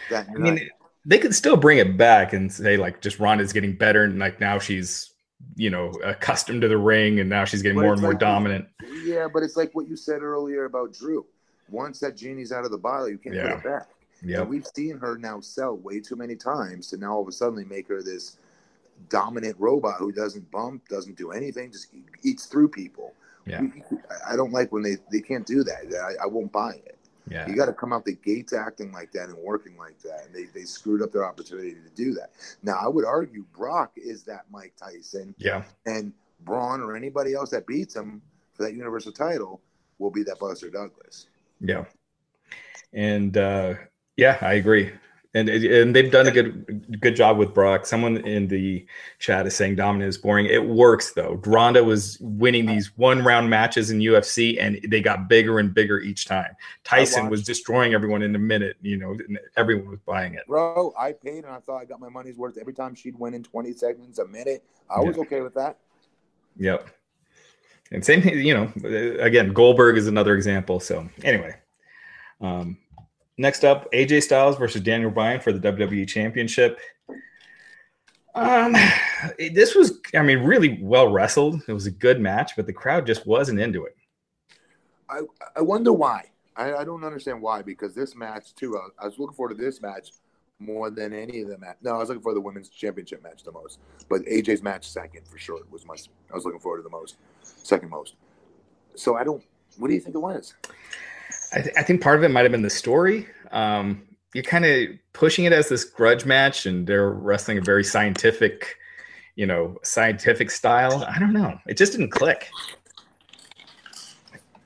That 0.10 0.28
I 0.30 0.38
mean, 0.38 0.70
they 1.06 1.18
could 1.18 1.34
still 1.34 1.58
bring 1.58 1.80
it 1.80 1.98
back 1.98 2.34
and 2.34 2.52
say 2.52 2.78
like 2.78 3.02
just 3.02 3.20
Ronda's 3.20 3.54
getting 3.54 3.76
better 3.76 4.04
and 4.04 4.20
like 4.20 4.40
now 4.40 4.60
she's 4.60 5.12
you 5.56 5.70
know 5.70 5.92
accustomed 6.04 6.62
to 6.62 6.68
the 6.68 6.78
ring 6.78 7.20
and 7.20 7.30
now 7.30 7.46
she's 7.46 7.62
getting 7.62 7.78
but 7.78 7.84
more 7.84 7.94
and 7.94 8.02
more 8.02 8.14
dominant. 8.14 8.68
Yeah, 9.04 9.28
but 9.32 9.44
it's 9.44 9.56
like 9.56 9.72
what 9.74 9.88
you 9.88 9.96
said 9.96 10.22
earlier 10.22 10.66
about 10.66 10.94
Drew. 10.94 11.26
Once 11.70 12.00
that 12.00 12.16
genie's 12.16 12.52
out 12.52 12.66
of 12.66 12.72
the 12.72 12.78
bottle, 12.78 13.10
you 13.10 13.18
can't 13.18 13.36
yeah. 13.36 13.56
put 13.56 13.58
it 13.58 13.64
back. 13.64 13.90
Yeah, 14.22 14.42
we've 14.42 14.66
seen 14.66 14.98
her 14.98 15.18
now 15.18 15.40
sell 15.40 15.78
way 15.78 16.00
too 16.00 16.16
many 16.16 16.36
times 16.36 16.88
to 16.88 16.98
now 16.98 17.14
all 17.14 17.22
of 17.22 17.28
a 17.28 17.32
sudden 17.32 17.68
make 17.68 17.88
her 17.90 18.02
this 18.02 18.38
dominant 19.10 19.56
robot 19.60 19.96
who 20.00 20.12
doesn't 20.12 20.50
bump, 20.52 20.88
doesn't 20.88 21.18
do 21.18 21.32
anything, 21.32 21.72
just 21.72 21.90
eats 22.24 22.46
through 22.46 22.70
people. 22.70 23.14
Yeah, 23.46 23.62
I 24.28 24.36
don't 24.36 24.52
like 24.52 24.72
when 24.72 24.82
they 24.82 24.98
they 25.12 25.22
can't 25.22 25.46
do 25.46 25.64
that. 25.64 25.94
I, 25.94 26.24
I 26.24 26.28
won't 26.28 26.52
buy 26.52 26.72
it. 26.86 26.96
Yeah. 27.30 27.48
You 27.48 27.56
got 27.56 27.66
to 27.66 27.74
come 27.74 27.92
out 27.92 28.06
the 28.06 28.14
gates 28.14 28.54
acting 28.54 28.92
like 28.92 29.12
that 29.14 29.30
and 29.30 29.38
working 29.38 29.78
like 29.78 30.00
that. 30.00 30.26
And 30.26 30.36
they, 30.36 30.46
they 30.54 30.66
screwed 30.66 31.02
up 31.02 31.12
their 31.12 31.26
opportunity 31.26 31.74
to 31.74 31.90
do 31.96 32.14
that. 32.14 32.32
Now, 32.62 32.78
I 32.80 32.88
would 32.88 33.06
argue 33.06 33.46
Brock 33.56 33.92
is 33.96 34.24
that 34.24 34.46
Mike 34.52 34.74
Tyson. 34.78 35.34
Yeah. 35.38 35.64
And 35.86 36.14
Braun 36.42 36.82
or 36.82 36.96
anybody 36.96 37.34
else 37.34 37.50
that 37.52 37.66
beats 37.66 37.96
him 37.96 38.22
for 38.54 38.64
that 38.64 38.76
Universal 38.76 39.14
title 39.14 39.62
will 39.98 40.12
be 40.12 40.24
that 40.24 40.40
Buster 40.40 40.70
Douglas. 40.70 41.28
Yeah. 41.60 41.86
And 42.94 43.36
uh, 43.38 43.76
yeah, 44.18 44.38
I 44.42 44.54
agree 44.54 44.92
and 45.36 45.50
and 45.50 45.94
they've 45.94 46.10
done 46.10 46.28
a 46.28 46.32
good 46.32 46.98
good 47.02 47.16
job 47.16 47.38
with 47.38 47.54
Brock. 47.54 47.86
Someone 47.86 48.18
in 48.26 48.48
the 48.48 48.86
chat 49.20 49.46
is 49.46 49.54
saying 49.54 49.76
dominant 49.76 50.08
is 50.08 50.18
boring. 50.18 50.46
It 50.46 50.66
works 50.66 51.12
though. 51.12 51.42
Ronda 51.46 51.84
was 51.84 52.18
winning 52.22 52.66
these 52.66 52.98
one 52.98 53.24
round 53.24 53.50
matches 53.50 53.92
in 53.92 54.00
UFC, 54.00 54.58
and 54.60 54.80
they 54.88 55.02
got 55.02 55.28
bigger 55.28 55.60
and 55.60 55.74
bigger 55.74 56.00
each 56.00 56.26
time. 56.26 56.56
Tyson 56.86 57.30
was 57.30 57.44
destroying 57.44 57.94
everyone 57.94 58.22
in 58.22 58.34
a 58.34 58.40
minute. 58.40 58.78
You 58.82 58.96
know, 58.96 59.18
everyone 59.58 59.92
was 59.92 60.00
buying 60.06 60.36
it. 60.36 60.48
Bro, 60.48 60.94
I 60.98 61.12
paid 61.12 61.44
and 61.44 61.54
I 61.54 61.60
thought 61.60 61.82
I 61.82 61.86
got 61.86 62.00
my 62.00 62.10
money's 62.10 62.38
worth 62.38 62.58
every 62.58 62.74
time 62.74 62.96
she'd 62.96 63.20
win 63.20 63.34
in 63.34 63.44
twenty 63.44 63.74
seconds, 63.74 64.20
a 64.20 64.28
minute. 64.28 64.64
I 64.90 65.02
was 65.02 65.18
yeah. 65.18 65.24
okay 65.24 65.42
with 65.42 65.54
that. 65.56 65.80
Yep. 66.58 66.88
And 67.92 68.04
same, 68.04 68.28
you 68.28 68.54
know, 68.54 68.72
again, 69.20 69.54
Goldberg 69.54 69.98
is 69.98 70.08
another 70.08 70.36
example. 70.36 70.80
So 70.80 71.08
anyway, 71.24 71.56
um, 72.42 72.78
Next 73.38 73.66
up, 73.66 73.92
AJ 73.92 74.24
Styles 74.24 74.58
versus 74.58 74.82
Daniel 74.82 75.12
Bryan 75.12 75.42
for 75.42 75.52
the 75.52 75.60
WWE 75.60 76.08
Championship. 76.08 76.80
Um, 78.34 78.76
this 79.38 79.76
was, 79.76 80.00
I 80.14 80.22
mean, 80.22 80.40
really 80.40 80.80
well 80.82 81.10
wrestled. 81.12 81.62
It 81.68 81.74
was 81.74 81.86
a 81.86 81.92
good 81.92 82.22
match, 82.22 82.54
but 82.56 82.66
the 82.66 82.74
crowd 82.74 83.06
just 83.06 83.28
wasn't 83.28 83.60
into 83.60 83.86
it. 83.86 83.96
I 85.10 85.22
I 85.56 85.62
wonder 85.62 85.92
why. 85.92 86.24
I, 86.56 86.74
I 86.74 86.84
don't 86.86 87.04
understand 87.04 87.42
why 87.42 87.62
because 87.62 87.94
this 87.94 88.16
match 88.16 88.56
too. 88.56 88.78
I, 88.78 89.04
I, 89.04 89.08
was 89.08 89.20
looking 89.20 89.36
forward 89.36 89.58
to 89.58 89.64
this 89.64 89.82
match 89.82 90.12
more 90.60 90.90
than 90.90 91.14
any 91.14 91.42
of 91.42 91.50
the 91.50 91.58
match. 91.58 91.78
No, 91.82 91.92
I 91.96 91.98
was 91.98 92.10
looking 92.10 92.24
for 92.24 92.34
the 92.34 92.42
women's 92.42 92.70
championship 92.70 93.24
match 93.24 93.44
the 93.44 93.52
most, 93.52 93.80
but 94.10 94.22
AJ's 94.24 94.62
match 94.62 94.88
second 94.88 95.28
for 95.28 95.38
sure 95.38 95.60
was 95.72 95.86
my. 95.86 95.96
I 96.32 96.36
was 96.36 96.46
looking 96.46 96.60
forward 96.60 96.78
to 96.78 96.84
the 96.84 96.90
most, 96.90 97.18
second 97.42 97.90
most. 97.90 98.16
So 98.96 99.16
I 99.16 99.24
don't. 99.24 99.44
What 99.78 99.90
do 99.90 99.94
you 99.94 100.00
think 100.00 100.16
it 100.16 100.20
was? 100.20 100.54
I, 101.54 101.62
th- 101.62 101.76
I 101.78 101.84
think 101.84 102.02
part 102.02 102.18
of 102.18 102.24
it 102.24 102.30
might 102.30 102.44
have 102.44 102.52
been 102.52 102.62
the 102.62 102.70
story. 102.70 103.28
Um, 103.52 104.04
you're 104.34 104.44
kind 104.44 104.66
of 104.66 104.90
pushing 105.14 105.46
it 105.46 105.54
as 105.54 105.70
this 105.70 105.84
grudge 105.84 106.26
match, 106.26 106.66
and 106.66 106.88
they're 106.88 107.12
wrestling 107.12 107.58
a 107.58 107.62
very 107.62 107.84
scientific, 107.84 108.78
you 109.36 109.46
know, 109.46 109.78
scientific 109.84 110.52
style. 110.52 111.06
I 111.08 111.20
don't 111.20 111.34
know. 111.34 111.58
It 111.68 111.78
just 111.78 111.94
didn't 111.94 112.12
click. 112.12 112.50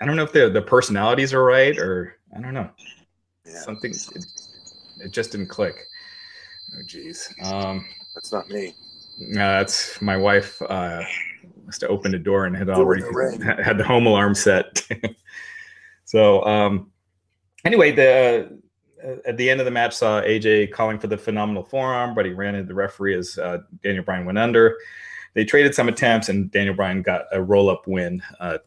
I 0.01 0.05
don't 0.05 0.15
know 0.15 0.23
if 0.23 0.31
the 0.31 0.49
the 0.49 0.61
personalities 0.61 1.33
are 1.33 1.43
right, 1.43 1.77
or 1.77 2.15
I 2.35 2.41
don't 2.41 2.53
know. 2.53 2.69
Yeah. 3.45 3.59
Something 3.59 3.91
it, 3.91 4.25
it 5.01 5.11
just 5.11 5.31
didn't 5.31 5.47
click. 5.47 5.87
Oh, 6.77 6.81
geez. 6.85 7.33
Um, 7.43 7.85
that's 8.15 8.31
not 8.31 8.49
me. 8.49 8.75
Uh, 9.21 9.59
that's 9.59 10.01
my 10.01 10.15
wife. 10.15 10.61
Uh, 10.61 11.03
must 11.65 11.81
have 11.81 11.89
opened 11.89 12.13
the 12.13 12.19
door 12.19 12.45
and 12.45 12.55
had 12.55 12.69
already 12.69 13.03
had 13.63 13.77
the 13.77 13.83
home 13.83 14.05
alarm 14.05 14.35
set. 14.35 14.87
So 16.09 16.43
um, 16.43 16.89
anyway, 17.65 17.91
the 17.91 18.49
uh, 19.05 19.15
at 19.27 19.37
the 19.37 19.47
end 19.47 19.59
of 19.59 19.65
the 19.65 19.71
match 19.71 19.95
saw 19.95 20.23
AJ 20.23 20.71
calling 20.71 20.97
for 20.97 21.05
the 21.05 21.19
phenomenal 21.19 21.61
forearm, 21.61 22.15
but 22.15 22.25
he 22.25 22.31
ran 22.31 22.55
into 22.55 22.67
the 22.67 22.73
referee 22.73 23.13
as 23.13 23.37
uh, 23.37 23.59
Daniel 23.83 24.03
Bryan 24.03 24.25
went 24.25 24.39
under. 24.39 24.75
They 25.35 25.45
traded 25.45 25.75
some 25.75 25.87
attempts, 25.87 26.29
and 26.29 26.49
Daniel 26.49 26.73
Bryan 26.73 27.03
got 27.03 27.25
a 27.31 27.39
roll 27.39 27.69
up 27.69 27.85
win 27.85 28.23
uh, 28.39 28.57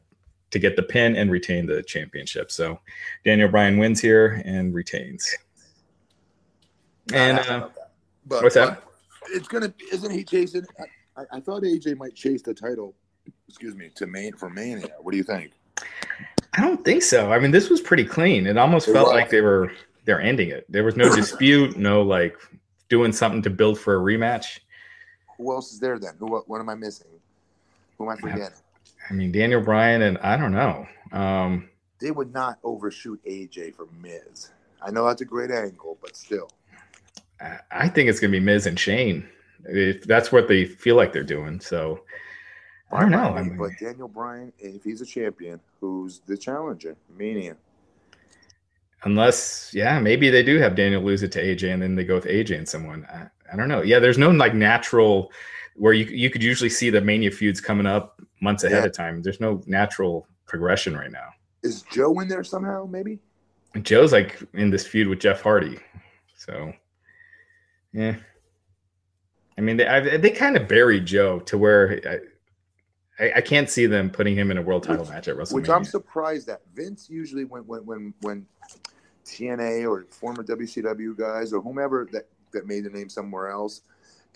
to 0.53 0.59
get 0.61 0.77
the 0.77 0.85
pin 0.85 1.17
and 1.17 1.33
retain 1.33 1.67
the 1.67 1.83
championship. 1.83 2.53
So 2.53 2.79
Daniel 3.25 3.49
Bryan 3.49 3.77
wins 3.77 4.01
here 4.01 4.41
and 4.45 4.73
retains. 4.73 5.37
And 7.15 7.39
uh, 7.39 7.69
but, 8.27 8.43
what's 8.43 8.55
that? 8.55 8.83
It's 9.31 9.49
gonna 9.49 9.73
isn't 9.93 10.11
he 10.11 10.25
chasing? 10.25 10.65
I, 11.17 11.23
I, 11.37 11.41
thought 11.41 11.63
AJ 11.63 11.97
might 11.97 12.15
chase 12.15 12.43
the 12.43 12.55
title. 12.55 12.95
Excuse 13.49 13.75
me 13.75 13.91
to 13.97 14.07
main 14.07 14.33
for 14.35 14.49
Mania. 14.51 14.89
What 15.01 15.13
do 15.13 15.19
you 15.19 15.23
think? 15.23 15.53
I 16.55 16.61
don't 16.61 16.85
think 16.85 17.03
so. 17.03 17.33
I 17.33 17.39
mean, 17.39 17.51
this 17.51 17.71
was 17.71 17.81
pretty 17.81 18.05
clean. 18.05 18.47
It 18.47 18.57
almost 18.57 18.89
it 18.89 18.93
felt 18.93 19.09
was. 19.09 19.15
like 19.15 19.31
they 19.31 19.41
were 19.41 19.73
they're 20.05 20.21
ending 20.21 20.49
it. 20.49 20.65
There 20.69 20.85
was 20.85 20.97
no 20.97 21.15
dispute, 21.17 21.77
no 21.77 22.03
like 22.03 22.37
doing 22.89 23.13
something 23.13 23.43
to 23.43 23.51
build 23.51 23.79
for 23.79 23.97
a 23.97 24.01
rematch. 24.01 24.61
Who 25.37 25.53
else 25.53 25.73
is 25.73 25.81
there 25.81 25.99
then? 25.99 26.15
Who 26.19 26.27
what, 26.27 26.49
what 26.49 26.61
am 26.61 26.69
I 26.69 26.75
missing? 26.75 27.09
Who 27.99 28.05
am 28.05 28.11
I 28.11 28.21
forgetting? 28.21 28.59
I 29.09 29.15
mean, 29.15 29.33
Daniel 29.33 29.61
Bryan 29.61 30.03
and 30.03 30.19
I 30.19 30.37
don't 30.37 30.53
know. 30.53 30.87
Um, 31.13 31.69
they 32.01 32.11
would 32.11 32.33
not 32.33 32.59
overshoot 32.65 33.21
AJ 33.25 33.75
for 33.77 33.87
Miz. 34.01 34.51
I 34.85 34.91
know 34.91 35.07
that's 35.07 35.21
a 35.21 35.25
great 35.25 35.51
angle, 35.51 35.99
but 36.01 36.17
still. 36.17 36.49
I 37.71 37.89
think 37.89 38.09
it's 38.09 38.21
going 38.21 38.33
to 38.33 38.39
be 38.39 38.45
Miz 38.45 38.67
and 38.67 38.79
Shane. 38.79 39.29
If 39.65 40.05
that's 40.05 40.33
what 40.33 40.49
they 40.49 40.65
feel 40.65 40.97
like 40.97 41.13
they're 41.13 41.23
doing. 41.23 41.61
So 41.61 42.01
I 42.91 43.01
don't 43.01 43.11
know. 43.11 43.35
I 43.35 43.43
mean, 43.43 43.57
but 43.57 43.71
Daniel 43.81 44.09
Bryan, 44.09 44.53
if 44.59 44.85
he's 44.85 45.01
a 45.01 45.07
champion, 45.07 45.61
who's 45.81 46.21
the 46.21 46.37
challenger? 46.37 46.97
Mania. 47.17 47.57
Unless, 49.05 49.73
yeah, 49.75 49.99
maybe 49.99 50.31
they 50.31 50.43
do 50.43 50.59
have 50.59 50.77
Daniel 50.77 51.03
lose 51.03 51.23
it 51.23 51.33
to 51.33 51.43
AJ 51.43 51.73
and 51.73 51.83
then 51.83 51.97
they 51.97 52.05
go 52.05 52.17
with 52.17 52.27
AJ 52.27 52.59
and 52.59 52.69
someone. 52.69 53.07
I, 53.07 53.27
I 53.53 53.57
don't 53.57 53.69
know. 53.69 53.83
Yeah, 53.83 53.99
there's 53.99 54.19
no 54.19 54.31
like 54.31 54.55
natural 54.55 55.33
where 55.75 55.93
you 55.93 56.05
you 56.05 56.31
could 56.31 56.43
usually 56.43 56.71
see 56.71 56.91
the 56.91 57.01
Mania 57.01 57.31
feuds 57.31 57.61
coming 57.61 57.87
up 57.87 58.21
months 58.41 58.65
ahead 58.65 58.83
yeah. 58.83 58.87
of 58.87 58.93
time. 58.93 59.23
There's 59.23 59.41
no 59.41 59.63
natural 59.67 60.27
progression 60.47 60.97
right 60.97 61.11
now. 61.11 61.31
Is 61.63 61.83
Joe 61.91 62.19
in 62.21 62.29
there 62.29 62.45
somehow? 62.45 62.87
Maybe. 62.87 63.19
Joe's 63.81 64.13
like 64.13 64.43
in 64.53 64.71
this 64.71 64.87
feud 64.87 65.09
with 65.09 65.21
Jeff 65.21 65.41
Hardy, 65.41 65.79
so 66.37 66.73
yeah. 67.93 68.17
I 69.57 69.61
mean, 69.61 69.77
they 69.77 69.87
I, 69.87 70.17
they 70.17 70.31
kind 70.31 70.57
of 70.57 70.69
buried 70.69 71.07
Joe 71.07 71.41
to 71.41 71.59
where 71.59 72.21
I, 73.19 73.33
I, 73.37 73.41
can't 73.41 73.69
see 73.69 73.87
them 73.87 74.11
putting 74.11 74.35
him 74.35 74.51
in 74.51 74.59
a 74.59 74.63
world 74.63 74.85
title 74.85 75.05
which, 75.05 75.13
match 75.13 75.29
at 75.29 75.37
WrestleMania. 75.37 75.53
Which 75.53 75.69
I'm 75.69 75.85
surprised 75.85 76.47
that 76.49 76.63
Vince 76.75 77.09
usually 77.11 77.45
when 77.45 77.63
when 77.67 77.85
when 77.85 78.15
when 78.21 78.47
TNA 79.25 79.89
or 79.89 80.07
former 80.11 80.43
WCW 80.43 81.17
guys 81.17 81.53
or 81.53 81.61
whomever 81.61 82.09
that 82.13 82.29
that 82.53 82.67
made 82.67 82.85
the 82.85 82.91
name 82.91 83.09
somewhere 83.09 83.49
else, 83.49 83.83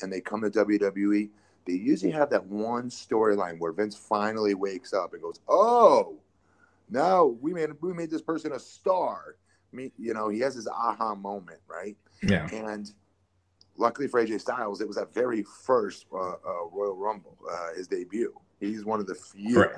and 0.02 0.12
they 0.12 0.20
come 0.20 0.42
to 0.42 0.50
WWE, 0.50 1.28
they 1.66 1.72
usually 1.72 2.12
have 2.12 2.30
that 2.30 2.44
one 2.46 2.90
storyline 2.90 3.58
where 3.58 3.72
Vince 3.72 3.96
finally 3.96 4.54
wakes 4.54 4.92
up 4.92 5.14
and 5.14 5.22
goes, 5.22 5.40
"Oh, 5.48 6.16
now 6.90 7.24
we 7.24 7.54
made 7.54 7.70
we 7.80 7.94
made 7.94 8.10
this 8.10 8.22
person 8.22 8.52
a 8.52 8.58
star." 8.58 9.36
I 9.72 9.76
mean, 9.76 9.92
you 9.98 10.14
know, 10.14 10.28
he 10.28 10.40
has 10.40 10.54
his 10.54 10.68
aha 10.68 11.14
moment, 11.14 11.60
right? 11.68 11.96
Yeah. 12.22 12.48
And 12.52 12.92
luckily 13.78 14.08
for 14.08 14.24
AJ 14.24 14.40
Styles, 14.40 14.80
it 14.80 14.88
was 14.88 14.96
that 14.96 15.12
very 15.12 15.42
first 15.42 16.06
uh, 16.12 16.16
uh, 16.18 16.66
Royal 16.72 16.96
Rumble, 16.96 17.36
uh, 17.50 17.74
his 17.76 17.86
debut. 17.86 18.34
He's 18.60 18.84
one 18.84 19.00
of 19.00 19.06
the 19.06 19.14
few 19.14 19.62
right. 19.62 19.70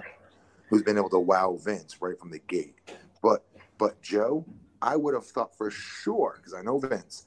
who's 0.68 0.82
been 0.82 0.96
able 0.96 1.10
to 1.10 1.18
wow 1.18 1.58
Vince 1.62 2.00
right 2.00 2.18
from 2.18 2.30
the 2.30 2.38
gate. 2.40 2.76
But 3.22 3.44
but 3.78 4.00
Joe, 4.02 4.44
I 4.82 4.96
would 4.96 5.14
have 5.14 5.26
thought 5.26 5.56
for 5.56 5.70
sure 5.70 6.34
because 6.36 6.54
I 6.54 6.62
know 6.62 6.78
Vince, 6.78 7.26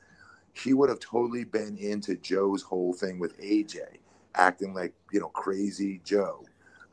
he 0.54 0.74
would 0.74 0.90
have 0.90 1.00
totally 1.00 1.44
been 1.44 1.78
into 1.78 2.16
Joe's 2.16 2.62
whole 2.62 2.94
thing 2.94 3.20
with 3.20 3.40
AJ, 3.40 3.98
acting 4.36 4.74
like 4.74 4.94
you 5.12 5.20
know 5.20 5.30
crazy 5.30 6.02
Joe, 6.04 6.46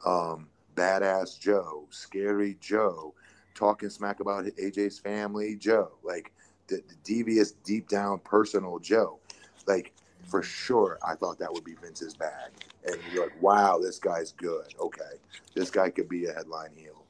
um, 0.05 0.49
badass 0.75 1.39
Joe, 1.39 1.87
scary 1.91 2.57
Joe, 2.61 3.15
talking 3.55 3.91
smack 3.91 4.21
about 4.21 4.45
AJ's 4.45 4.99
family 4.99 5.57
Joe, 5.57 5.93
like 6.03 6.33
the, 6.69 6.77
the 6.77 6.95
devious, 7.03 7.53
deep 7.53 7.89
down 7.89 8.21
personal 8.21 8.79
Joe, 8.79 9.19
like 9.69 9.93
for 10.27 10.43
sure, 10.43 10.99
I 11.07 11.15
thought 11.15 11.39
that 11.39 11.53
would 11.53 11.65
be 11.65 11.75
Vince's 11.75 12.15
bag. 12.15 12.51
And 12.87 12.99
you're 13.13 13.25
like, 13.25 13.43
wow, 13.43 13.79
this 13.79 13.99
guy's 13.99 14.33
good. 14.33 14.75
Okay, 14.81 15.17
this 15.55 15.71
guy 15.71 15.91
could 15.91 16.09
be 16.09 16.27
a 16.27 16.33
headline 16.33 16.71
heel. 16.77 17.05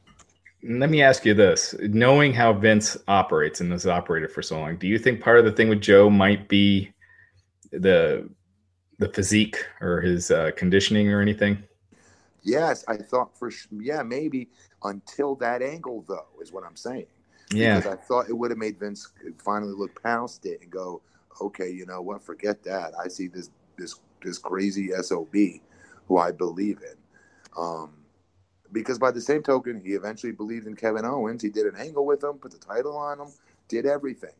let 0.62 0.90
me 0.90 1.02
ask 1.02 1.24
you 1.24 1.34
this: 1.34 1.74
knowing 1.80 2.32
how 2.34 2.52
Vince 2.52 2.96
operates 3.06 3.60
and 3.60 3.72
has 3.72 3.86
operated 3.86 4.30
for 4.30 4.42
so 4.42 4.58
long, 4.58 4.76
do 4.76 4.86
you 4.86 4.98
think 4.98 5.20
part 5.20 5.38
of 5.38 5.44
the 5.44 5.52
thing 5.52 5.68
with 5.68 5.80
Joe 5.80 6.10
might 6.10 6.48
be 6.48 6.92
the 7.70 8.28
the 8.98 9.08
physique 9.08 9.64
or 9.80 10.00
his 10.00 10.30
uh, 10.30 10.50
conditioning 10.56 11.12
or 11.12 11.20
anything? 11.20 11.62
Yes, 12.42 12.84
I 12.88 12.96
thought 12.96 13.38
for 13.38 13.50
yeah 13.70 14.02
maybe 14.02 14.48
until 14.84 15.34
that 15.36 15.62
angle 15.62 16.04
though 16.08 16.26
is 16.40 16.52
what 16.52 16.64
I'm 16.64 16.76
saying. 16.76 17.06
Yeah, 17.50 17.76
because 17.76 17.92
I 17.92 17.96
thought 17.96 18.28
it 18.28 18.36
would 18.36 18.50
have 18.50 18.58
made 18.58 18.78
Vince 18.78 19.12
finally 19.38 19.72
look 19.72 20.02
past 20.02 20.44
it 20.44 20.60
and 20.60 20.70
go, 20.70 21.00
okay, 21.40 21.70
you 21.70 21.86
know 21.86 22.00
what? 22.00 22.22
Forget 22.22 22.62
that. 22.64 22.92
I 22.98 23.08
see 23.08 23.28
this 23.28 23.50
this 23.76 23.96
this 24.22 24.38
crazy 24.38 24.90
sob 25.02 25.34
who 26.06 26.18
I 26.18 26.32
believe 26.32 26.78
in. 26.82 26.96
Um, 27.56 27.92
because 28.72 28.98
by 28.98 29.10
the 29.10 29.20
same 29.20 29.42
token, 29.42 29.80
he 29.84 29.92
eventually 29.92 30.32
believed 30.32 30.66
in 30.66 30.76
Kevin 30.76 31.04
Owens. 31.04 31.42
He 31.42 31.48
did 31.48 31.66
an 31.66 31.76
angle 31.76 32.04
with 32.04 32.22
him, 32.22 32.34
put 32.34 32.52
the 32.52 32.58
title 32.58 32.96
on 32.96 33.20
him, 33.20 33.28
did 33.68 33.86
everything. 33.86 34.34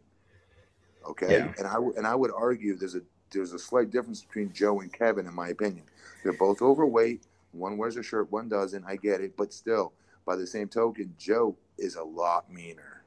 Okay, 1.09 1.39
yeah. 1.39 1.53
and 1.59 1.67
I 1.67 1.77
and 1.97 2.07
I 2.07 2.15
would 2.15 2.31
argue 2.37 2.77
there's 2.77 2.95
a 2.95 3.03
there's 3.31 3.53
a 3.53 3.59
slight 3.59 3.91
difference 3.91 4.23
between 4.23 4.53
Joe 4.53 4.81
and 4.81 4.93
Kevin, 4.93 5.27
in 5.27 5.35
my 5.35 5.49
opinion. 5.49 5.85
They're 6.23 6.33
both 6.33 6.61
overweight. 6.63 7.23
One 7.53 7.79
wears 7.79 7.97
a 7.97 8.03
shirt, 8.03 8.31
one 8.31 8.49
doesn't. 8.49 8.85
I 8.85 8.97
get 8.97 9.21
it, 9.21 9.37
but 9.37 9.53
still, 9.53 9.93
by 10.27 10.37
the 10.37 10.47
same 10.47 10.69
token, 10.69 11.15
Joe 11.19 11.57
is 11.79 11.97
a 11.97 12.03
lot 12.03 12.53
meaner. 12.53 12.98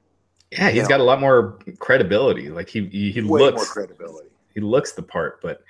Yeah, 0.51 0.69
he's 0.69 0.83
you 0.83 0.89
got 0.89 0.99
a 0.99 1.03
lot 1.03 1.19
more 1.19 1.59
credibility. 1.79 2.49
Like 2.49 2.69
he 2.69 2.85
he, 2.87 3.11
he 3.11 3.21
looks 3.21 3.55
more 3.55 3.65
credibility. 3.65 4.29
He 4.53 4.59
looks 4.59 4.91
the 4.91 5.03
part, 5.03 5.41
but 5.41 5.63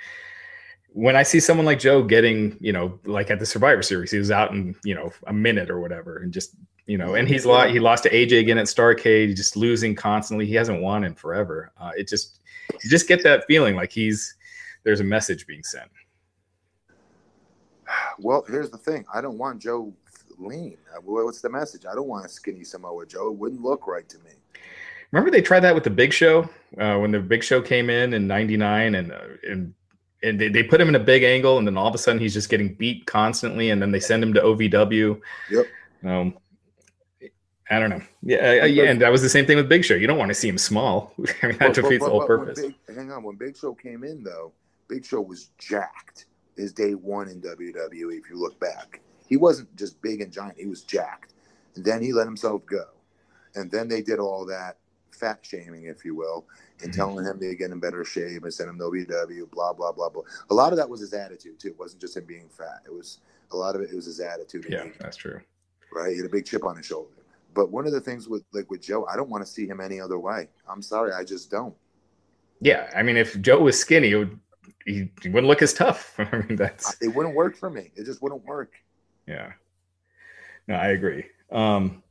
when 0.93 1.15
I 1.15 1.23
see 1.23 1.39
someone 1.39 1.65
like 1.65 1.79
Joe 1.79 2.03
getting, 2.03 2.57
you 2.59 2.73
know, 2.73 2.99
like 3.05 3.31
at 3.31 3.39
the 3.39 3.45
Survivor 3.45 3.81
Series, 3.81 4.11
he 4.11 4.17
was 4.17 4.31
out 4.31 4.51
in, 4.51 4.75
you 4.83 4.93
know, 4.93 5.11
a 5.27 5.33
minute 5.33 5.69
or 5.69 5.79
whatever, 5.79 6.17
and 6.17 6.33
just, 6.33 6.55
you 6.85 6.97
know, 6.97 7.15
and 7.15 7.27
he's 7.27 7.45
lost. 7.45 7.71
He 7.71 7.79
lost 7.79 8.03
to 8.03 8.09
AJ 8.09 8.39
again 8.39 8.57
at 8.57 8.65
Starrcade, 8.65 9.35
just 9.35 9.55
losing 9.55 9.95
constantly. 9.95 10.45
He 10.45 10.55
hasn't 10.55 10.81
won 10.81 11.03
in 11.03 11.15
forever. 11.15 11.71
Uh, 11.79 11.91
it 11.95 12.07
just, 12.07 12.39
you 12.83 12.89
just 12.89 13.07
get 13.07 13.23
that 13.23 13.45
feeling 13.47 13.75
like 13.75 13.91
he's 13.91 14.35
there's 14.83 14.99
a 14.99 15.03
message 15.03 15.47
being 15.47 15.63
sent. 15.63 15.89
Well, 18.19 18.43
here's 18.47 18.69
the 18.69 18.77
thing: 18.77 19.05
I 19.13 19.21
don't 19.21 19.37
want 19.37 19.61
Joe 19.61 19.93
lean. 20.37 20.77
Uh, 20.93 20.99
what's 21.01 21.41
the 21.41 21.49
message? 21.49 21.85
I 21.89 21.95
don't 21.95 22.07
want 22.07 22.25
a 22.25 22.29
skinny 22.29 22.63
Samoa 22.63 23.05
Joe. 23.05 23.27
It 23.27 23.37
wouldn't 23.37 23.61
look 23.61 23.87
right 23.87 24.07
to 24.09 24.17
me. 24.19 24.31
Remember 25.11 25.29
they 25.31 25.41
tried 25.41 25.61
that 25.61 25.75
with 25.75 25.83
the 25.83 25.89
Big 25.89 26.13
Show 26.13 26.49
uh, 26.77 26.97
when 26.97 27.11
the 27.11 27.19
Big 27.19 27.43
Show 27.43 27.61
came 27.61 27.89
in 27.89 28.13
in 28.13 28.27
'99, 28.27 28.95
and 28.95 29.11
uh, 29.11 29.19
and 29.47 29.73
and 30.23 30.39
they, 30.39 30.47
they 30.47 30.63
put 30.63 30.79
him 30.79 30.87
in 30.89 30.95
a 30.95 30.99
big 30.99 31.23
angle, 31.23 31.57
and 31.57 31.67
then 31.67 31.77
all 31.77 31.87
of 31.87 31.95
a 31.95 31.97
sudden 31.97 32.19
he's 32.19 32.33
just 32.33 32.49
getting 32.49 32.73
beat 32.75 33.05
constantly, 33.05 33.71
and 33.71 33.81
then 33.81 33.91
they 33.91 33.99
send 33.99 34.23
him 34.23 34.33
to 34.33 34.41
OVW. 34.41 35.19
Yep. 35.49 35.65
Um, 36.05 36.37
I 37.69 37.79
don't 37.79 37.89
know. 37.89 38.01
Yeah, 38.21 38.65
yeah, 38.65 38.83
and 38.83 39.01
that 39.01 39.11
was 39.11 39.21
the 39.21 39.29
same 39.29 39.45
thing 39.45 39.57
with 39.57 39.69
Big 39.69 39.83
Show. 39.83 39.95
You 39.95 40.07
don't 40.07 40.17
want 40.17 40.29
to 40.29 40.35
see 40.35 40.49
him 40.49 40.57
small. 40.57 41.13
I 41.43 41.47
mean, 41.47 41.57
that 41.57 41.73
defeats 41.73 42.03
the 42.03 42.09
whole 42.09 42.25
purpose. 42.25 42.61
Big, 42.61 42.75
hang 42.95 43.11
on, 43.11 43.23
when 43.23 43.35
Big 43.35 43.57
Show 43.57 43.73
came 43.73 44.03
in, 44.03 44.23
though, 44.23 44.51
Big 44.87 45.05
Show 45.05 45.21
was 45.21 45.49
jacked. 45.57 46.25
His 46.57 46.73
day 46.73 46.91
one 46.91 47.29
in 47.29 47.41
WWE. 47.41 48.19
If 48.19 48.29
you 48.29 48.35
look 48.35 48.59
back, 48.59 48.99
he 49.27 49.37
wasn't 49.37 49.73
just 49.77 50.01
big 50.01 50.21
and 50.21 50.31
giant; 50.31 50.57
he 50.57 50.67
was 50.67 50.83
jacked. 50.83 51.33
And 51.75 51.85
then 51.85 52.03
he 52.03 52.11
let 52.11 52.27
himself 52.27 52.65
go, 52.65 52.83
and 53.55 53.71
then 53.71 53.87
they 53.87 54.01
did 54.01 54.19
all 54.19 54.45
that 54.47 54.77
fat 55.21 55.39
shaming, 55.43 55.85
if 55.85 56.03
you 56.03 56.15
will, 56.15 56.45
and 56.81 56.91
mm-hmm. 56.91 56.99
telling 56.99 57.25
him 57.25 57.39
to 57.39 57.55
get 57.55 57.71
in 57.71 57.79
better 57.79 58.03
shape 58.03 58.43
and 58.43 58.53
send 58.53 58.69
him 58.69 58.77
to 58.79 58.85
OVW, 58.85 59.49
blah 59.51 59.71
blah 59.71 59.91
blah 59.91 60.09
blah. 60.09 60.23
A 60.49 60.53
lot 60.53 60.73
of 60.73 60.77
that 60.77 60.89
was 60.89 60.99
his 60.99 61.13
attitude 61.13 61.59
too. 61.59 61.69
It 61.69 61.79
wasn't 61.79 62.01
just 62.01 62.17
him 62.17 62.25
being 62.25 62.49
fat. 62.49 62.81
It 62.85 62.93
was 62.93 63.19
a 63.51 63.55
lot 63.55 63.75
of 63.75 63.81
it. 63.81 63.91
It 63.91 63.95
was 63.95 64.05
his 64.05 64.19
attitude. 64.19 64.65
Yeah, 64.67 64.87
that's 64.99 65.15
true. 65.15 65.39
Right, 65.93 66.11
he 66.11 66.17
had 66.17 66.25
a 66.25 66.29
big 66.29 66.45
chip 66.45 66.65
on 66.65 66.75
his 66.75 66.85
shoulder. 66.85 67.11
But 67.53 67.69
one 67.69 67.85
of 67.85 67.91
the 67.91 68.01
things 68.01 68.27
with 68.27 68.43
like 68.51 68.69
with 68.69 68.81
Joe, 68.81 69.05
I 69.05 69.15
don't 69.15 69.29
want 69.29 69.45
to 69.45 69.49
see 69.49 69.67
him 69.67 69.79
any 69.79 69.99
other 70.01 70.19
way. 70.19 70.47
I'm 70.67 70.81
sorry, 70.81 71.13
I 71.13 71.23
just 71.23 71.51
don't. 71.51 71.75
Yeah, 72.61 72.89
I 72.95 73.03
mean, 73.03 73.17
if 73.17 73.39
Joe 73.41 73.59
was 73.59 73.79
skinny, 73.79 74.11
it 74.11 74.15
would, 74.15 74.39
he, 74.85 75.09
he 75.21 75.29
wouldn't 75.29 75.47
look 75.47 75.61
as 75.61 75.73
tough. 75.73 76.13
I 76.19 76.37
mean, 76.47 76.55
that's 76.55 76.95
it 77.01 77.09
wouldn't 77.09 77.35
work 77.35 77.55
for 77.55 77.69
me. 77.69 77.91
It 77.95 78.05
just 78.05 78.21
wouldn't 78.21 78.45
work. 78.45 78.73
Yeah, 79.27 79.51
no, 80.67 80.75
I 80.75 80.89
agree. 80.89 81.25
Um, 81.51 82.01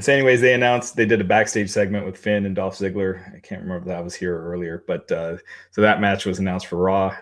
so, 0.00 0.12
anyways, 0.12 0.40
they 0.40 0.54
announced 0.54 0.96
they 0.96 1.06
did 1.06 1.20
a 1.20 1.24
backstage 1.24 1.70
segment 1.70 2.06
with 2.06 2.16
Finn 2.16 2.46
and 2.46 2.54
Dolph 2.54 2.78
Ziggler. 2.78 3.20
I 3.34 3.40
can't 3.40 3.62
remember 3.62 3.78
if 3.78 3.84
that 3.84 4.04
was 4.04 4.14
here 4.14 4.36
or 4.36 4.52
earlier, 4.52 4.84
but 4.86 5.10
uh, 5.10 5.36
so 5.70 5.80
that 5.80 6.00
match 6.00 6.26
was 6.26 6.38
announced 6.38 6.66
for 6.66 6.76
Raw. 6.76 7.16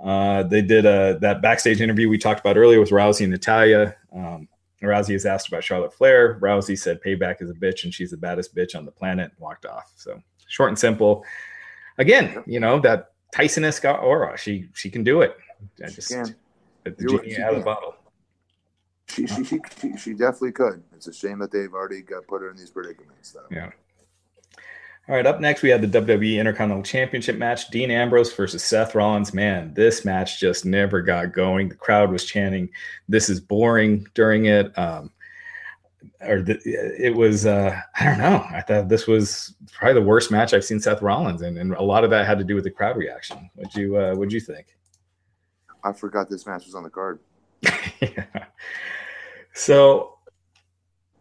Uh, 0.00 0.42
they 0.42 0.62
did 0.62 0.84
a 0.84 1.18
that 1.20 1.40
backstage 1.42 1.80
interview 1.80 2.08
we 2.08 2.18
talked 2.18 2.40
about 2.40 2.56
earlier 2.56 2.80
with 2.80 2.90
Rousey 2.90 3.22
and 3.22 3.30
Natalya. 3.30 3.96
Um, 4.14 4.48
Rousey 4.82 5.14
is 5.14 5.24
asked 5.24 5.48
about 5.48 5.62
Charlotte 5.62 5.94
Flair. 5.94 6.38
Rousey 6.40 6.76
said, 6.76 7.00
"Payback 7.00 7.40
is 7.40 7.50
a 7.50 7.54
bitch, 7.54 7.84
and 7.84 7.94
she's 7.94 8.10
the 8.10 8.16
baddest 8.16 8.54
bitch 8.54 8.74
on 8.74 8.84
the 8.84 8.90
planet." 8.90 9.30
And 9.30 9.40
walked 9.40 9.64
off. 9.64 9.92
So 9.96 10.20
short 10.48 10.70
and 10.70 10.78
simple. 10.78 11.24
Again, 11.98 12.42
you 12.46 12.58
know 12.58 12.80
that 12.80 13.12
Tyson-esque 13.32 13.84
aura. 13.84 14.36
She 14.36 14.68
she 14.74 14.90
can 14.90 15.04
do 15.04 15.20
it. 15.22 15.36
I 15.82 15.88
just 15.88 16.10
the 16.10 16.90
genie 16.90 17.38
out 17.38 17.52
of 17.52 17.58
the 17.60 17.64
bottle. 17.64 17.94
She, 19.12 19.26
she, 19.26 19.44
she, 19.44 19.60
she, 19.80 19.96
she 19.96 20.12
definitely 20.14 20.52
could. 20.52 20.82
It's 20.94 21.06
a 21.06 21.12
shame 21.12 21.38
that 21.40 21.50
they've 21.50 21.72
already 21.72 22.00
got 22.00 22.26
put 22.26 22.40
her 22.40 22.50
in 22.50 22.56
these 22.56 22.70
predicaments, 22.70 23.32
though. 23.32 23.46
Yeah. 23.50 23.70
All 25.08 25.16
right, 25.16 25.26
up 25.26 25.40
next 25.40 25.62
we 25.62 25.68
have 25.70 25.80
the 25.80 26.00
WWE 26.00 26.38
Intercontinental 26.38 26.84
Championship 26.84 27.36
match: 27.36 27.68
Dean 27.70 27.90
Ambrose 27.90 28.32
versus 28.32 28.62
Seth 28.62 28.94
Rollins. 28.94 29.34
Man, 29.34 29.74
this 29.74 30.04
match 30.04 30.38
just 30.38 30.64
never 30.64 31.02
got 31.02 31.32
going. 31.32 31.68
The 31.68 31.74
crowd 31.74 32.12
was 32.12 32.24
chanting, 32.24 32.70
"This 33.08 33.28
is 33.28 33.40
boring" 33.40 34.06
during 34.14 34.46
it. 34.46 34.76
Um, 34.78 35.10
or 36.20 36.40
the, 36.40 36.60
it 36.64 37.14
was 37.16 37.46
uh, 37.46 37.78
I 37.98 38.04
don't 38.04 38.18
know. 38.18 38.46
I 38.48 38.60
thought 38.60 38.88
this 38.88 39.08
was 39.08 39.54
probably 39.72 40.00
the 40.00 40.06
worst 40.06 40.30
match 40.30 40.54
I've 40.54 40.64
seen 40.64 40.78
Seth 40.78 41.02
Rollins, 41.02 41.42
and, 41.42 41.58
and 41.58 41.74
a 41.74 41.82
lot 41.82 42.04
of 42.04 42.10
that 42.10 42.24
had 42.24 42.38
to 42.38 42.44
do 42.44 42.54
with 42.54 42.64
the 42.64 42.70
crowd 42.70 42.96
reaction. 42.96 43.50
Would 43.56 43.74
you 43.74 43.98
uh, 43.98 44.14
Would 44.14 44.32
you 44.32 44.40
think? 44.40 44.68
I 45.82 45.92
forgot 45.92 46.30
this 46.30 46.46
match 46.46 46.64
was 46.64 46.76
on 46.76 46.84
the 46.84 46.90
card. 46.90 47.18
yeah. 48.00 48.24
So 49.52 50.18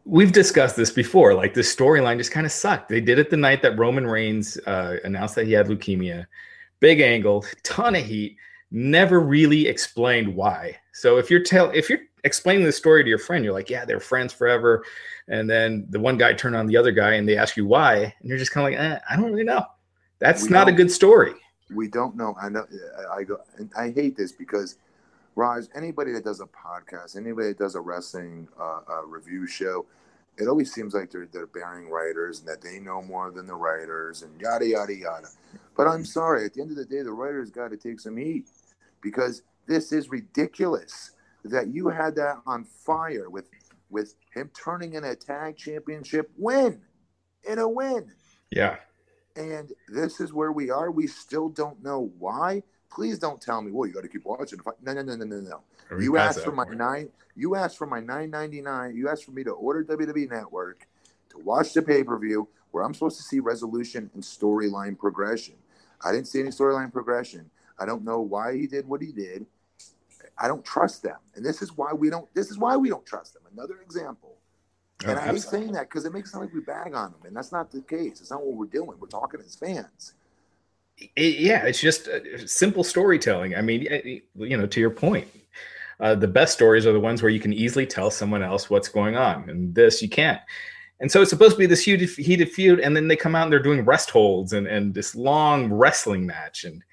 we've 0.06 0.32
discussed 0.32 0.76
this 0.76 0.92
before. 0.92 1.34
Like 1.34 1.54
the 1.54 1.62
storyline 1.62 2.18
just 2.18 2.32
kind 2.32 2.46
of 2.46 2.52
sucked. 2.52 2.90
They 2.90 3.02
did 3.02 3.20
it 3.20 3.30
the 3.30 3.38
night 3.38 3.62
that 3.62 3.78
Roman 3.78 4.08
Reigns 4.08 4.58
uh, 4.66 4.98
announced 5.04 5.36
that 5.36 5.46
he 5.46 5.54
had 5.54 5.68
leukemia. 5.68 6.26
Big 6.80 7.00
angle, 7.00 7.46
ton 7.64 7.96
of 7.96 8.06
heat. 8.06 8.38
Never 8.72 9.20
really 9.20 9.68
explained 9.68 10.34
why. 10.34 10.78
So 10.94 11.18
if 11.18 11.30
you're 11.30 11.44
tell 11.44 11.70
if 11.72 11.90
you're 11.90 12.00
explaining 12.24 12.66
the 12.66 12.72
story 12.72 13.04
to 13.04 13.10
your 13.10 13.20
friend, 13.20 13.44
you're 13.44 13.54
like, 13.54 13.70
yeah, 13.70 13.86
they're 13.86 14.00
friends 14.00 14.34
forever. 14.34 14.84
And 15.28 15.50
then 15.50 15.86
the 15.90 16.00
one 16.00 16.18
guy 16.18 16.34
turned 16.34 16.56
on 16.56 16.68
the 16.68 16.78
other 16.78 16.92
guy 16.92 17.14
and 17.14 17.28
they 17.28 17.38
ask 17.38 17.58
you 17.58 17.66
why, 17.66 17.98
and 17.98 18.30
you're 18.30 18.38
just 18.38 18.52
kind 18.52 18.66
of 18.66 18.80
like, 18.80 18.92
eh, 18.92 19.00
I 19.10 19.16
don't 19.16 19.32
really 19.32 19.44
know. 19.44 19.66
That's 20.20 20.44
we 20.44 20.50
not 20.50 20.68
a 20.68 20.72
good 20.72 20.92
story. 20.92 21.34
We 21.74 21.88
don't 21.88 22.16
know. 22.16 22.36
I 22.42 22.50
know. 22.50 22.66
I 23.12 23.24
go. 23.24 23.40
I 23.78 23.92
hate 23.92 24.16
this 24.16 24.32
because 24.32 24.78
Raj, 25.36 25.66
anybody 25.76 26.12
that 26.14 26.24
does 26.24 26.42
a 26.42 26.46
podcast, 26.46 27.16
anybody 27.16 27.50
that 27.50 27.58
does 27.58 27.76
a 27.76 27.82
wrestling 27.82 28.48
uh, 28.60 28.82
uh, 28.90 29.06
review 29.06 29.48
show, 29.48 29.86
it 30.38 30.48
always 30.48 30.74
seems 30.74 30.94
like 30.94 31.12
they're 31.12 31.28
they're 31.32 31.48
bearing 31.48 31.90
writers 31.90 32.40
and 32.40 32.48
that 32.48 32.62
they 32.62 32.80
know 32.80 33.02
more 33.02 33.32
than 33.32 33.48
the 33.48 33.56
writers 33.56 34.24
and 34.24 34.40
yada 34.42 34.66
yada 34.66 34.96
yada. 34.96 35.28
But 35.76 35.88
I'm 35.88 36.06
sorry, 36.06 36.46
at 36.46 36.54
the 36.54 36.62
end 36.62 36.72
of 36.72 36.78
the 36.78 36.86
day, 36.86 37.02
the 37.02 37.12
writers 37.12 37.50
got 37.50 37.72
to 37.72 37.78
take 37.78 38.00
some 38.00 38.18
heat 38.18 38.50
because 39.02 39.44
this 39.68 39.92
is 39.92 40.10
ridiculous 40.10 41.12
that 41.44 41.68
you 41.68 41.88
had 41.90 42.16
that 42.16 42.38
on 42.46 42.64
fire 42.64 43.30
with 43.30 43.50
with 43.90 44.16
him 44.34 44.50
turning 44.54 44.94
in 44.94 45.04
a 45.04 45.16
tag 45.16 45.58
championship 45.58 46.32
win 46.38 46.82
in 47.48 47.60
a 47.60 47.68
win. 47.68 48.12
Yeah. 48.50 48.78
And 49.36 49.72
this 49.88 50.20
is 50.20 50.34
where 50.34 50.52
we 50.52 50.70
are. 50.70 50.92
We 50.92 51.08
still 51.08 51.50
don't 51.50 51.82
know 51.84 52.12
why. 52.20 52.64
Please 52.92 53.18
don't 53.18 53.42
tell 53.42 53.62
me, 53.62 53.72
well, 53.72 53.88
you 53.88 53.94
got 53.94 54.02
to 54.02 54.10
keep 54.10 54.26
watching. 54.26 54.60
No, 54.82 54.94
no, 54.94 55.02
no, 55.02 55.16
no, 55.16 55.26
no, 55.26 55.40
no. 55.40 55.98
You 56.00 56.18
asked 56.18 56.44
for 56.44 56.52
my 56.52 56.66
nine. 56.66 57.10
You 57.36 57.56
asked 57.56 57.78
for 57.78 57.88
my 57.88 58.02
nine 58.02 58.30
ninety 58.30 58.62
nine. 58.62 58.96
You 58.96 59.10
asked 59.10 59.24
for 59.24 59.32
me 59.32 59.44
to 59.46 59.52
order 59.52 59.84
WWE 59.84 60.30
Network 60.30 60.88
to 61.30 61.40
watch 61.40 61.74
the 61.74 61.82
pay 61.82 62.04
per 62.04 62.18
view 62.20 62.50
where 62.72 62.84
I'm 62.84 62.94
supposed 62.94 63.18
to 63.18 63.24
see 63.24 63.40
resolution 63.40 64.10
and 64.14 64.24
storyline 64.24 64.98
progression. 64.98 65.56
I 66.04 66.12
didn't 66.12 66.28
see 66.28 66.40
any 66.40 66.50
storyline 66.50 66.92
progression. 66.92 67.50
I 67.80 67.86
don't 67.86 68.04
know 68.04 68.22
why 68.22 68.58
he 68.58 68.68
did 68.68 68.88
what 68.88 69.02
he 69.02 69.12
did. 69.12 69.46
I 70.38 70.48
don't 70.48 70.64
trust 70.64 71.04
them, 71.04 71.18
and 71.36 71.46
this 71.46 71.62
is 71.62 71.76
why 71.78 71.94
we 71.94 72.10
don't. 72.10 72.34
This 72.34 72.50
is 72.50 72.58
why 72.58 72.76
we 72.76 72.90
don't 72.90 73.06
trust 73.06 73.34
them. 73.34 73.44
Another 73.54 73.80
example. 73.84 74.38
And 75.06 75.18
oh, 75.18 75.22
I 75.22 75.28
hate 75.28 75.42
saying 75.42 75.72
that 75.74 75.90
because 75.90 76.06
it 76.06 76.14
makes 76.14 76.30
it 76.30 76.32
sound 76.34 76.46
like 76.46 76.54
we 76.54 76.62
bag 76.62 76.94
on 76.94 77.12
them, 77.12 77.22
and 77.26 77.36
that's 77.36 77.52
not 77.52 77.72
the 77.72 77.82
case. 77.82 78.22
It's 78.22 78.32
not 78.32 78.46
what 78.46 78.56
we're 78.56 78.66
doing. 78.66 78.98
We're 79.00 79.08
talking 79.08 79.40
as 79.40 79.56
fans 79.56 80.14
it, 80.98 81.40
yeah, 81.40 81.66
it's 81.66 81.80
just 81.80 82.08
uh, 82.08 82.46
simple 82.46 82.84
storytelling. 82.84 83.56
I 83.56 83.62
mean, 83.62 83.88
eh, 83.90 84.02
eh, 84.04 84.20
you 84.36 84.58
know, 84.58 84.68
to 84.68 84.80
your 84.80 84.90
point, 84.90 85.28
uh, 86.00 86.16
the 86.16 86.28
best 86.28 86.54
stories 86.54 86.86
are 86.86 86.94
the 86.94 87.00
ones 87.00 87.22
where 87.22 87.30
you 87.30 87.40
can 87.40 87.54
easily 87.54 87.86
tell 87.86 88.12
someone 88.12 88.44
else 88.44 88.70
what's 88.70 88.90
going 88.90 89.16
on, 89.16 89.50
and 89.50 89.74
this 89.76 90.02
you 90.02 90.10
can't. 90.10 90.42
And 91.00 91.12
so 91.12 91.22
it's 91.22 91.32
supposed 91.32 91.54
to 91.54 91.58
be 91.58 91.66
this 91.66 91.84
huge 91.84 92.16
heated 92.16 92.50
feud, 92.52 92.80
and 92.80 92.96
then 92.96 93.08
they 93.08 93.16
come 93.16 93.36
out 93.36 93.44
and 93.44 93.52
they're 93.52 93.60
doing 93.60 93.84
rest 93.84 94.12
holds 94.12 94.54
and 94.54 94.68
and 94.68 94.94
this 94.94 95.16
long 95.16 95.74
wrestling 95.74 96.26
match, 96.26 96.64
and 96.64 96.84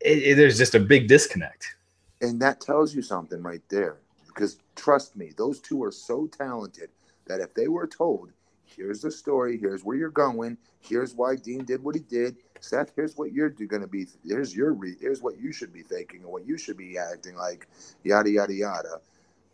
it, 0.00 0.18
it, 0.18 0.34
there's 0.36 0.58
just 0.58 0.74
a 0.74 0.80
big 0.80 1.08
disconnect. 1.08 1.76
And 2.20 2.40
that 2.40 2.60
tells 2.60 2.94
you 2.94 3.02
something 3.02 3.42
right 3.42 3.62
there, 3.68 3.98
because 4.26 4.58
trust 4.76 5.16
me, 5.16 5.32
those 5.36 5.60
two 5.60 5.82
are 5.82 5.92
so 5.92 6.26
talented, 6.26 6.90
that 7.26 7.40
if 7.40 7.54
they 7.54 7.68
were 7.68 7.86
told, 7.86 8.32
here's 8.64 9.00
the 9.00 9.10
story, 9.10 9.58
here's 9.58 9.84
where 9.84 9.96
you're 9.96 10.10
going, 10.10 10.56
here's 10.80 11.14
why 11.14 11.36
Dean 11.36 11.64
did 11.64 11.82
what 11.82 11.94
he 11.94 12.00
did, 12.00 12.36
Seth, 12.64 12.92
here's 12.96 13.16
what 13.16 13.32
you're 13.32 13.50
going 13.50 13.82
to 13.82 13.88
be, 13.88 14.06
here's 14.26 14.56
your, 14.56 14.72
re- 14.72 14.96
here's 15.00 15.22
what 15.22 15.38
you 15.38 15.52
should 15.52 15.72
be 15.72 15.82
thinking 15.82 16.20
and 16.22 16.30
what 16.30 16.46
you 16.46 16.56
should 16.56 16.76
be 16.76 16.96
acting 16.98 17.36
like, 17.36 17.68
yada 18.02 18.30
yada 18.30 18.54
yada. 18.54 19.00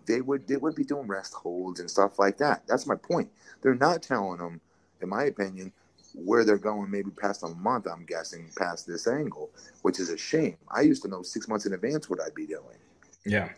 They 0.06 0.20
would 0.20 0.46
they 0.46 0.56
would 0.56 0.74
be 0.74 0.84
doing 0.84 1.06
rest 1.06 1.34
holds 1.34 1.80
and 1.80 1.90
stuff 1.90 2.18
like 2.18 2.38
that. 2.38 2.62
That's 2.66 2.86
my 2.86 2.96
point. 2.96 3.30
They're 3.62 3.74
not 3.74 4.02
telling 4.02 4.38
them, 4.38 4.60
in 5.02 5.08
my 5.08 5.24
opinion, 5.24 5.72
where 6.14 6.44
they're 6.44 6.58
going 6.58 6.90
maybe 6.90 7.10
past 7.10 7.42
a 7.42 7.48
month, 7.48 7.86
I'm 7.86 8.04
guessing, 8.04 8.50
past 8.56 8.86
this 8.86 9.06
angle, 9.06 9.50
which 9.82 10.00
is 10.00 10.10
a 10.10 10.16
shame. 10.16 10.56
I 10.68 10.80
used 10.80 11.02
to 11.02 11.08
know 11.08 11.22
six 11.22 11.48
months 11.48 11.66
in 11.66 11.74
advance 11.74 12.08
what 12.08 12.20
I'd 12.20 12.34
be 12.34 12.46
doing. 12.46 12.78
Yeah. 13.24 13.50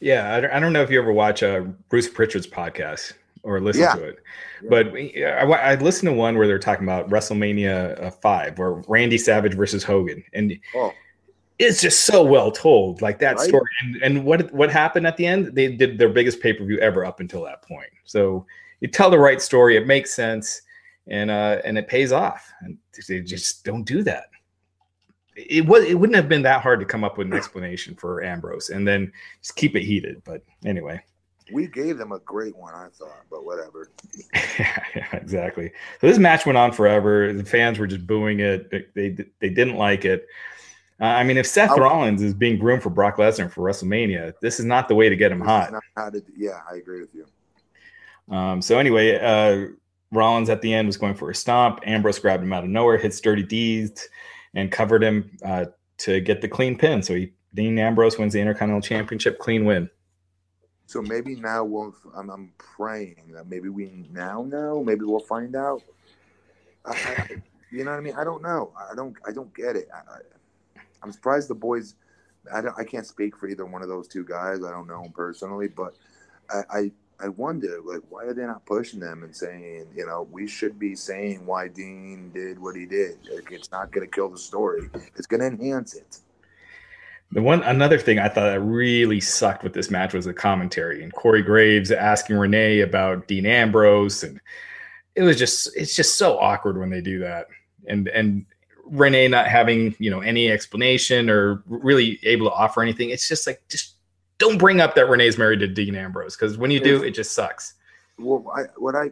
Yeah. 0.00 0.34
I 0.52 0.58
don't, 0.58 0.72
know 0.72 0.82
if 0.82 0.90
you 0.90 1.00
ever 1.00 1.12
watch 1.12 1.42
uh, 1.42 1.60
Bruce 1.88 2.08
Pritchard's 2.08 2.46
podcast 2.46 3.12
or 3.46 3.60
listen 3.60 3.82
yeah. 3.82 3.94
to 3.94 4.04
it, 4.04 4.18
but 4.68 4.88
I, 4.94 5.72
I 5.72 5.74
listened 5.76 6.08
to 6.08 6.12
one 6.12 6.36
where 6.36 6.46
they're 6.46 6.58
talking 6.58 6.84
about 6.84 7.08
WrestleMania 7.08 8.02
uh, 8.02 8.10
5 8.10 8.58
or 8.58 8.82
Randy 8.88 9.18
Savage 9.18 9.54
versus 9.54 9.84
Hogan. 9.84 10.22
And 10.32 10.58
oh. 10.74 10.92
it's 11.58 11.80
just 11.80 12.06
so 12.06 12.24
well 12.24 12.50
told, 12.50 13.02
like 13.02 13.18
that 13.20 13.36
right? 13.36 13.48
story. 13.48 13.70
And, 13.82 14.02
and 14.02 14.24
what, 14.24 14.52
what 14.52 14.70
happened 14.70 15.06
at 15.06 15.16
the 15.16 15.26
end? 15.26 15.54
They 15.54 15.68
did 15.68 15.98
their 15.98 16.08
biggest 16.08 16.40
pay 16.40 16.52
per 16.52 16.64
view 16.64 16.78
ever 16.78 17.04
up 17.04 17.20
until 17.20 17.44
that 17.44 17.62
point. 17.62 17.90
So 18.04 18.44
you 18.80 18.88
tell 18.88 19.10
the 19.10 19.18
right 19.18 19.40
story, 19.40 19.76
it 19.76 19.86
makes 19.86 20.14
sense 20.14 20.62
and 21.08 21.30
uh, 21.30 21.60
and 21.64 21.78
it 21.78 21.88
pays 21.88 22.12
off. 22.12 22.52
And 22.60 22.78
they 23.08 23.20
just 23.20 23.64
don't 23.64 23.84
do 23.84 24.02
that. 24.02 24.26
It 25.36 25.66
was 25.66 25.84
it 25.84 25.94
wouldn't 25.94 26.16
have 26.16 26.28
been 26.28 26.42
that 26.42 26.62
hard 26.62 26.80
to 26.80 26.86
come 26.86 27.04
up 27.04 27.18
with 27.18 27.26
an 27.26 27.34
explanation 27.34 27.94
for 27.94 28.22
Ambrose, 28.24 28.70
and 28.70 28.86
then 28.86 29.12
just 29.40 29.56
keep 29.56 29.76
it 29.76 29.82
heated. 29.82 30.22
But 30.24 30.42
anyway, 30.64 31.02
we 31.52 31.66
gave 31.66 31.98
them 31.98 32.12
a 32.12 32.18
great 32.20 32.56
one, 32.56 32.74
I 32.74 32.88
thought, 32.92 33.22
but 33.30 33.44
whatever. 33.44 33.90
yeah, 34.58 34.84
yeah, 34.96 35.06
exactly. 35.12 35.72
So 36.00 36.06
this 36.08 36.18
match 36.18 36.46
went 36.46 36.58
on 36.58 36.72
forever. 36.72 37.32
The 37.32 37.44
fans 37.44 37.78
were 37.78 37.86
just 37.86 38.06
booing 38.06 38.40
it. 38.40 38.70
They 38.94 39.10
they, 39.40 39.48
didn't 39.48 39.76
like 39.76 40.04
it. 40.04 40.26
Uh, 41.00 41.04
I 41.04 41.24
mean, 41.24 41.36
if 41.36 41.46
Seth 41.46 41.76
Rollins 41.76 42.22
is 42.22 42.32
being 42.32 42.58
groomed 42.58 42.82
for 42.82 42.90
Brock 42.90 43.16
Lesnar 43.16 43.50
for 43.50 43.62
WrestleMania, 43.62 44.32
this 44.40 44.58
is 44.58 44.64
not 44.64 44.88
the 44.88 44.94
way 44.94 45.08
to 45.08 45.16
get 45.16 45.30
him 45.30 45.40
hot. 45.40 45.72
To, 45.96 46.22
yeah, 46.36 46.60
I 46.70 46.76
agree 46.76 47.00
with 47.00 47.14
you. 47.14 48.34
Um, 48.34 48.62
so 48.62 48.78
anyway, 48.78 49.18
uh, 49.18 49.72
Rollins 50.10 50.48
at 50.48 50.62
the 50.62 50.72
end 50.72 50.86
was 50.86 50.96
going 50.96 51.14
for 51.14 51.30
a 51.30 51.34
stomp. 51.34 51.80
Ambrose 51.84 52.18
grabbed 52.18 52.42
him 52.42 52.52
out 52.52 52.64
of 52.64 52.70
nowhere, 52.70 52.96
hit 52.96 53.18
Dirty 53.22 53.42
Deeds, 53.42 54.08
and 54.54 54.72
covered 54.72 55.02
him 55.02 55.30
uh, 55.44 55.66
to 55.98 56.20
get 56.20 56.40
the 56.40 56.48
clean 56.48 56.78
pin. 56.78 57.02
So 57.02 57.14
he, 57.14 57.32
Dean 57.54 57.78
Ambrose 57.78 58.18
wins 58.18 58.32
the 58.32 58.40
Intercontinental 58.40 58.86
Championship, 58.86 59.38
clean 59.38 59.64
win. 59.64 59.90
So 60.86 61.02
maybe 61.02 61.34
now 61.34 61.64
we'll. 61.64 61.94
I'm, 62.14 62.30
I'm 62.30 62.52
praying 62.58 63.32
that 63.32 63.48
maybe 63.48 63.68
we 63.68 64.06
now 64.12 64.42
know. 64.42 64.82
Maybe 64.84 65.04
we'll 65.04 65.20
find 65.20 65.56
out. 65.56 65.82
I, 66.84 66.92
I, 66.92 67.28
you 67.72 67.84
know 67.84 67.90
what 67.90 67.98
I 67.98 68.00
mean? 68.00 68.14
I 68.16 68.24
don't 68.24 68.42
know. 68.42 68.72
I 68.90 68.94
don't. 68.94 69.16
I 69.26 69.32
don't 69.32 69.52
get 69.54 69.76
it. 69.76 69.88
I, 69.92 70.18
am 71.02 71.12
surprised 71.12 71.48
the 71.48 71.54
boys. 71.54 71.96
I 72.54 72.60
don't. 72.60 72.78
I 72.78 72.84
can't 72.84 73.06
speak 73.06 73.36
for 73.36 73.48
either 73.48 73.66
one 73.66 73.82
of 73.82 73.88
those 73.88 74.06
two 74.06 74.24
guys. 74.24 74.62
I 74.64 74.70
don't 74.70 74.86
know 74.86 75.02
them 75.02 75.12
personally, 75.12 75.68
but 75.68 75.96
I, 76.48 76.62
I 76.70 76.90
I 77.18 77.28
wonder, 77.28 77.80
like, 77.82 78.02
why 78.08 78.24
are 78.24 78.34
they 78.34 78.44
not 78.44 78.66
pushing 78.66 79.00
them 79.00 79.22
and 79.22 79.34
saying, 79.34 79.86
you 79.96 80.04
know, 80.04 80.28
we 80.30 80.46
should 80.46 80.78
be 80.78 80.94
saying 80.94 81.46
why 81.46 81.68
Dean 81.68 82.30
did 82.34 82.58
what 82.58 82.76
he 82.76 82.84
did. 82.84 83.18
Like, 83.34 83.50
it's 83.50 83.72
not 83.72 83.90
going 83.90 84.06
to 84.06 84.14
kill 84.14 84.28
the 84.28 84.38
story; 84.38 84.90
it's 85.16 85.26
going 85.26 85.40
to 85.40 85.46
enhance 85.46 85.94
it. 85.94 86.20
The 87.32 87.42
one 87.42 87.62
another 87.64 87.98
thing 87.98 88.18
I 88.18 88.28
thought 88.28 88.48
that 88.50 88.60
really 88.60 89.20
sucked 89.20 89.64
with 89.64 89.74
this 89.74 89.90
match 89.90 90.14
was 90.14 90.26
the 90.26 90.34
commentary 90.34 91.02
and 91.02 91.12
Corey 91.12 91.42
Graves 91.42 91.90
asking 91.90 92.36
Renee 92.36 92.80
about 92.80 93.26
Dean 93.26 93.46
Ambrose, 93.46 94.22
and 94.22 94.40
it 95.14 95.22
was 95.22 95.36
just 95.36 95.76
it's 95.76 95.96
just 95.96 96.18
so 96.18 96.38
awkward 96.38 96.78
when 96.78 96.90
they 96.90 97.00
do 97.00 97.18
that, 97.18 97.48
and 97.88 98.08
and 98.08 98.46
Renee 98.84 99.28
not 99.28 99.48
having 99.48 99.94
you 99.98 100.10
know 100.10 100.20
any 100.20 100.50
explanation 100.50 101.28
or 101.28 101.62
really 101.66 102.20
able 102.22 102.46
to 102.46 102.52
offer 102.52 102.80
anything. 102.80 103.10
It's 103.10 103.28
just 103.28 103.46
like 103.46 103.60
just 103.68 103.96
don't 104.38 104.58
bring 104.58 104.80
up 104.80 104.94
that 104.94 105.08
Renee's 105.08 105.36
married 105.36 105.60
to 105.60 105.66
Dean 105.66 105.96
Ambrose 105.96 106.36
because 106.36 106.56
when 106.56 106.70
you 106.70 106.80
do, 106.80 107.02
it 107.02 107.10
just 107.12 107.32
sucks. 107.32 107.74
Well, 108.18 108.50
I, 108.54 108.62
what 108.76 108.94
I 108.94 109.10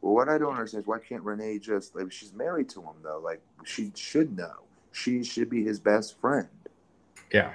well, 0.00 0.14
what 0.14 0.28
I 0.28 0.36
don't 0.36 0.52
understand 0.52 0.82
is 0.82 0.86
why 0.86 0.98
can't 0.98 1.22
Renee 1.22 1.58
just 1.58 1.94
like 1.94 2.10
she's 2.12 2.32
married 2.34 2.68
to 2.70 2.82
him 2.82 2.94
though? 3.02 3.20
Like 3.22 3.40
she 3.64 3.92
should 3.94 4.36
know. 4.36 4.64
She 4.92 5.24
should 5.24 5.50
be 5.50 5.64
his 5.64 5.80
best 5.80 6.18
friend. 6.20 6.48
Yeah. 7.34 7.52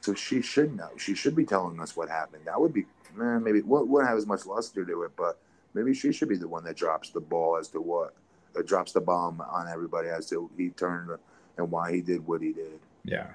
So 0.00 0.14
she 0.14 0.42
should 0.42 0.76
know. 0.76 0.90
She 0.96 1.14
should 1.14 1.36
be 1.36 1.44
telling 1.44 1.80
us 1.80 1.96
what 1.96 2.08
happened. 2.08 2.42
That 2.46 2.60
would 2.60 2.72
be 2.72 2.86
eh, 3.20 3.38
maybe 3.38 3.62
wouldn't 3.62 4.08
have 4.08 4.18
as 4.18 4.26
much 4.26 4.46
luster 4.46 4.84
to 4.84 5.02
it, 5.04 5.12
but 5.16 5.38
maybe 5.74 5.94
she 5.94 6.12
should 6.12 6.28
be 6.28 6.36
the 6.36 6.48
one 6.48 6.64
that 6.64 6.76
drops 6.76 7.10
the 7.10 7.20
ball 7.20 7.56
as 7.56 7.68
to 7.68 7.80
what 7.80 8.14
uh, 8.58 8.62
drops 8.62 8.92
the 8.92 9.00
bomb 9.00 9.40
on 9.40 9.68
everybody 9.68 10.08
as 10.08 10.28
to 10.30 10.50
he 10.56 10.70
turned 10.70 11.10
and 11.56 11.70
why 11.70 11.92
he 11.92 12.00
did 12.00 12.26
what 12.26 12.42
he 12.42 12.52
did. 12.52 12.80
Yeah. 13.04 13.28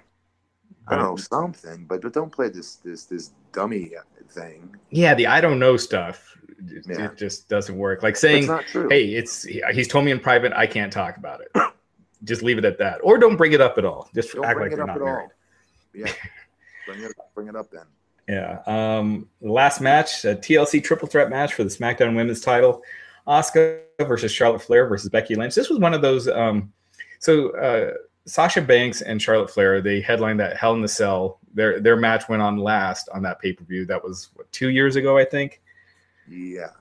I 0.89 0.95
don't 0.95 1.05
know 1.05 1.15
something, 1.15 1.85
but 1.85 2.01
but 2.01 2.11
don't 2.11 2.31
play 2.31 2.49
this 2.49 2.75
this 2.75 3.05
this 3.05 3.31
dummy 3.53 3.93
thing. 4.29 4.75
Yeah, 4.89 5.13
the 5.13 5.27
I 5.27 5.39
don't 5.39 5.59
know 5.59 5.77
stuff. 5.77 6.37
Yeah. 6.85 7.05
It 7.05 7.17
just 7.17 7.47
doesn't 7.47 7.77
work. 7.77 8.03
Like 8.03 8.17
saying, 8.17 8.47
"Hey, 8.89 9.13
it's 9.13 9.43
he's 9.43 9.87
told 9.87 10.05
me 10.05 10.11
in 10.11 10.19
private 10.19 10.53
I 10.53 10.67
can't 10.67 10.91
talk 10.91 11.17
about 11.17 11.41
it." 11.41 11.71
just 12.23 12.41
leave 12.41 12.57
it 12.57 12.65
at 12.65 12.77
that, 12.79 12.99
or 13.03 13.17
don't 13.17 13.35
bring 13.35 13.53
it 13.53 13.61
up 13.61 13.77
at 13.77 13.85
all. 13.85 14.09
Just 14.15 14.33
don't 14.33 14.45
act 14.45 14.59
like 14.59 14.71
you're 14.71 14.85
not 14.85 14.99
married. 14.99 15.23
All. 15.23 15.31
Yeah, 15.93 16.11
bring 16.85 17.03
it 17.03 17.11
bring 17.35 17.47
it 17.47 17.55
up 17.55 17.71
then. 17.71 17.85
Yeah. 18.27 18.61
Um, 18.67 19.29
the 19.41 19.51
last 19.51 19.79
match, 19.79 20.25
a 20.25 20.35
TLC 20.35 20.83
triple 20.83 21.07
threat 21.07 21.29
match 21.29 21.53
for 21.53 21.63
the 21.63 21.69
SmackDown 21.69 22.15
Women's 22.15 22.41
Title: 22.41 22.81
Asuka 23.27 23.81
versus 24.01 24.31
Charlotte 24.31 24.61
Flair 24.61 24.87
versus 24.87 25.09
Becky 25.09 25.35
Lynch. 25.35 25.55
This 25.55 25.69
was 25.69 25.79
one 25.79 25.93
of 25.93 26.01
those. 26.01 26.27
Um, 26.27 26.71
so. 27.19 27.49
Uh, 27.57 27.93
Sasha 28.27 28.61
Banks 28.61 29.01
and 29.01 29.21
Charlotte 29.21 29.49
Flair, 29.49 29.81
they 29.81 30.01
headlined 30.01 30.41
that 30.41 30.57
Hell 30.57 30.73
in 30.73 30.81
the 30.81 30.87
Cell. 30.87 31.39
Their 31.53 31.79
their 31.79 31.95
match 31.95 32.27
went 32.27 32.41
on 32.41 32.57
last 32.57 33.07
on 33.13 33.23
that 33.23 33.39
pay 33.39 33.53
per 33.53 33.63
view. 33.63 33.85
That 33.85 34.03
was 34.03 34.29
what, 34.35 34.51
two 34.51 34.69
years 34.69 34.97
ago, 34.97 35.17
I 35.17 35.23
think. 35.23 35.61
Yeah. 36.29 36.71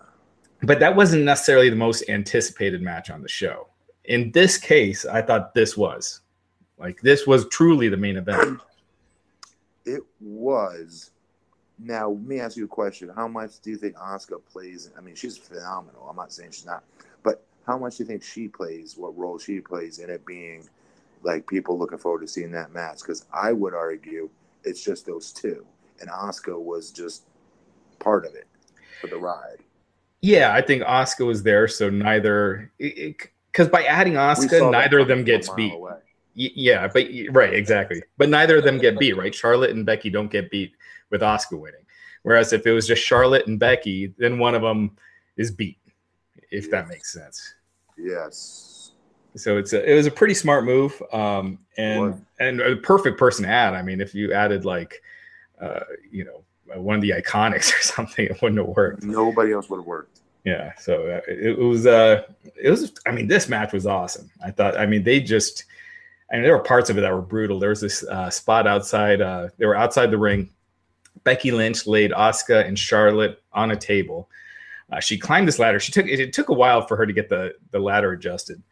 But 0.62 0.80
that 0.80 0.96
wasn't 0.96 1.24
necessarily 1.24 1.70
the 1.70 1.76
most 1.76 2.09
anticipated 2.09 2.82
match 2.82 3.11
on 3.11 3.22
the 3.22 3.28
show. 3.28 3.68
In 4.07 4.32
this 4.32 4.59
case, 4.59 5.07
I 5.07 5.22
thought 5.22 5.54
this 5.54 5.76
was 5.76 6.20
like 6.78 7.00
this 7.00 7.26
was 7.26 7.48
truly 7.48 7.88
the 7.88 7.96
main 7.96 8.16
event. 8.16 8.61
It 9.87 10.03
was. 10.20 11.12
Now, 11.78 12.11
let 12.11 12.22
me 12.22 12.41
ask 12.41 12.57
you 12.57 12.64
a 12.64 12.68
question. 12.68 13.11
How 13.14 13.28
much 13.28 13.61
do 13.61 13.70
you 13.70 13.76
think 13.76 13.97
Asuka 13.97 14.45
plays? 14.45 14.91
I 14.97 15.01
mean, 15.01 15.14
she's 15.14 15.37
phenomenal. 15.39 16.07
I'm 16.09 16.16
not 16.16 16.32
saying 16.32 16.51
she's 16.53 16.66
not, 16.66 16.84
but 17.22 17.45
how 17.66 17.78
much 17.78 17.97
do 17.97 18.03
you 18.03 18.09
think 18.09 18.22
she 18.22 18.49
plays? 18.49 18.97
What 18.97 19.16
role 19.16 19.39
she 19.39 19.61
plays 19.61 19.99
in 19.99 20.11
it 20.11 20.24
being 20.26 20.68
like 21.22 21.47
people 21.47 21.78
looking 21.78 21.99
forward 21.99 22.20
to 22.20 22.28
seeing 22.28 22.53
that 22.53 22.72
match 22.72 23.01
because 23.01 23.26
I 23.32 23.53
would 23.53 23.74
argue 23.74 24.30
it's 24.64 24.82
just 24.82 25.07
those 25.07 25.32
two, 25.32 25.64
and 26.01 26.11
Asuka 26.11 26.59
was 26.59 26.91
just 26.91 27.24
part 27.99 28.24
of 28.24 28.34
it 28.34 28.47
for 29.01 29.07
the 29.09 29.16
ride. 29.16 29.59
Yeah, 30.22 30.53
I 30.53 30.62
think 30.62 30.82
Asuka 30.82 31.26
was 31.26 31.43
there, 31.43 31.68
so 31.68 31.91
neither 31.91 32.72
because 32.78 33.68
by 33.68 33.84
adding 33.84 34.14
Asuka, 34.14 34.70
neither 34.70 34.99
of 34.99 35.09
them 35.09 35.24
gets 35.24 35.49
beat. 35.51 35.74
Away. 35.74 35.99
Yeah, 36.37 36.87
but 36.87 37.07
right, 37.30 37.55
exactly. 37.55 38.03
But 38.18 38.28
neither 38.28 38.59
of 38.59 38.64
them 38.64 38.78
get 38.78 38.99
beat, 38.99 39.16
right? 39.16 39.34
Charlotte 39.34 39.70
and 39.70 39.87
Becky 39.87 40.11
don't 40.11 40.30
get 40.30 40.51
beat 40.51 40.72
with 41.11 41.22
Asuka 41.22 41.59
winning. 41.59 41.80
Whereas 42.22 42.53
if 42.53 42.66
it 42.66 42.72
was 42.72 42.87
just 42.87 43.03
Charlotte 43.03 43.47
and 43.47 43.59
Becky, 43.59 44.12
then 44.18 44.39
one 44.39 44.55
of 44.55 44.61
them 44.61 44.97
is 45.37 45.51
beat, 45.51 45.78
if 46.51 46.64
yes. 46.64 46.70
that 46.70 46.89
makes 46.89 47.12
sense. 47.12 47.55
Yes. 47.97 48.93
So 49.37 49.59
it's 49.59 49.72
a, 49.72 49.91
it 49.91 49.95
was 49.95 50.07
a 50.07 50.11
pretty 50.11 50.34
smart 50.34 50.64
move, 50.64 51.01
um, 51.12 51.59
and 51.76 52.24
and 52.41 52.61
a 52.61 52.76
perfect 52.76 53.18
person 53.18 53.45
to 53.45 53.51
add. 53.51 53.74
I 53.74 53.82
mean, 53.82 54.01
if 54.01 54.14
you 54.14 54.32
added 54.32 54.64
like, 54.64 55.03
uh, 55.61 55.80
you 56.11 56.24
know, 56.24 56.43
one 56.74 56.97
of 56.97 57.03
the 57.03 57.11
iconics 57.11 57.72
or 57.78 57.82
something, 57.82 58.26
it 58.26 58.41
wouldn't 58.43 58.59
have 58.59 58.74
worked. 58.74 59.03
Nobody 59.03 59.53
else 59.53 59.68
would 59.68 59.78
have 59.78 59.87
worked. 59.87 60.20
Yeah, 60.45 60.72
so 60.78 61.07
uh, 61.09 61.20
it, 61.28 61.59
it, 61.59 61.59
was 61.59 61.87
uh, 61.87 62.22
it 62.61 62.70
was. 62.70 62.93
I 63.05 63.11
mean, 63.11 63.26
this 63.26 63.49
match 63.49 63.72
was 63.72 63.87
awesome. 63.87 64.30
I 64.45 64.51
thought. 64.51 64.78
I 64.78 64.87
mean, 64.87 65.03
they 65.03 65.20
just. 65.20 65.64
I 66.31 66.35
mean, 66.35 66.43
there 66.43 66.57
were 66.57 66.62
parts 66.62 66.91
of 66.91 66.99
it 66.99 67.03
that 67.03 67.12
were 67.12 67.22
brutal. 67.22 67.59
There 67.59 67.70
was 67.70 67.81
this 67.81 68.03
uh, 68.05 68.31
spot 68.31 68.66
outside. 68.66 69.20
Uh, 69.20 69.49
they 69.59 69.66
were 69.66 69.77
outside 69.77 70.11
the 70.11 70.18
ring. 70.18 70.51
Becky 71.24 71.51
Lynch 71.51 71.87
laid 71.87 72.11
Asuka 72.12 72.66
and 72.66 72.79
Charlotte 72.79 73.43
on 73.53 73.70
a 73.70 73.77
table. 73.77 74.29
Uh, 74.93 75.01
she 75.01 75.18
climbed 75.18 75.49
this 75.49 75.59
ladder. 75.59 75.81
She 75.81 75.93
took 75.93 76.07
it, 76.07 76.20
it 76.20 76.33
took 76.33 76.49
a 76.49 76.55
while 76.55 76.87
for 76.87 76.97
her 76.97 77.07
to 77.07 77.12
get 77.12 77.29
the 77.29 77.55
the 77.70 77.79
ladder 77.79 78.12
adjusted 78.12 78.62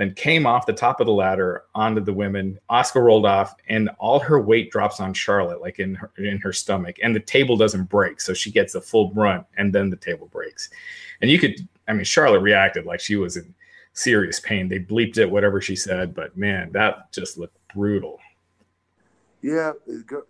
then 0.00 0.14
came 0.14 0.46
off 0.46 0.64
the 0.64 0.72
top 0.72 0.98
of 0.98 1.06
the 1.06 1.12
ladder 1.12 1.64
onto 1.74 2.00
the 2.00 2.12
women. 2.12 2.58
Asuka 2.70 3.02
rolled 3.02 3.26
off, 3.26 3.54
and 3.68 3.90
all 3.98 4.18
her 4.18 4.40
weight 4.40 4.70
drops 4.70 4.98
on 4.98 5.12
Charlotte, 5.12 5.60
like 5.60 5.78
in 5.78 5.94
her, 5.94 6.10
in 6.16 6.38
her 6.38 6.54
stomach, 6.54 6.96
and 7.02 7.14
the 7.14 7.20
table 7.20 7.54
doesn't 7.54 7.84
break, 7.84 8.18
so 8.18 8.32
she 8.32 8.50
gets 8.50 8.74
a 8.74 8.80
full 8.80 9.08
brunt, 9.08 9.44
and 9.58 9.74
then 9.74 9.90
the 9.90 9.96
table 9.96 10.26
breaks. 10.28 10.70
And 11.20 11.30
you 11.30 11.38
could, 11.38 11.68
I 11.86 11.92
mean, 11.92 12.04
Charlotte 12.04 12.40
reacted 12.40 12.86
like 12.86 12.98
she 12.98 13.16
was 13.16 13.36
in 13.36 13.54
serious 13.92 14.40
pain. 14.40 14.68
They 14.68 14.78
bleeped 14.78 15.18
it, 15.18 15.30
whatever 15.30 15.60
she 15.60 15.76
said, 15.76 16.14
but 16.14 16.36
man, 16.36 16.72
that 16.72 17.12
just 17.12 17.38
looked 17.38 17.56
brutal. 17.74 18.18
Yeah, 19.42 19.72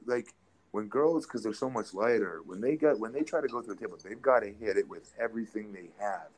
like 0.06 0.34
when 0.70 0.86
girls, 0.86 1.26
because 1.26 1.42
they're 1.42 1.52
so 1.52 1.70
much 1.70 1.94
lighter, 1.94 2.40
when 2.46 2.60
they 2.60 2.76
get 2.76 2.98
when 2.98 3.12
they 3.12 3.22
try 3.22 3.40
to 3.40 3.48
go 3.48 3.60
through 3.60 3.74
the 3.74 3.80
table, 3.80 3.98
they've 4.02 4.22
got 4.22 4.40
to 4.40 4.52
hit 4.52 4.76
it 4.76 4.88
with 4.88 5.12
everything 5.18 5.72
they 5.72 5.90
have, 5.98 6.28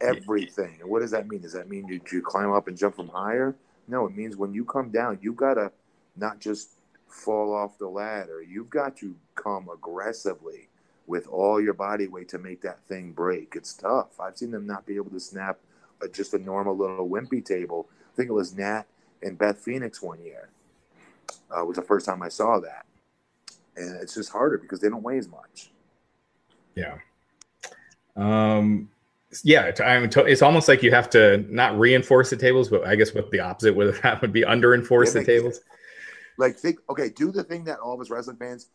everything. 0.00 0.78
And 0.80 0.88
what 0.88 1.00
does 1.00 1.10
that 1.10 1.28
mean? 1.28 1.40
Does 1.40 1.52
that 1.52 1.68
mean 1.68 1.88
you, 1.88 2.00
you 2.12 2.22
climb 2.22 2.52
up 2.52 2.68
and 2.68 2.76
jump 2.76 2.96
from 2.96 3.08
higher? 3.08 3.54
No, 3.88 4.06
it 4.06 4.16
means 4.16 4.36
when 4.36 4.54
you 4.54 4.64
come 4.64 4.90
down, 4.90 5.18
you 5.20 5.32
gotta 5.32 5.72
not 6.16 6.40
just 6.40 6.70
fall 7.08 7.54
off 7.54 7.78
the 7.78 7.88
ladder. 7.88 8.42
You've 8.42 8.70
got 8.70 8.96
to 8.98 9.14
come 9.34 9.68
aggressively 9.68 10.68
with 11.06 11.26
all 11.28 11.60
your 11.60 11.74
body 11.74 12.06
weight 12.06 12.28
to 12.30 12.38
make 12.38 12.62
that 12.62 12.80
thing 12.88 13.12
break. 13.12 13.54
It's 13.56 13.74
tough. 13.74 14.18
I've 14.18 14.36
seen 14.36 14.50
them 14.50 14.66
not 14.66 14.86
be 14.86 14.96
able 14.96 15.10
to 15.10 15.20
snap 15.20 15.58
a, 16.04 16.08
just 16.08 16.34
a 16.34 16.38
normal 16.38 16.76
little 16.76 17.08
wimpy 17.08 17.44
table. 17.44 17.88
I 18.12 18.16
think 18.16 18.28
it 18.28 18.32
was 18.32 18.54
Nat 18.54 18.84
and 19.22 19.36
Beth 19.38 19.58
Phoenix 19.58 20.00
one 20.02 20.22
year. 20.22 20.50
Uh, 21.50 21.64
was 21.64 21.76
the 21.76 21.82
first 21.82 22.06
time 22.06 22.22
I 22.22 22.28
saw 22.28 22.60
that, 22.60 22.84
and 23.76 24.00
it's 24.00 24.14
just 24.14 24.30
harder 24.30 24.58
because 24.58 24.80
they 24.80 24.88
don't 24.88 25.02
weigh 25.02 25.18
as 25.18 25.28
much. 25.28 25.70
Yeah. 26.74 26.98
Um. 28.16 28.90
Yeah, 29.42 29.72
I 29.84 29.98
mean, 29.98 30.10
it's 30.14 30.42
almost 30.42 30.68
like 30.68 30.84
you 30.84 30.92
have 30.92 31.10
to 31.10 31.38
not 31.52 31.76
reinforce 31.76 32.30
the 32.30 32.36
tables, 32.36 32.68
but 32.68 32.86
I 32.86 32.94
guess 32.94 33.12
what 33.12 33.32
the 33.32 33.40
opposite 33.40 33.74
would 33.74 33.96
that 34.02 34.20
would 34.22 34.32
be 34.32 34.42
underenforce 34.42 35.12
the 35.12 35.24
tables. 35.24 35.60
Like 36.36 36.56
think, 36.56 36.78
okay, 36.88 37.08
do 37.08 37.32
the 37.32 37.42
thing 37.42 37.64
that 37.64 37.80
all 37.80 37.94
of 37.94 38.00
us 38.00 38.10
wrestling 38.10 38.36
fans 38.36 38.68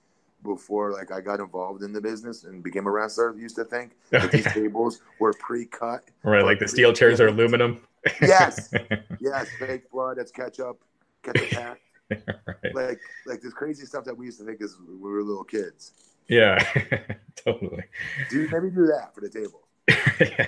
before 0.43 0.91
like 0.91 1.11
I 1.11 1.21
got 1.21 1.39
involved 1.39 1.83
in 1.83 1.91
the 1.91 2.01
business 2.01 2.43
and 2.43 2.63
became 2.63 2.87
a 2.87 2.91
wrestler 2.91 3.35
used 3.35 3.55
to 3.57 3.63
think 3.65 3.91
that 4.11 4.31
these 4.31 4.45
tables 4.45 5.01
were 5.19 5.33
pre-cut. 5.33 6.03
Right, 6.23 6.43
like 6.43 6.59
the 6.59 6.67
steel 6.67 6.93
chairs 6.93 7.19
are 7.19 7.27
aluminum. 7.27 7.81
yes, 8.21 8.73
yes, 9.19 9.49
fake 9.59 9.89
blood. 9.91 10.17
That's 10.17 10.31
ketchup, 10.31 10.79
ketchup 11.23 11.49
pack. 11.51 11.81
right. 12.09 12.75
Like 12.75 12.99
like 13.25 13.41
this 13.41 13.53
crazy 13.53 13.85
stuff 13.85 14.05
that 14.05 14.17
we 14.17 14.25
used 14.25 14.39
to 14.39 14.45
think 14.45 14.61
as 14.61 14.75
we 14.87 15.09
were 15.11 15.21
little 15.21 15.43
kids. 15.43 15.93
Yeah, 16.27 16.63
totally. 17.35 17.83
Dude, 18.29 18.51
maybe 18.51 18.69
do 18.69 18.85
that 18.87 19.13
for 19.15 19.21
the 19.21 19.29
table. 19.29 19.61
yeah. 20.19 20.47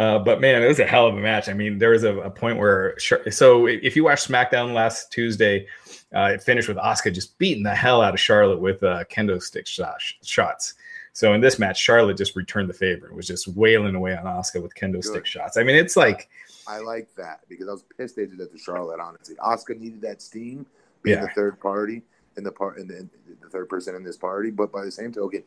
Uh, 0.00 0.18
but 0.18 0.40
man, 0.40 0.62
it 0.62 0.66
was 0.66 0.78
a 0.78 0.86
hell 0.86 1.06
of 1.06 1.14
a 1.14 1.20
match. 1.20 1.46
I 1.50 1.52
mean, 1.52 1.76
there 1.76 1.90
was 1.90 2.04
a, 2.04 2.16
a 2.20 2.30
point 2.30 2.56
where 2.56 2.98
so 2.98 3.66
if 3.66 3.94
you 3.94 4.02
watched 4.02 4.26
SmackDown 4.26 4.72
last 4.72 5.12
Tuesday, 5.12 5.66
uh, 6.14 6.30
it 6.32 6.42
finished 6.42 6.68
with 6.68 6.78
Asuka 6.78 7.12
just 7.12 7.36
beating 7.36 7.62
the 7.62 7.74
hell 7.74 8.00
out 8.00 8.14
of 8.14 8.18
Charlotte 8.18 8.60
with 8.60 8.82
uh, 8.82 9.04
kendo 9.10 9.42
stick 9.42 9.66
shots. 9.66 10.74
So 11.12 11.34
in 11.34 11.42
this 11.42 11.58
match, 11.58 11.78
Charlotte 11.78 12.16
just 12.16 12.34
returned 12.34 12.70
the 12.70 12.74
favor 12.74 13.08
and 13.08 13.14
was 13.14 13.26
just 13.26 13.46
wailing 13.48 13.94
away 13.94 14.16
on 14.16 14.24
Asuka 14.24 14.62
with 14.62 14.74
kendo 14.74 14.94
Good. 14.94 15.04
stick 15.04 15.26
shots. 15.26 15.58
I 15.58 15.64
mean, 15.64 15.76
it's 15.76 15.98
like 15.98 16.30
I 16.66 16.78
like 16.78 17.14
that 17.16 17.40
because 17.46 17.68
I 17.68 17.72
was 17.72 17.84
pissed 17.98 18.16
they 18.16 18.24
did 18.24 18.38
that 18.38 18.52
to 18.52 18.58
Charlotte. 18.58 19.00
Honestly, 19.00 19.34
Asuka 19.34 19.78
needed 19.78 20.00
that 20.00 20.22
steam, 20.22 20.64
being 21.02 21.18
yeah. 21.18 21.26
the 21.26 21.32
third 21.34 21.60
party 21.60 22.00
in 22.38 22.44
the 22.44 22.52
part 22.52 22.76
the, 22.76 23.00
in 23.00 23.10
the 23.42 23.50
third 23.50 23.68
person 23.68 23.94
in 23.94 24.02
this 24.02 24.16
party. 24.16 24.50
But 24.50 24.72
by 24.72 24.82
the 24.82 24.90
same 24.90 25.12
token, 25.12 25.42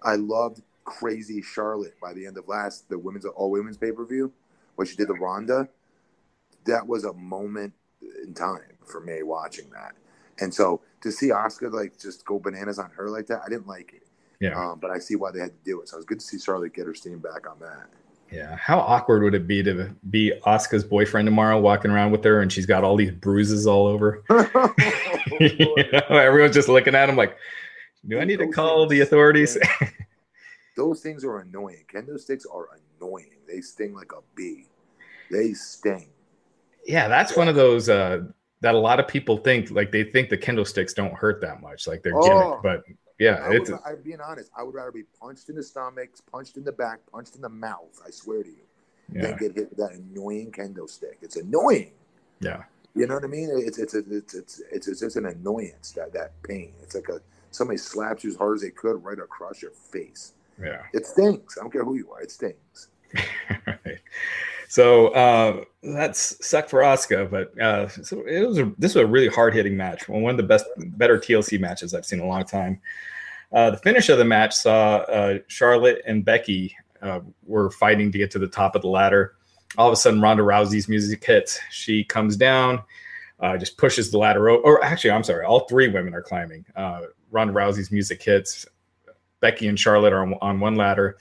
I 0.00 0.14
loved 0.14 0.62
crazy 0.86 1.42
Charlotte 1.42 1.94
by 2.00 2.14
the 2.14 2.24
end 2.24 2.38
of 2.38 2.48
last 2.48 2.88
the 2.88 2.98
women's 2.98 3.26
all 3.26 3.50
women's 3.50 3.76
pay 3.76 3.92
per 3.92 4.06
view, 4.06 4.32
where 4.76 4.86
she 4.86 4.96
did 4.96 5.08
the 5.08 5.14
Ronda. 5.14 5.68
That 6.64 6.86
was 6.86 7.04
a 7.04 7.12
moment 7.12 7.74
in 8.24 8.32
time 8.32 8.78
for 8.86 9.00
me 9.00 9.22
watching 9.22 9.68
that, 9.70 9.94
and 10.40 10.52
so 10.52 10.80
to 11.02 11.12
see 11.12 11.28
Asuka 11.28 11.70
like 11.70 11.98
just 11.98 12.24
go 12.24 12.38
bananas 12.38 12.78
on 12.78 12.90
her 12.96 13.10
like 13.10 13.26
that, 13.26 13.42
I 13.44 13.50
didn't 13.50 13.66
like 13.66 13.92
it. 13.92 14.06
Yeah, 14.40 14.58
um, 14.58 14.78
but 14.80 14.90
I 14.90 14.98
see 14.98 15.16
why 15.16 15.30
they 15.30 15.40
had 15.40 15.50
to 15.50 15.64
do 15.64 15.80
it. 15.80 15.88
So 15.88 15.96
it 15.96 15.98
was 15.98 16.06
good 16.06 16.20
to 16.20 16.26
see 16.26 16.38
Charlotte 16.38 16.72
get 16.72 16.86
her 16.86 16.94
steam 16.94 17.18
back 17.18 17.48
on 17.48 17.58
that. 17.60 17.88
Yeah, 18.30 18.56
how 18.56 18.80
awkward 18.80 19.22
would 19.22 19.34
it 19.34 19.46
be 19.46 19.62
to 19.62 19.94
be 20.10 20.32
Asuka's 20.46 20.82
boyfriend 20.82 21.26
tomorrow, 21.26 21.60
walking 21.60 21.90
around 21.90 22.10
with 22.10 22.24
her, 22.24 22.40
and 22.40 22.52
she's 22.52 22.66
got 22.66 22.82
all 22.82 22.96
these 22.96 23.12
bruises 23.12 23.66
all 23.66 23.86
over? 23.86 24.24
oh, 24.30 24.74
you 25.40 25.76
know, 25.92 26.16
everyone's 26.16 26.54
just 26.54 26.68
looking 26.68 26.94
at 26.94 27.08
him 27.08 27.16
like, 27.16 27.36
"Do 28.06 28.18
I 28.18 28.24
need 28.24 28.40
to 28.40 28.48
call 28.48 28.86
the 28.86 29.00
authorities?" 29.00 29.56
Those 30.76 31.00
things 31.00 31.24
are 31.24 31.40
annoying. 31.40 31.84
Kendo 31.92 32.18
sticks 32.18 32.46
are 32.46 32.68
annoying. 33.00 33.30
They 33.48 33.60
sting 33.60 33.94
like 33.94 34.12
a 34.12 34.20
bee. 34.34 34.66
They 35.30 35.54
sting. 35.54 36.08
Yeah, 36.84 37.08
that's 37.08 37.36
one 37.36 37.48
of 37.48 37.54
those 37.54 37.88
uh, 37.88 38.24
that 38.60 38.74
a 38.74 38.78
lot 38.78 39.00
of 39.00 39.08
people 39.08 39.38
think 39.38 39.70
like 39.70 39.90
they 39.90 40.04
think 40.04 40.28
the 40.28 40.38
kendo 40.38 40.66
sticks 40.66 40.94
don't 40.94 41.14
hurt 41.14 41.40
that 41.40 41.60
much, 41.60 41.86
like 41.86 42.02
they're 42.02 42.16
oh, 42.16 42.22
gimmick. 42.22 42.62
But 42.62 42.82
yeah, 43.18 43.42
I 43.42 43.54
it's. 43.54 43.70
Would, 43.70 43.80
I'm 43.84 44.02
being 44.02 44.20
honest. 44.20 44.50
I 44.56 44.62
would 44.62 44.74
rather 44.74 44.92
be 44.92 45.04
punched 45.20 45.48
in 45.48 45.56
the 45.56 45.62
stomach, 45.62 46.10
punched 46.30 46.56
in 46.56 46.64
the 46.64 46.72
back, 46.72 47.00
punched 47.10 47.34
in 47.34 47.40
the 47.42 47.48
mouth. 47.48 48.00
I 48.06 48.10
swear 48.10 48.42
to 48.42 48.48
you, 48.48 48.56
yeah. 49.12 49.22
than 49.22 49.36
get 49.36 49.54
hit 49.54 49.70
with 49.70 49.78
that 49.78 49.92
annoying 49.92 50.52
kendo 50.52 50.88
stick. 50.88 51.18
It's 51.22 51.36
annoying. 51.36 51.92
Yeah. 52.40 52.64
You 52.94 53.06
know 53.06 53.14
what 53.14 53.24
I 53.24 53.28
mean? 53.28 53.50
It's 53.52 53.78
it's 53.78 53.94
it's 53.94 54.08
it's 54.08 54.34
it's, 54.34 54.62
it's, 54.70 54.88
it's 54.88 55.00
just 55.00 55.16
an 55.16 55.26
annoyance 55.26 55.92
that 55.92 56.12
that 56.12 56.40
pain. 56.42 56.72
It's 56.82 56.94
like 56.94 57.08
a 57.08 57.20
somebody 57.50 57.78
slaps 57.78 58.24
you 58.24 58.30
as 58.30 58.36
hard 58.36 58.56
as 58.56 58.62
they 58.62 58.70
could 58.70 59.02
right 59.04 59.18
across 59.18 59.60
your 59.60 59.72
face. 59.72 60.32
Yeah. 60.62 60.82
It 60.92 61.06
stinks. 61.06 61.58
I 61.58 61.62
don't 61.62 61.70
care 61.70 61.84
who 61.84 61.96
you 61.96 62.10
are. 62.12 62.22
It 62.22 62.30
stinks. 62.30 62.88
right. 63.66 63.98
So 64.68 65.08
uh, 65.08 65.64
that's 65.82 66.44
suck 66.46 66.68
for 66.68 66.80
Asuka, 66.80 67.30
but 67.30 67.58
uh, 67.60 67.88
so 67.88 68.22
it 68.26 68.46
was 68.46 68.58
a, 68.58 68.72
this 68.78 68.94
was 68.94 69.04
a 69.04 69.06
really 69.06 69.28
hard 69.28 69.54
hitting 69.54 69.76
match. 69.76 70.08
One 70.08 70.30
of 70.30 70.36
the 70.36 70.42
best, 70.42 70.66
better 70.76 71.18
TLC 71.18 71.60
matches 71.60 71.94
I've 71.94 72.04
seen 72.04 72.18
in 72.18 72.24
a 72.24 72.28
long 72.28 72.44
time. 72.44 72.80
Uh, 73.52 73.70
the 73.70 73.76
finish 73.76 74.08
of 74.08 74.18
the 74.18 74.24
match 74.24 74.54
saw 74.54 74.96
uh, 74.96 75.38
Charlotte 75.46 76.02
and 76.06 76.24
Becky 76.24 76.76
uh, 77.00 77.20
were 77.44 77.70
fighting 77.70 78.10
to 78.10 78.18
get 78.18 78.30
to 78.32 78.38
the 78.38 78.48
top 78.48 78.74
of 78.74 78.82
the 78.82 78.88
ladder. 78.88 79.36
All 79.78 79.86
of 79.86 79.92
a 79.92 79.96
sudden, 79.96 80.20
Ronda 80.20 80.42
Rousey's 80.42 80.88
music 80.88 81.24
hits. 81.24 81.60
She 81.70 82.02
comes 82.02 82.36
down, 82.36 82.82
uh, 83.40 83.56
just 83.56 83.76
pushes 83.78 84.10
the 84.10 84.18
ladder. 84.18 84.48
over. 84.48 84.62
or 84.62 84.84
actually, 84.84 85.12
I'm 85.12 85.22
sorry, 85.22 85.44
all 85.44 85.60
three 85.60 85.88
women 85.88 86.14
are 86.14 86.22
climbing. 86.22 86.64
Ronda 87.30 87.52
Rousey's 87.52 87.92
music 87.92 88.22
hits. 88.22 88.66
Becky 89.40 89.68
and 89.68 89.78
Charlotte 89.78 90.12
are 90.12 90.22
on, 90.22 90.34
on 90.40 90.60
one 90.60 90.76
ladder. 90.76 91.18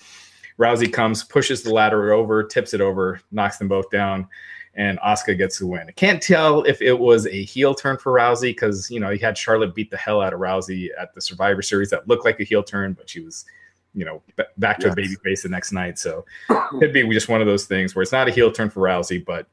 Rousey 0.57 0.91
comes, 0.91 1.23
pushes 1.23 1.63
the 1.63 1.73
ladder 1.73 2.13
over, 2.13 2.43
tips 2.43 2.73
it 2.73 2.81
over, 2.81 3.19
knocks 3.31 3.57
them 3.57 3.67
both 3.67 3.89
down, 3.89 4.27
and 4.75 4.99
Asuka 4.99 5.37
gets 5.37 5.59
the 5.59 5.67
win. 5.67 5.85
I 5.87 5.91
can't 5.91 6.21
tell 6.21 6.63
if 6.63 6.81
it 6.81 6.97
was 6.97 7.27
a 7.27 7.43
heel 7.43 7.73
turn 7.73 7.97
for 7.97 8.13
Rousey 8.13 8.51
because 8.51 8.89
you 8.89 8.99
know 8.99 9.09
he 9.09 9.17
had 9.17 9.37
Charlotte 9.37 9.75
beat 9.75 9.91
the 9.91 9.97
hell 9.97 10.21
out 10.21 10.33
of 10.33 10.39
Rousey 10.39 10.89
at 10.99 11.13
the 11.13 11.21
Survivor 11.21 11.61
Series 11.61 11.89
that 11.89 12.07
looked 12.07 12.25
like 12.25 12.39
a 12.39 12.43
heel 12.43 12.63
turn, 12.63 12.93
but 12.93 13.09
she 13.09 13.19
was, 13.19 13.45
you 13.93 14.05
know, 14.05 14.21
b- 14.35 14.43
back 14.57 14.79
to 14.79 14.87
yes. 14.87 14.93
a 14.93 14.95
baby 14.95 15.15
face 15.23 15.43
the 15.43 15.49
next 15.49 15.71
night. 15.71 15.99
So 15.99 16.25
it 16.49 16.79
could 16.79 16.93
be 16.93 17.07
just 17.09 17.29
one 17.29 17.41
of 17.41 17.47
those 17.47 17.65
things 17.65 17.95
where 17.95 18.03
it's 18.03 18.11
not 18.11 18.27
a 18.27 18.31
heel 18.31 18.51
turn 18.51 18.69
for 18.69 18.81
Rousey, 18.81 19.23
but 19.23 19.47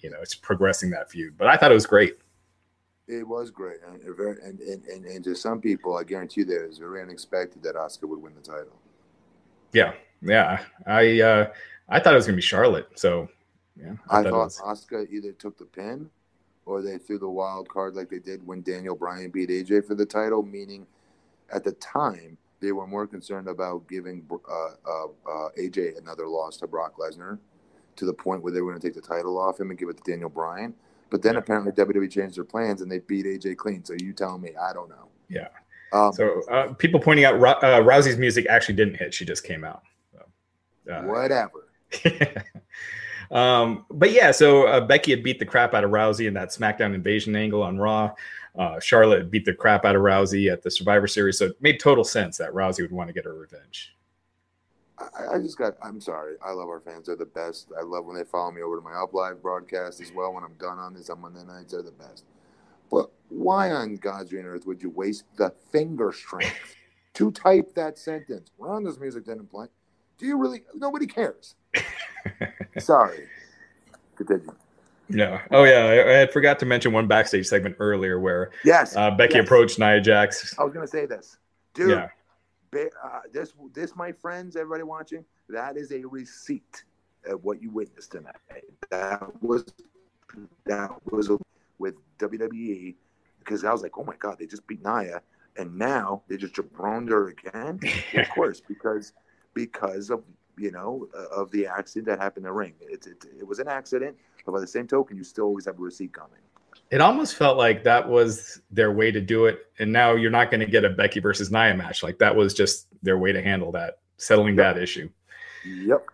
you 0.00 0.10
know 0.10 0.18
it's 0.20 0.34
progressing 0.34 0.90
that 0.90 1.10
feud. 1.10 1.36
But 1.36 1.48
I 1.48 1.56
thought 1.56 1.70
it 1.70 1.74
was 1.74 1.86
great. 1.86 2.18
It 3.12 3.28
was 3.28 3.50
great, 3.50 3.78
and, 3.86 4.00
and, 4.00 4.38
and, 4.38 4.84
and, 4.86 5.04
and 5.04 5.24
to 5.24 5.34
some 5.34 5.60
people, 5.60 5.96
I 5.96 6.04
guarantee 6.04 6.40
you, 6.40 6.44
that 6.46 6.64
it 6.64 6.68
was 6.68 6.78
very 6.78 7.02
unexpected 7.02 7.62
that 7.62 7.74
Asuka 7.74 8.08
would 8.08 8.22
win 8.22 8.34
the 8.34 8.40
title. 8.40 8.76
Yeah, 9.72 9.92
yeah, 10.22 10.64
I 10.86 11.20
uh, 11.20 11.52
I 11.88 12.00
thought 12.00 12.14
it 12.14 12.16
was 12.16 12.26
gonna 12.26 12.36
be 12.36 12.42
Charlotte. 12.42 12.88
So 12.94 13.28
yeah, 13.78 13.94
I, 14.08 14.20
I 14.20 14.22
thought, 14.22 14.52
thought 14.52 14.76
Asuka 14.76 15.10
either 15.10 15.32
took 15.32 15.58
the 15.58 15.64
pin 15.64 16.08
or 16.64 16.80
they 16.80 16.96
threw 16.98 17.18
the 17.18 17.28
wild 17.28 17.68
card 17.68 17.94
like 17.94 18.08
they 18.08 18.18
did 18.18 18.46
when 18.46 18.62
Daniel 18.62 18.94
Bryan 18.94 19.30
beat 19.30 19.50
AJ 19.50 19.86
for 19.86 19.94
the 19.94 20.06
title. 20.06 20.42
Meaning, 20.42 20.86
at 21.52 21.64
the 21.64 21.72
time, 21.72 22.38
they 22.60 22.72
were 22.72 22.86
more 22.86 23.06
concerned 23.06 23.48
about 23.48 23.86
giving 23.88 24.24
uh, 24.30 24.54
uh, 24.54 25.06
uh, 25.28 25.48
AJ 25.58 25.98
another 25.98 26.28
loss 26.28 26.56
to 26.58 26.66
Brock 26.66 26.96
Lesnar 26.96 27.38
to 27.96 28.06
the 28.06 28.12
point 28.14 28.42
where 28.42 28.52
they 28.52 28.60
were 28.62 28.70
going 28.70 28.80
to 28.80 28.86
take 28.86 28.94
the 28.94 29.06
title 29.06 29.38
off 29.38 29.60
him 29.60 29.70
and 29.70 29.78
give 29.78 29.88
it 29.88 30.02
to 30.02 30.10
Daniel 30.10 30.30
Bryan. 30.30 30.74
But 31.12 31.20
then 31.20 31.34
yeah. 31.34 31.40
apparently 31.40 31.72
WWE 31.72 32.10
changed 32.10 32.38
their 32.38 32.44
plans 32.44 32.80
and 32.80 32.90
they 32.90 33.00
beat 33.00 33.26
AJ 33.26 33.58
clean. 33.58 33.84
So 33.84 33.92
you 34.00 34.14
tell 34.14 34.38
me, 34.38 34.52
I 34.56 34.72
don't 34.72 34.88
know. 34.88 35.10
Yeah. 35.28 35.48
Um, 35.92 36.10
so 36.14 36.42
uh, 36.50 36.72
people 36.72 36.98
pointing 36.98 37.26
out 37.26 37.34
uh, 37.34 37.82
Rousey's 37.82 38.16
music 38.16 38.46
actually 38.48 38.76
didn't 38.76 38.94
hit; 38.94 39.12
she 39.12 39.26
just 39.26 39.44
came 39.44 39.62
out. 39.62 39.82
So, 40.10 40.90
uh, 40.90 41.02
whatever. 41.02 41.68
um, 43.30 43.84
but 43.90 44.10
yeah, 44.10 44.30
so 44.30 44.66
uh, 44.66 44.80
Becky 44.80 45.10
had 45.10 45.22
beat 45.22 45.38
the 45.38 45.44
crap 45.44 45.74
out 45.74 45.84
of 45.84 45.90
Rousey 45.90 46.26
in 46.26 46.32
that 46.32 46.48
SmackDown 46.48 46.94
Invasion 46.94 47.36
angle 47.36 47.62
on 47.62 47.76
Raw. 47.76 48.12
Uh, 48.58 48.80
Charlotte 48.80 49.30
beat 49.30 49.44
the 49.44 49.52
crap 49.52 49.84
out 49.84 49.94
of 49.94 50.00
Rousey 50.00 50.50
at 50.50 50.62
the 50.62 50.70
Survivor 50.70 51.06
Series, 51.06 51.36
so 51.36 51.46
it 51.46 51.60
made 51.60 51.78
total 51.78 52.04
sense 52.04 52.38
that 52.38 52.52
Rousey 52.52 52.80
would 52.80 52.90
want 52.90 53.08
to 53.08 53.12
get 53.12 53.26
her 53.26 53.34
revenge. 53.34 53.94
I, 55.18 55.36
I, 55.36 55.38
just 55.38 55.58
got. 55.58 55.74
I'm 55.82 56.00
sorry. 56.00 56.36
I 56.44 56.52
love 56.52 56.68
our 56.68 56.80
fans. 56.80 57.06
They're 57.06 57.16
the 57.16 57.24
best. 57.24 57.72
I 57.78 57.82
love 57.82 58.04
when 58.04 58.16
they 58.16 58.24
follow 58.24 58.50
me 58.50 58.62
over 58.62 58.76
to 58.76 58.82
my 58.82 58.92
Up 58.92 59.14
Live 59.14 59.42
broadcast 59.42 60.00
as 60.00 60.12
well. 60.12 60.32
When 60.32 60.44
I'm 60.44 60.54
done 60.54 60.78
on 60.78 60.94
this 60.94 61.08
I'm 61.08 61.24
on 61.24 61.32
Monday 61.34 61.50
nights, 61.50 61.72
they're 61.72 61.82
the 61.82 61.90
best. 61.90 62.24
But 62.90 63.10
why 63.28 63.70
on 63.70 63.96
God's 63.96 64.30
green 64.30 64.44
earth 64.44 64.66
would 64.66 64.82
you 64.82 64.90
waste 64.90 65.24
the 65.36 65.52
finger 65.70 66.12
strength 66.12 66.76
to 67.14 67.30
type 67.30 67.74
that 67.74 67.98
sentence? 67.98 68.50
Ronda's 68.58 68.98
music 68.98 69.24
didn't 69.24 69.50
play. 69.50 69.66
Do 70.18 70.26
you 70.26 70.36
really? 70.36 70.62
Nobody 70.74 71.06
cares. 71.06 71.54
sorry. 72.78 73.28
Continue. 74.16 74.52
No. 75.08 75.38
Oh 75.50 75.64
yeah, 75.64 75.84
I, 75.84 76.10
I, 76.10 76.12
had 76.12 76.32
forgot 76.32 76.58
to 76.60 76.66
mention 76.66 76.92
one 76.92 77.06
backstage 77.06 77.46
segment 77.46 77.76
earlier 77.78 78.20
where 78.20 78.50
yes, 78.64 78.96
uh, 78.96 79.10
Becky 79.10 79.34
yes. 79.36 79.44
approached 79.44 79.78
Nia 79.78 80.00
Jax. 80.00 80.54
I 80.58 80.64
was 80.64 80.72
gonna 80.72 80.86
say 80.86 81.06
this, 81.06 81.38
dude. 81.74 81.90
Yeah 81.90 82.08
uh, 82.74 83.20
this, 83.32 83.52
this, 83.74 83.94
my 83.96 84.12
friends, 84.12 84.56
everybody 84.56 84.82
watching, 84.82 85.24
that 85.48 85.76
is 85.76 85.92
a 85.92 86.02
receipt 86.04 86.84
of 87.26 87.44
what 87.44 87.62
you 87.62 87.70
witnessed 87.70 88.12
tonight. 88.12 88.36
That 88.90 89.42
was 89.42 89.64
that 90.64 90.90
was 91.12 91.30
with 91.78 91.94
WWE 92.18 92.94
because 93.38 93.64
I 93.64 93.72
was 93.72 93.82
like, 93.82 93.98
oh 93.98 94.04
my 94.04 94.16
god, 94.16 94.38
they 94.38 94.46
just 94.46 94.66
beat 94.66 94.84
Nia. 94.84 95.20
and 95.56 95.76
now 95.76 96.22
they 96.28 96.36
just 96.36 96.54
jabroned 96.54 97.10
her 97.10 97.28
again. 97.28 97.80
of 98.14 98.28
course, 98.30 98.60
because 98.60 99.12
because 99.54 100.10
of 100.10 100.22
you 100.58 100.70
know 100.70 101.08
uh, 101.16 101.40
of 101.40 101.50
the 101.50 101.66
accident 101.66 102.06
that 102.06 102.18
happened 102.18 102.46
in 102.46 102.50
the 102.50 102.52
ring. 102.52 102.74
It, 102.80 103.06
it, 103.06 103.24
it 103.40 103.46
was 103.46 103.58
an 103.58 103.68
accident, 103.68 104.16
but 104.46 104.52
by 104.52 104.60
the 104.60 104.66
same 104.66 104.86
token, 104.86 105.16
you 105.16 105.24
still 105.24 105.44
always 105.44 105.66
have 105.66 105.78
a 105.78 105.82
receipt 105.82 106.12
coming. 106.12 106.40
It 106.92 107.00
almost 107.00 107.36
felt 107.36 107.56
like 107.56 107.84
that 107.84 108.06
was 108.06 108.60
their 108.70 108.92
way 108.92 109.10
to 109.10 109.20
do 109.20 109.46
it, 109.46 109.60
and 109.78 109.90
now 109.90 110.14
you're 110.14 110.30
not 110.30 110.50
going 110.50 110.60
to 110.60 110.66
get 110.66 110.84
a 110.84 110.90
Becky 110.90 111.20
versus 111.20 111.50
Nia 111.50 111.74
match. 111.74 112.02
Like 112.02 112.18
that 112.18 112.36
was 112.36 112.52
just 112.52 112.86
their 113.02 113.16
way 113.16 113.32
to 113.32 113.42
handle 113.42 113.72
that, 113.72 113.94
settling 114.18 114.56
yep. 114.56 114.74
that 114.76 114.82
issue. 114.82 115.08
Yep. 115.64 116.04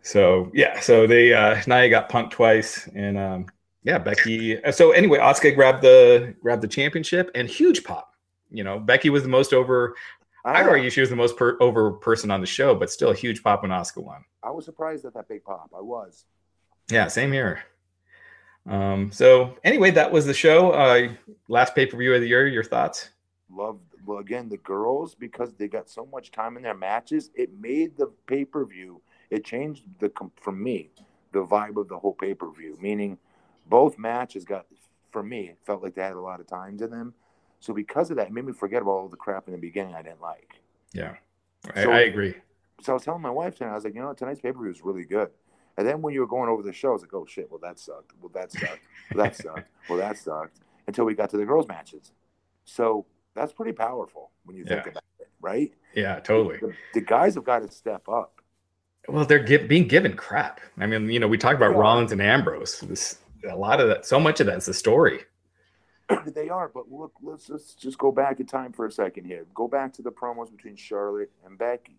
So 0.00 0.50
yeah, 0.54 0.80
so 0.80 1.06
they 1.06 1.34
uh 1.34 1.60
Nia 1.66 1.90
got 1.90 2.08
punked 2.08 2.30
twice, 2.30 2.88
and 2.94 3.18
um 3.18 3.46
yeah, 3.82 3.98
Becky. 3.98 4.62
Uh, 4.64 4.72
so 4.72 4.92
anyway, 4.92 5.18
Asuka 5.18 5.54
grabbed 5.54 5.82
the 5.82 6.34
grabbed 6.40 6.62
the 6.62 6.68
championship 6.68 7.30
and 7.34 7.46
huge 7.46 7.84
pop. 7.84 8.14
You 8.50 8.64
know, 8.64 8.78
Becky 8.78 9.10
was 9.10 9.22
the 9.22 9.28
most 9.28 9.52
over. 9.52 9.94
I'd 10.46 10.66
argue 10.66 10.88
she 10.88 11.00
was 11.00 11.10
the 11.10 11.16
most 11.16 11.36
per, 11.36 11.58
over 11.60 11.90
person 11.90 12.30
on 12.30 12.40
the 12.40 12.46
show, 12.46 12.74
but 12.74 12.90
still 12.90 13.10
a 13.10 13.14
huge 13.14 13.42
pop 13.42 13.62
when 13.62 13.70
Asuka 13.70 14.02
won. 14.02 14.24
I 14.42 14.50
was 14.50 14.64
surprised 14.64 15.04
at 15.04 15.12
that 15.14 15.28
big 15.28 15.44
pop. 15.44 15.70
I 15.76 15.82
was. 15.82 16.24
Yeah, 16.90 17.08
same 17.08 17.32
here. 17.32 17.64
Um, 18.68 19.12
so 19.12 19.56
anyway, 19.64 19.90
that 19.92 20.10
was 20.10 20.26
the 20.26 20.34
show. 20.34 20.72
Uh, 20.72 21.12
last 21.48 21.74
pay 21.74 21.86
per 21.86 21.96
view 21.96 22.14
of 22.14 22.20
the 22.20 22.28
year. 22.28 22.46
Your 22.46 22.64
thoughts? 22.64 23.10
Love 23.50 23.78
well 24.04 24.18
again 24.18 24.48
the 24.48 24.56
girls 24.58 25.14
because 25.14 25.52
they 25.54 25.68
got 25.68 25.88
so 25.88 26.06
much 26.06 26.30
time 26.30 26.56
in 26.56 26.62
their 26.62 26.74
matches. 26.74 27.30
It 27.34 27.50
made 27.60 27.96
the 27.96 28.10
pay 28.26 28.44
per 28.44 28.64
view. 28.64 29.02
It 29.30 29.44
changed 29.44 29.84
the 29.98 30.10
for 30.40 30.52
me 30.52 30.90
the 31.32 31.44
vibe 31.44 31.76
of 31.76 31.88
the 31.88 31.98
whole 31.98 32.14
pay 32.14 32.34
per 32.34 32.50
view. 32.50 32.76
Meaning, 32.80 33.18
both 33.68 33.98
matches 33.98 34.44
got 34.44 34.66
for 35.12 35.22
me 35.22 35.52
felt 35.64 35.82
like 35.82 35.94
they 35.94 36.02
had 36.02 36.12
a 36.12 36.20
lot 36.20 36.40
of 36.40 36.46
time 36.46 36.76
to 36.78 36.88
them. 36.88 37.14
So 37.60 37.72
because 37.72 38.10
of 38.10 38.16
that, 38.16 38.28
it 38.28 38.32
made 38.32 38.44
me 38.44 38.52
forget 38.52 38.82
about 38.82 38.92
all 38.92 39.08
the 39.08 39.16
crap 39.16 39.46
in 39.46 39.52
the 39.52 39.58
beginning 39.58 39.94
I 39.94 40.02
didn't 40.02 40.20
like. 40.20 40.60
Yeah, 40.92 41.14
I, 41.74 41.84
so, 41.84 41.90
I 41.90 42.00
agree. 42.00 42.34
So 42.82 42.92
I 42.92 42.94
was 42.94 43.04
telling 43.04 43.22
my 43.22 43.30
wife 43.30 43.56
tonight, 43.56 43.72
I 43.72 43.74
was 43.74 43.84
like, 43.84 43.94
you 43.94 44.02
know, 44.02 44.12
tonight's 44.12 44.40
pay 44.40 44.52
per 44.52 44.58
view 44.58 44.68
was 44.68 44.82
really 44.82 45.04
good. 45.04 45.30
And 45.78 45.86
then 45.86 46.00
when 46.00 46.14
you 46.14 46.20
were 46.20 46.26
going 46.26 46.48
over 46.48 46.62
the 46.62 46.72
show, 46.72 46.90
I 46.90 46.92
was 46.92 47.02
like, 47.02 47.14
oh 47.14 47.26
shit, 47.26 47.50
well 47.50 47.60
that 47.62 47.78
sucked. 47.78 48.12
Well 48.20 48.30
that 48.34 48.52
sucked. 48.52 48.80
Well 49.14 49.24
that 49.24 49.36
sucked. 49.36 49.68
Well 49.88 49.98
that 49.98 50.18
sucked. 50.18 50.58
Until 50.86 51.04
we 51.04 51.14
got 51.14 51.30
to 51.30 51.36
the 51.36 51.44
girls' 51.44 51.68
matches. 51.68 52.12
So 52.64 53.06
that's 53.34 53.52
pretty 53.52 53.72
powerful 53.72 54.30
when 54.44 54.56
you 54.56 54.64
think 54.64 54.84
yeah. 54.84 54.90
about 54.90 55.04
it, 55.20 55.28
right? 55.40 55.72
Yeah, 55.94 56.20
totally. 56.20 56.58
The, 56.58 56.72
the, 56.94 57.00
guys 57.00 57.34
have 57.34 57.44
got 57.44 57.60
to 57.60 57.70
step 57.70 58.08
up. 58.08 58.40
Well, 59.08 59.24
they're 59.24 59.42
get, 59.42 59.68
being 59.68 59.86
given 59.86 60.16
crap. 60.16 60.60
I 60.78 60.86
mean, 60.86 61.10
you 61.10 61.20
know, 61.20 61.28
we 61.28 61.38
talked 61.38 61.56
about 61.56 61.72
yeah. 61.72 61.80
Rollins 61.80 62.12
and 62.12 62.20
Ambrose. 62.20 62.80
This 62.80 63.18
a 63.48 63.56
lot 63.56 63.80
of 63.80 63.88
that, 63.88 64.06
so 64.06 64.18
much 64.18 64.40
of 64.40 64.46
that's 64.46 64.66
the 64.66 64.74
story. 64.74 65.20
they 66.26 66.48
are, 66.48 66.70
but 66.72 66.90
look, 66.90 67.12
let's, 67.22 67.48
let's 67.48 67.74
just 67.74 67.98
go 67.98 68.12
back 68.12 68.40
in 68.40 68.46
time 68.46 68.72
for 68.72 68.86
a 68.86 68.92
second 68.92 69.24
here. 69.24 69.46
Go 69.54 69.68
back 69.68 69.92
to 69.94 70.02
the 70.02 70.10
promos 70.10 70.50
between 70.50 70.76
Charlotte 70.76 71.30
and 71.44 71.58
Becky. 71.58 71.98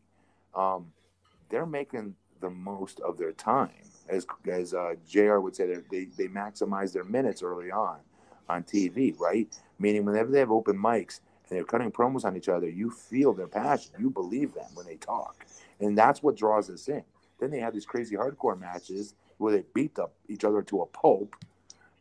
Um, 0.55 0.91
they're 1.49 1.65
making 1.65 2.15
the 2.41 2.49
most 2.49 2.99
of 3.01 3.17
their 3.17 3.33
time, 3.33 3.71
as 4.09 4.25
as 4.51 4.73
uh, 4.73 4.95
JR 5.07 5.39
would 5.39 5.55
say. 5.55 5.67
They 5.91 6.05
they 6.05 6.27
maximize 6.27 6.93
their 6.93 7.03
minutes 7.03 7.43
early 7.43 7.71
on 7.71 7.99
on 8.49 8.63
TV, 8.63 9.19
right? 9.19 9.47
Meaning, 9.79 10.05
whenever 10.05 10.31
they 10.31 10.39
have 10.39 10.51
open 10.51 10.77
mics 10.77 11.21
and 11.49 11.57
they're 11.57 11.65
cutting 11.65 11.91
promos 11.91 12.25
on 12.25 12.37
each 12.37 12.49
other, 12.49 12.69
you 12.69 12.91
feel 12.91 13.33
their 13.33 13.47
passion. 13.47 13.93
You 13.99 14.09
believe 14.09 14.53
them 14.53 14.67
when 14.73 14.85
they 14.85 14.97
talk, 14.97 15.45
and 15.79 15.97
that's 15.97 16.23
what 16.23 16.37
draws 16.37 16.69
us 16.69 16.87
in. 16.89 17.03
Then 17.39 17.51
they 17.51 17.59
have 17.59 17.73
these 17.73 17.85
crazy 17.85 18.15
hardcore 18.15 18.59
matches 18.59 19.15
where 19.37 19.53
they 19.53 19.63
beat 19.73 19.99
up 19.99 20.13
each 20.29 20.43
other 20.43 20.61
to 20.63 20.81
a 20.81 20.85
pulp 20.87 21.35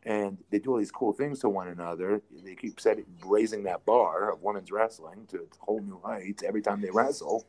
and 0.03 0.37
they 0.51 0.59
do 0.59 0.71
all 0.71 0.77
these 0.77 0.91
cool 0.91 1.13
things 1.13 1.39
to 1.39 1.49
one 1.49 1.67
another. 1.67 2.21
They 2.43 2.55
keep 2.55 2.79
setting, 2.79 3.05
raising 3.25 3.63
that 3.63 3.85
bar 3.85 4.31
of 4.31 4.41
women's 4.41 4.71
wrestling 4.71 5.27
to 5.31 5.47
whole 5.59 5.81
new 5.81 5.99
heights 6.03 6.43
every 6.43 6.61
time 6.61 6.81
they 6.81 6.89
wrestle. 6.89 7.45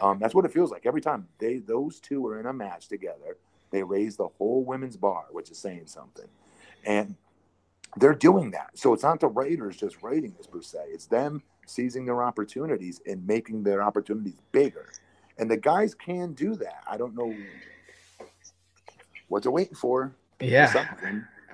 Um, 0.00 0.18
that's 0.18 0.34
what 0.34 0.44
it 0.44 0.52
feels 0.52 0.70
like 0.70 0.86
every 0.86 1.00
time 1.00 1.28
they 1.38 1.58
those 1.58 2.00
two 2.00 2.26
are 2.26 2.40
in 2.40 2.46
a 2.46 2.52
match 2.52 2.88
together. 2.88 3.36
They 3.70 3.82
raise 3.82 4.16
the 4.16 4.28
whole 4.28 4.64
women's 4.64 4.96
bar, 4.96 5.24
which 5.30 5.50
is 5.50 5.58
saying 5.58 5.86
something, 5.86 6.28
and 6.84 7.16
they're 7.96 8.14
doing 8.14 8.52
that. 8.52 8.78
So 8.78 8.92
it's 8.92 9.02
not 9.02 9.20
the 9.20 9.28
writers 9.28 9.76
just 9.76 10.02
writing 10.02 10.34
this 10.36 10.46
per 10.46 10.62
se; 10.62 10.78
it's 10.90 11.06
them 11.06 11.42
seizing 11.66 12.06
their 12.06 12.22
opportunities 12.22 13.00
and 13.06 13.26
making 13.26 13.62
their 13.64 13.82
opportunities 13.82 14.40
bigger. 14.52 14.86
And 15.38 15.50
the 15.50 15.56
guys 15.56 15.94
can 15.94 16.32
do 16.32 16.54
that. 16.56 16.84
I 16.88 16.96
don't 16.96 17.14
know 17.14 17.34
what 19.28 19.42
they're 19.42 19.52
waiting 19.52 19.74
for. 19.74 20.14
Yeah. 20.40 20.86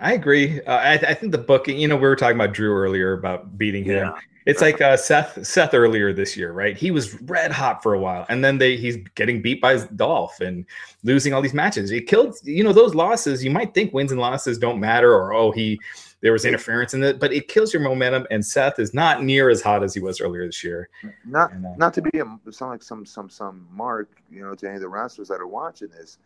I 0.01 0.15
agree. 0.15 0.61
Uh, 0.63 0.75
I, 0.75 0.93
I, 0.95 1.15
think 1.15 1.33
the 1.33 1.39
booking, 1.39 1.79
you 1.79 1.87
know, 1.87 1.97
we 1.97 2.03
were 2.03 2.17
talking 2.17 2.37
about 2.37 2.53
Drew 2.53 2.75
earlier 2.75 3.13
about 3.13 3.57
beating 3.57 3.85
him. 3.85 4.07
Yeah. 4.07 4.19
It's 4.45 4.61
like 4.61 4.81
uh, 4.81 4.97
Seth 4.97 5.47
Seth 5.47 5.73
earlier 5.73 6.13
this 6.13 6.37
year, 6.37 6.53
right? 6.53 6.77
He 6.77 6.91
was 6.91 7.21
red 7.23 7.53
hot 7.53 7.83
for 7.83 7.95
a 7.95 8.01
while, 8.01 8.27
and 8.29 8.45
then 8.45 8.59
they 8.59 8.77
he's 8.77 8.97
getting 9.15 9.41
beat 9.41 9.61
by 9.61 9.77
Dolph 9.95 10.41
and 10.41 10.67
losing 11.05 11.33
all 11.33 11.41
these 11.41 11.55
matches. 11.55 11.91
He 11.91 12.01
killed, 12.01 12.37
you 12.43 12.65
know, 12.65 12.73
those 12.73 12.95
losses. 12.95 13.45
You 13.45 13.53
might 13.53 13.73
think 13.73 13.95
wins 13.95 14.11
and 14.11 14.21
losses 14.21 14.59
don't 14.59 14.81
matter, 14.81 15.15
or 15.15 15.33
oh, 15.33 15.53
he 15.53 15.79
there 16.23 16.33
was 16.33 16.45
interference 16.45 16.95
in 16.95 17.05
it, 17.05 17.21
but 17.21 17.33
it 17.33 17.49
kills 17.49 17.73
your 17.73 17.83
momentum. 17.83 18.27
And 18.31 18.45
Seth 18.45 18.81
is 18.81 18.93
not 18.93 19.23
near 19.23 19.49
as 19.49 19.63
hot 19.63 19.85
as 19.85 19.95
he 19.95 20.01
was 20.01 20.21
earlier 20.21 20.45
this 20.47 20.65
year. 20.65 20.89
Not 21.25 21.53
and, 21.53 21.65
uh, 21.65 21.75
not 21.77 21.95
to 21.95 22.03
be 22.03 22.19
a 22.19 22.53
sound 22.53 22.73
like 22.73 22.83
some 22.83 23.07
some 23.07 23.31
some 23.31 23.69
mark, 23.71 24.11
you 24.29 24.43
know, 24.43 24.57
to 24.57 24.67
any 24.67 24.75
of 24.75 24.81
the 24.81 24.89
wrestlers 24.89 25.29
that 25.29 25.41
are 25.41 25.47
watching 25.47 25.89
this 25.89 26.19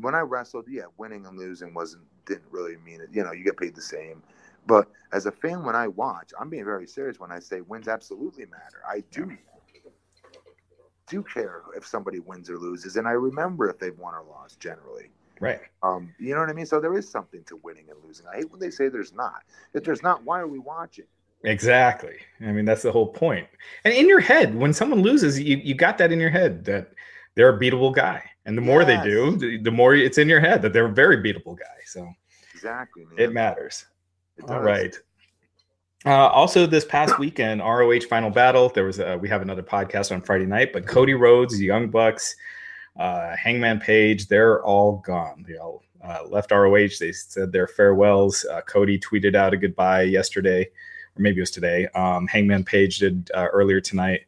when 0.00 0.14
I 0.14 0.20
wrestled, 0.20 0.66
yeah, 0.68 0.84
winning 0.98 1.26
and 1.26 1.38
losing 1.38 1.74
wasn't 1.74 2.04
didn't 2.26 2.50
really 2.50 2.76
mean 2.84 3.00
it. 3.00 3.08
You 3.12 3.24
know, 3.24 3.32
you 3.32 3.44
get 3.44 3.56
paid 3.56 3.74
the 3.74 3.82
same. 3.82 4.22
But 4.66 4.88
as 5.12 5.26
a 5.26 5.32
fan, 5.32 5.64
when 5.64 5.74
I 5.74 5.88
watch, 5.88 6.32
I'm 6.38 6.50
being 6.50 6.64
very 6.64 6.86
serious 6.86 7.18
when 7.18 7.32
I 7.32 7.38
say 7.38 7.62
wins 7.62 7.88
absolutely 7.88 8.46
matter. 8.46 8.82
I 8.88 9.02
do 9.10 9.36
do 11.08 11.22
care 11.24 11.62
if 11.76 11.84
somebody 11.84 12.20
wins 12.20 12.48
or 12.48 12.56
loses, 12.56 12.96
and 12.96 13.08
I 13.08 13.12
remember 13.12 13.68
if 13.68 13.78
they've 13.78 13.98
won 13.98 14.14
or 14.14 14.22
lost 14.22 14.60
generally. 14.60 15.10
Right. 15.40 15.60
Um, 15.82 16.14
you 16.18 16.34
know 16.34 16.40
what 16.40 16.50
I 16.50 16.52
mean? 16.52 16.66
So 16.66 16.80
there 16.80 16.96
is 16.96 17.08
something 17.08 17.42
to 17.44 17.56
winning 17.62 17.86
and 17.90 17.98
losing. 18.06 18.26
I 18.26 18.36
hate 18.36 18.50
when 18.50 18.60
they 18.60 18.70
say 18.70 18.88
there's 18.88 19.14
not. 19.14 19.42
If 19.74 19.84
there's 19.84 20.02
not, 20.02 20.22
why 20.22 20.38
are 20.38 20.46
we 20.46 20.58
watching? 20.58 21.06
Exactly. 21.42 22.16
I 22.42 22.52
mean, 22.52 22.66
that's 22.66 22.82
the 22.82 22.92
whole 22.92 23.08
point. 23.08 23.48
And 23.84 23.94
in 23.94 24.06
your 24.06 24.20
head, 24.20 24.54
when 24.54 24.74
someone 24.74 25.00
loses, 25.00 25.40
you, 25.40 25.56
you 25.56 25.74
got 25.74 25.96
that 25.98 26.12
in 26.12 26.20
your 26.20 26.30
head 26.30 26.66
that 26.66 26.92
they're 27.40 27.56
a 27.56 27.58
beatable 27.58 27.94
guy. 27.94 28.22
And 28.44 28.54
the 28.54 28.60
more 28.60 28.82
yes. 28.82 29.02
they 29.02 29.10
do, 29.10 29.34
the, 29.34 29.56
the, 29.56 29.70
more 29.70 29.94
it's 29.94 30.18
in 30.18 30.28
your 30.28 30.40
head 30.40 30.60
that 30.60 30.74
they're 30.74 30.84
a 30.84 30.92
very 30.92 31.16
beatable 31.16 31.58
guy. 31.58 31.64
So 31.86 32.06
exactly, 32.52 33.06
man. 33.06 33.14
it 33.16 33.32
matters. 33.32 33.86
It 34.36 34.44
All 34.44 34.60
right. 34.60 34.94
Uh, 36.04 36.28
also, 36.28 36.66
this 36.66 36.84
past 36.84 37.18
weekend, 37.18 37.62
ROH 37.62 38.00
Final 38.10 38.28
Battle. 38.28 38.68
There 38.68 38.84
was 38.84 38.98
a, 38.98 39.16
we 39.16 39.26
have 39.30 39.40
another 39.40 39.62
podcast 39.62 40.12
on 40.12 40.20
Friday 40.20 40.44
night, 40.44 40.74
but 40.74 40.86
Cody 40.86 41.14
Rhodes, 41.14 41.58
Young 41.58 41.88
Bucks, 41.88 42.36
uh, 42.98 43.34
Hangman 43.36 43.80
Page, 43.80 44.28
they're 44.28 44.62
all 44.62 45.02
gone. 45.06 45.46
They 45.48 45.56
all 45.56 45.82
uh, 46.04 46.24
left 46.28 46.50
ROH. 46.50 46.88
They 47.00 47.12
said 47.12 47.52
their 47.52 47.68
farewells. 47.68 48.44
Uh, 48.44 48.60
Cody 48.62 48.98
tweeted 48.98 49.34
out 49.34 49.54
a 49.54 49.56
goodbye 49.56 50.02
yesterday, 50.02 50.64
or 50.64 51.22
maybe 51.22 51.38
it 51.38 51.40
was 51.40 51.50
today. 51.50 51.86
Um, 51.94 52.26
Hangman 52.26 52.64
Page 52.64 52.98
did 52.98 53.30
uh, 53.34 53.46
earlier 53.50 53.80
tonight. 53.80 54.26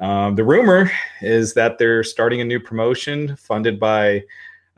Um, 0.00 0.34
the 0.34 0.44
rumor 0.44 0.90
is 1.20 1.52
that 1.54 1.76
they're 1.78 2.02
starting 2.02 2.40
a 2.40 2.44
new 2.44 2.58
promotion 2.58 3.36
funded 3.36 3.78
by 3.78 4.24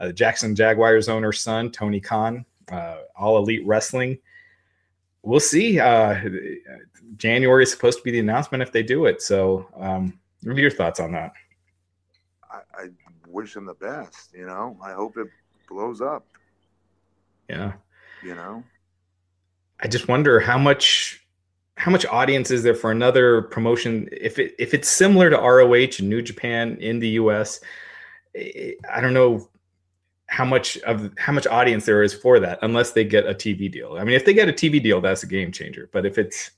uh, 0.00 0.10
Jackson 0.10 0.54
Jaguars 0.54 1.08
owner's 1.08 1.40
son, 1.40 1.70
Tony 1.70 2.00
Khan, 2.00 2.44
uh, 2.70 2.98
All 3.16 3.38
Elite 3.38 3.64
Wrestling. 3.64 4.18
We'll 5.22 5.38
see. 5.40 5.78
Uh, 5.78 6.18
January 7.16 7.62
is 7.62 7.70
supposed 7.70 7.98
to 7.98 8.04
be 8.04 8.10
the 8.10 8.18
announcement 8.18 8.62
if 8.62 8.72
they 8.72 8.82
do 8.82 9.06
it. 9.06 9.22
So, 9.22 9.68
um, 9.76 10.18
what 10.42 10.56
are 10.56 10.60
your 10.60 10.70
thoughts 10.70 10.98
on 10.98 11.12
that? 11.12 11.32
I, 12.50 12.56
I 12.74 12.88
wish 13.28 13.54
them 13.54 13.64
the 13.64 13.74
best. 13.74 14.32
You 14.34 14.46
know, 14.46 14.76
I 14.82 14.92
hope 14.92 15.16
it 15.16 15.28
blows 15.68 16.00
up. 16.00 16.26
Yeah. 17.48 17.74
You 18.24 18.34
know, 18.34 18.64
I 19.80 19.86
just 19.86 20.08
wonder 20.08 20.40
how 20.40 20.58
much 20.58 21.21
how 21.76 21.90
much 21.90 22.06
audience 22.06 22.50
is 22.50 22.62
there 22.62 22.74
for 22.74 22.90
another 22.90 23.42
promotion? 23.42 24.08
If 24.12 24.38
it 24.38 24.54
if 24.58 24.74
it's 24.74 24.88
similar 24.88 25.30
to 25.30 25.36
ROH 25.36 25.98
and 25.98 26.08
New 26.08 26.22
Japan 26.22 26.76
in 26.80 26.98
the 26.98 27.08
US 27.08 27.60
I 28.34 29.00
don't 29.00 29.14
know 29.14 29.48
how 30.26 30.44
much 30.44 30.78
of 30.78 31.12
how 31.18 31.32
much 31.32 31.46
audience 31.46 31.84
there 31.84 32.02
is 32.02 32.14
for 32.14 32.40
that 32.40 32.58
unless 32.62 32.92
they 32.92 33.04
get 33.04 33.26
a 33.26 33.34
TV 33.34 33.70
deal. 33.70 33.96
I 33.98 34.04
mean 34.04 34.14
if 34.14 34.24
they 34.24 34.32
get 34.32 34.48
a 34.48 34.52
TV 34.52 34.82
deal 34.82 35.00
that's 35.00 35.22
a 35.22 35.26
game 35.26 35.52
changer. 35.52 35.90
But 35.92 36.06
if 36.06 36.18
it's 36.18 36.52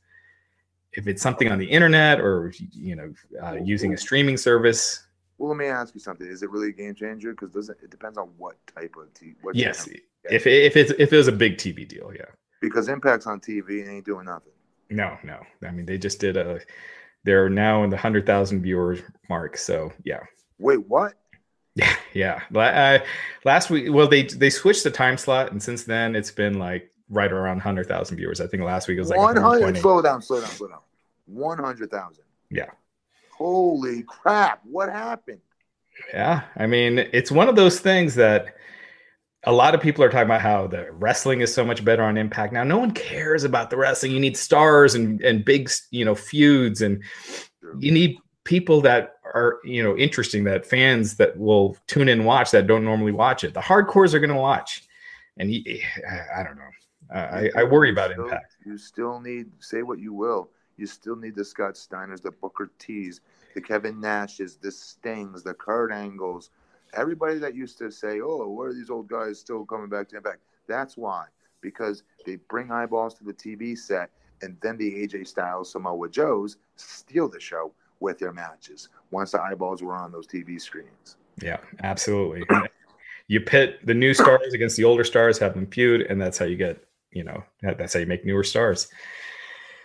if 0.93 1.09
it's 1.09 1.21
something 1.21 1.51
on 1.51 1.59
the 1.59 1.67
internet 1.67 2.21
or 2.21 2.53
you 2.73 2.95
know 2.95 3.13
uh, 3.43 3.55
using 3.55 3.93
a 3.93 3.97
streaming 3.97 4.37
service. 4.37 5.05
well 5.39 5.49
let 5.49 5.59
me 5.59 5.67
ask 5.67 5.95
you 5.95 6.01
something. 6.01 6.27
Is 6.27 6.43
it 6.43 6.51
really 6.51 6.69
a 6.69 6.73
game 6.73 6.95
changer? 6.95 7.33
Because 7.33 7.51
doesn't 7.51 7.79
it 7.83 7.91
depends 7.91 8.17
on 8.17 8.31
what 8.39 8.57
type 8.67 8.95
of 8.97 9.13
TV 9.15 9.35
What 9.43 9.57
yes. 9.57 9.89
if 10.31 10.47
if 10.47 10.77
it's 10.77 10.93
if 10.99 11.13
it 11.13 11.17
was 11.17 11.29
a 11.29 11.33
big 11.33 11.57
TV 11.57 11.87
deal 11.87 12.13
yeah. 12.15 12.27
Because 12.61 12.89
impacts 12.89 13.27
on 13.27 13.41
TV 13.41 13.87
ain't 13.87 14.07
doing 14.07 14.27
nothing 14.27 14.54
no, 14.95 15.19
no. 15.25 15.41
I 15.67 15.71
mean, 15.73 15.87
they 15.87 15.99
just 15.99 16.21
did 16.21 16.37
a. 16.37 16.61
They're 17.25 17.49
now 17.49 17.83
in 17.85 17.91
the 17.91 17.97
hundred 17.97 18.27
thousand 18.27 18.63
viewers 18.63 19.01
mark. 19.29 19.57
So 19.57 19.93
yeah. 20.05 20.21
Wait, 20.59 20.87
what? 20.89 21.15
Yeah, 21.77 21.97
yeah. 22.13 22.41
Uh, 22.55 23.05
last 23.45 23.69
week, 23.69 23.93
well, 23.93 24.07
they 24.07 24.23
they 24.23 24.49
switched 24.49 24.85
the 24.85 24.93
time 24.93 25.19
slot, 25.19 25.51
and 25.51 25.61
since 25.61 25.83
then, 25.83 26.15
it's 26.15 26.31
been 26.31 26.61
like 26.61 26.93
right 27.11 27.33
around 27.33 27.63
hundred 27.63 27.89
thousand 27.89 28.17
viewers. 28.17 28.41
I 28.41 28.47
think 28.47 28.63
last 28.63 28.87
week 28.87 28.97
it 28.97 29.01
was 29.01 29.11
like 29.11 29.19
one 29.19 29.37
hundred. 29.37 29.79
Slow 29.79 30.01
down, 30.01 30.23
slow 30.23 30.41
down, 30.41 30.51
slow 30.51 30.69
down. 30.69 30.79
One 31.27 31.59
hundred 31.59 31.91
thousand. 31.91 32.23
Yeah. 32.49 32.71
Holy 33.37 34.05
crap! 34.05 34.61
What 34.63 34.89
happened? 34.89 35.41
Yeah, 36.13 36.43
I 36.55 36.69
mean, 36.69 37.01
it's 37.13 37.33
one 37.33 37.49
of 37.49 37.57
those 37.57 37.81
things 37.81 38.15
that 38.15 38.55
a 39.47 39.53
lot 39.53 39.75
of 39.75 39.81
people 39.81 40.03
are 40.03 40.09
talking 40.09 40.27
about 40.27 40.41
how 40.41 40.67
the 40.67 40.91
wrestling 40.93 41.41
is 41.41 41.53
so 41.53 41.65
much 41.65 41.85
better 41.85 42.03
on 42.03 42.17
Impact 42.17 42.53
now. 42.53 42.65
No 42.65 42.79
one 42.79 42.93
cares 42.93 43.45
about 43.45 43.71
the 43.71 43.77
wrestling. 43.77 44.13
You 44.13 44.21
need 44.21 44.37
stars 44.37 44.95
and 44.95 45.21
and 45.23 45.45
big, 45.45 45.71
you 45.91 46.05
know, 46.05 46.15
feuds, 46.15 46.83
and 46.83 47.03
you 47.79 47.93
need 47.93 48.19
people 48.45 48.81
that 48.83 49.17
are 49.35 49.59
you 49.65 49.83
know 49.83 49.97
interesting 49.97 50.45
that 50.45 50.67
fans 50.67 51.17
that 51.17 51.37
will 51.37 51.77
tune 51.87 52.09
in 52.09 52.21
and 52.21 52.27
watch 52.27 52.51
that 52.53 52.67
don't 52.67 52.85
normally 52.85 53.13
watch 53.13 53.45
it. 53.45 53.55
The 53.55 53.61
hardcores 53.61 54.15
are 54.15 54.21
going 54.21 54.31
to 54.31 54.37
watch, 54.37 54.85
and 55.37 55.51
he, 55.51 55.83
eh, 56.07 56.19
I 56.37 56.43
don't 56.43 56.57
know. 56.57 56.71
I, 57.13 57.51
I 57.57 57.65
worry 57.65 57.91
about 57.91 58.13
still, 58.13 58.25
Impact. 58.25 58.57
You 58.65 58.79
still 58.79 59.21
need 59.21 59.47
say 59.61 59.83
what 59.83 59.99
you 59.99 60.13
will. 60.13 60.51
You 60.77 60.87
still 60.87 61.17
need 61.17 61.37
the 61.37 61.45
Scott 61.45 61.75
Steiners, 61.75 62.21
the 62.21 62.33
Booker 62.33 62.71
T's, 62.79 63.21
the 63.55 63.61
Kevin 63.61 64.01
Nashes, 64.01 64.59
the 64.61 64.73
Stings, 64.73 65.43
the 65.43 65.55
Kurt 65.55 65.93
Angles, 65.93 66.51
everybody 66.95 67.39
that 67.39 67.55
used 67.55 67.79
to 67.79 67.91
say, 67.91 68.21
"Oh, 68.21 68.49
where 68.49 68.69
are 68.69 68.75
these 68.75 68.91
old 68.91 69.09
guys 69.09 69.39
still 69.39 69.65
coming 69.65 69.89
back 69.89 70.09
to 70.09 70.17
Impact?" 70.17 70.41
That's 70.67 70.97
why, 70.97 71.27
because 71.61 72.03
they 72.27 72.37
bring 72.37 72.71
eyeballs 72.71 73.15
to 73.15 73.25
the 73.25 73.33
TV 73.33 73.77
set, 73.77 74.11
and 74.43 74.57
then 74.63 74.77
the 74.77 75.03
AJ 75.03 75.27
Styles 75.27 75.73
Samoa 75.73 76.09
Joes 76.09 76.57
steal 76.77 77.29
the 77.29 77.41
show 77.41 77.73
with 78.01 78.19
their 78.19 78.33
matches 78.33 78.89
once 79.11 79.33
the 79.33 79.41
eyeballs 79.41 79.83
were 79.83 79.95
on 79.95 80.13
those 80.13 80.27
TV 80.27 80.61
screens. 80.61 81.17
Yeah, 81.43 81.59
absolutely. 81.83 82.45
you 83.29 83.41
pit 83.41 83.79
the 83.85 83.95
new 83.95 84.15
stars 84.15 84.53
against 84.53 84.77
the 84.77 84.85
older 84.85 85.05
stars, 85.05 85.39
have 85.39 85.55
them 85.55 85.67
feud, 85.67 86.03
and 86.03 86.21
that's 86.21 86.39
how 86.39 86.45
you 86.45 86.57
get, 86.57 86.85
you 87.11 87.25
know, 87.25 87.43
that's 87.63 87.95
how 87.95 88.01
you 88.01 88.07
make 88.07 88.25
newer 88.25 88.45
stars. 88.45 88.89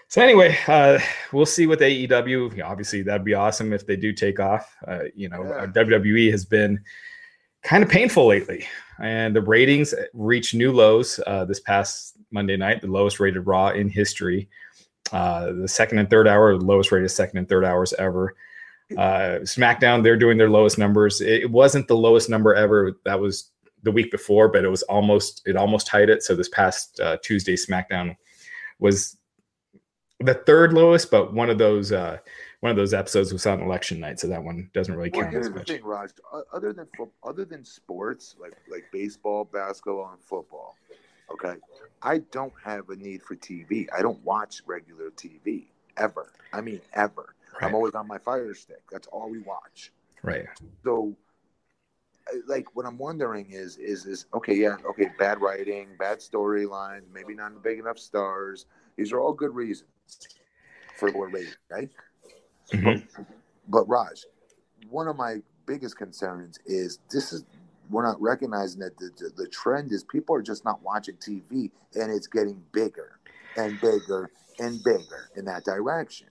So 0.09 0.23
anyway, 0.23 0.57
uh, 0.67 0.97
we'll 1.31 1.45
see 1.45 1.67
with 1.67 1.81
AEW. 1.81 2.63
Obviously, 2.65 3.03
that'd 3.03 3.23
be 3.23 3.35
awesome 3.35 3.73
if 3.73 3.85
they 3.85 3.95
do 3.95 4.11
take 4.11 4.39
off. 4.39 4.75
Uh, 4.87 5.03
you 5.15 5.29
know, 5.29 5.43
yeah. 5.43 5.67
WWE 5.67 6.31
has 6.31 6.45
been 6.45 6.79
kind 7.61 7.83
of 7.83 7.89
painful 7.91 8.25
lately, 8.25 8.65
and 8.99 9.35
the 9.35 9.41
ratings 9.41 9.93
reached 10.13 10.55
new 10.55 10.71
lows 10.71 11.19
uh, 11.27 11.45
this 11.45 11.59
past 11.59 12.17
Monday 12.31 12.57
night, 12.57 12.81
the 12.81 12.87
lowest 12.87 13.19
rated 13.19 13.45
Raw 13.45 13.69
in 13.69 13.87
history. 13.87 14.49
Uh, 15.11 15.51
the 15.53 15.67
second 15.67 15.99
and 15.99 16.09
third 16.09 16.27
hour, 16.27 16.57
the 16.57 16.65
lowest 16.65 16.91
rated 16.91 17.11
second 17.11 17.37
and 17.37 17.47
third 17.47 17.63
hours 17.63 17.93
ever. 17.93 18.35
Uh, 18.97 19.37
SmackDown, 19.43 20.01
they're 20.01 20.17
doing 20.17 20.39
their 20.39 20.49
lowest 20.49 20.79
numbers. 20.79 21.21
It 21.21 21.51
wasn't 21.51 21.87
the 21.87 21.95
lowest 21.95 22.31
number 22.31 22.55
ever. 22.55 22.93
That 23.05 23.19
was 23.19 23.51
the 23.83 23.91
week 23.91 24.09
before, 24.09 24.47
but 24.47 24.65
it 24.65 24.69
was 24.69 24.81
almost 24.83 25.43
it 25.45 25.55
almost 25.55 25.85
tied 25.85 26.09
it. 26.09 26.23
So 26.23 26.35
this 26.35 26.49
past 26.49 26.99
uh, 26.99 27.17
Tuesday, 27.21 27.53
SmackDown 27.53 28.15
was 28.79 29.18
the 30.19 30.33
third 30.33 30.73
lowest, 30.73 31.11
but 31.11 31.33
one 31.33 31.49
of 31.49 31.57
those 31.57 31.91
uh, 31.91 32.17
one 32.59 32.69
of 32.71 32.75
those 32.75 32.93
episodes 32.93 33.31
was 33.31 33.45
on 33.45 33.61
election 33.61 33.99
night, 33.99 34.19
so 34.19 34.27
that 34.27 34.43
one 34.43 34.69
doesn't 34.73 34.95
really 34.95 35.09
count 35.09 35.31
well, 35.31 35.41
as 35.41 35.49
much. 35.49 35.67
Thing, 35.67 35.83
Raj, 35.83 36.11
other 36.53 36.73
than 36.73 36.87
other 37.23 37.45
than 37.45 37.63
sports 37.63 38.35
like 38.39 38.57
like 38.69 38.85
baseball, 38.91 39.45
basketball, 39.45 40.11
and 40.11 40.21
football, 40.21 40.75
okay, 41.31 41.55
I 42.01 42.19
don't 42.31 42.53
have 42.63 42.89
a 42.89 42.95
need 42.95 43.23
for 43.23 43.35
TV. 43.35 43.87
I 43.97 44.01
don't 44.01 44.23
watch 44.23 44.61
regular 44.65 45.11
TV 45.11 45.65
ever. 45.97 46.31
I 46.53 46.61
mean, 46.61 46.81
ever. 46.93 47.35
Right. 47.53 47.67
I'm 47.67 47.75
always 47.75 47.93
on 47.93 48.07
my 48.07 48.17
Fire 48.17 48.53
Stick. 48.53 48.81
That's 48.91 49.07
all 49.07 49.29
we 49.29 49.39
watch. 49.39 49.91
Right. 50.23 50.45
So, 50.83 51.15
like, 52.47 52.75
what 52.75 52.85
I'm 52.85 52.97
wondering 52.97 53.51
is, 53.51 53.77
is, 53.77 54.05
is 54.05 54.25
okay, 54.33 54.55
yeah, 54.55 54.77
okay, 54.89 55.09
bad 55.17 55.41
writing, 55.41 55.89
bad 55.97 56.19
storylines, 56.19 57.03
maybe 57.13 57.33
not 57.33 57.63
big 57.63 57.79
enough 57.79 57.99
stars. 57.99 58.65
These 58.99 59.13
are 59.13 59.21
all 59.21 59.31
good 59.31 59.55
reasons 59.55 59.89
for 60.97 61.09
lower 61.09 61.29
rating, 61.29 61.53
right? 61.71 61.89
Mm-hmm. 62.73 63.05
But, 63.15 63.25
but 63.69 63.87
Raj, 63.87 64.25
one 64.89 65.07
of 65.07 65.15
my 65.15 65.37
biggest 65.65 65.97
concerns 65.97 66.59
is 66.65 66.99
this 67.09 67.31
is 67.31 67.45
we're 67.89 68.05
not 68.05 68.21
recognizing 68.21 68.81
that 68.81 68.97
the, 68.97 69.09
the, 69.17 69.43
the 69.43 69.47
trend 69.47 69.93
is 69.93 70.03
people 70.03 70.35
are 70.35 70.41
just 70.41 70.65
not 70.65 70.83
watching 70.83 71.15
TV 71.15 71.71
and 71.95 72.11
it's 72.11 72.27
getting 72.27 72.61
bigger 72.73 73.19
and 73.55 73.79
bigger 73.79 74.31
and 74.59 74.83
bigger 74.83 75.29
in 75.37 75.45
that 75.45 75.63
direction. 75.63 76.27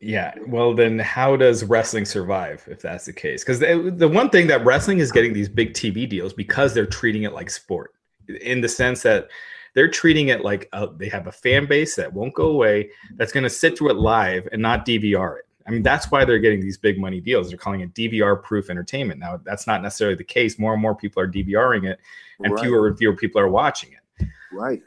Yeah. 0.00 0.32
Well, 0.46 0.74
then 0.74 0.98
how 0.98 1.36
does 1.36 1.64
wrestling 1.64 2.06
survive 2.06 2.66
if 2.66 2.80
that's 2.80 3.04
the 3.04 3.12
case? 3.12 3.44
Because 3.44 3.60
the, 3.60 3.92
the 3.94 4.08
one 4.08 4.30
thing 4.30 4.46
that 4.46 4.64
wrestling 4.64 5.00
is 5.00 5.12
getting 5.12 5.34
these 5.34 5.50
big 5.50 5.74
TV 5.74 6.08
deals 6.08 6.32
because 6.32 6.72
they're 6.72 6.86
treating 6.86 7.24
it 7.24 7.34
like 7.34 7.50
sport 7.50 7.92
in 8.40 8.62
the 8.62 8.68
sense 8.70 9.02
that 9.02 9.28
they're 9.76 9.90
treating 9.90 10.28
it 10.28 10.42
like 10.42 10.70
a, 10.72 10.88
they 10.96 11.08
have 11.10 11.26
a 11.26 11.32
fan 11.32 11.66
mm. 11.66 11.68
base 11.68 11.94
that 11.96 12.10
won't 12.10 12.34
go 12.34 12.46
away, 12.46 12.90
that's 13.16 13.30
going 13.30 13.44
to 13.44 13.50
sit 13.50 13.76
through 13.76 13.90
it 13.90 13.96
live 13.96 14.48
and 14.50 14.60
not 14.60 14.86
DVR 14.86 15.38
it. 15.38 15.44
I 15.66 15.70
mean, 15.70 15.82
that's 15.82 16.10
why 16.10 16.24
they're 16.24 16.38
getting 16.38 16.60
these 16.60 16.78
big 16.78 16.98
money 16.98 17.20
deals. 17.20 17.50
They're 17.50 17.58
calling 17.58 17.80
it 17.82 17.92
DVR 17.92 18.42
proof 18.42 18.70
entertainment. 18.70 19.20
Now, 19.20 19.38
that's 19.44 19.66
not 19.66 19.82
necessarily 19.82 20.16
the 20.16 20.24
case. 20.24 20.58
More 20.58 20.72
and 20.72 20.80
more 20.80 20.94
people 20.94 21.22
are 21.22 21.28
DVRing 21.28 21.86
it, 21.86 21.98
and 22.42 22.54
right. 22.54 22.64
fewer 22.64 22.88
and 22.88 22.96
fewer 22.96 23.14
people 23.14 23.38
are 23.38 23.48
watching 23.48 23.90
it. 23.92 24.28
Right. 24.50 24.82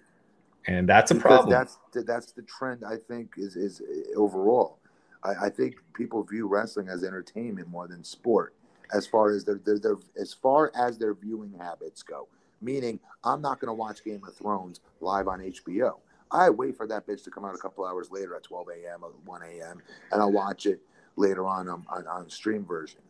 And 0.65 0.89
that's 0.89 1.11
a 1.11 1.15
because 1.15 1.27
problem. 1.27 1.49
That's 1.51 1.77
the, 1.91 2.01
that's 2.01 2.31
the 2.31 2.41
trend. 2.43 2.83
I 2.83 2.95
think 2.95 3.33
is 3.37 3.55
is 3.55 3.81
eh, 3.81 4.15
overall. 4.15 4.79
I, 5.23 5.47
I, 5.47 5.49
think 5.49 5.75
people 5.93 6.23
view 6.23 6.47
wrestling 6.47 6.87
as 6.87 7.03
entertainment 7.03 7.67
more 7.67 7.87
than 7.87 8.03
sport, 8.05 8.55
as 8.93 9.05
far 9.05 9.31
as 9.31 9.43
their, 9.43 9.59
their, 9.65 9.79
their 9.79 9.97
as 10.19 10.33
far 10.33 10.71
as 10.75 10.97
their 10.97 11.13
viewing 11.13 11.53
habits 11.59 12.03
go 12.03 12.27
meaning 12.61 12.99
I'm 13.23 13.41
not 13.41 13.59
going 13.59 13.69
to 13.69 13.73
watch 13.73 14.03
Game 14.03 14.21
of 14.27 14.35
Thrones 14.35 14.79
live 15.01 15.27
on 15.27 15.39
HBO. 15.39 15.97
I 16.31 16.49
wait 16.49 16.77
for 16.77 16.87
that 16.87 17.07
bitch 17.07 17.23
to 17.23 17.31
come 17.31 17.43
out 17.45 17.55
a 17.55 17.57
couple 17.57 17.85
hours 17.85 18.11
later 18.11 18.35
at 18.35 18.43
12 18.43 18.67
a.m. 18.69 19.03
or 19.03 19.11
1 19.25 19.41
a.m. 19.41 19.81
and 20.11 20.21
I'll 20.21 20.31
watch 20.31 20.65
it 20.65 20.79
later 21.15 21.45
on 21.47 21.67
on, 21.67 21.85
on, 21.89 22.07
on 22.07 22.29
stream 22.29 22.65
version. 22.65 23.01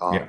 Um, 0.00 0.14
yeah. 0.14 0.28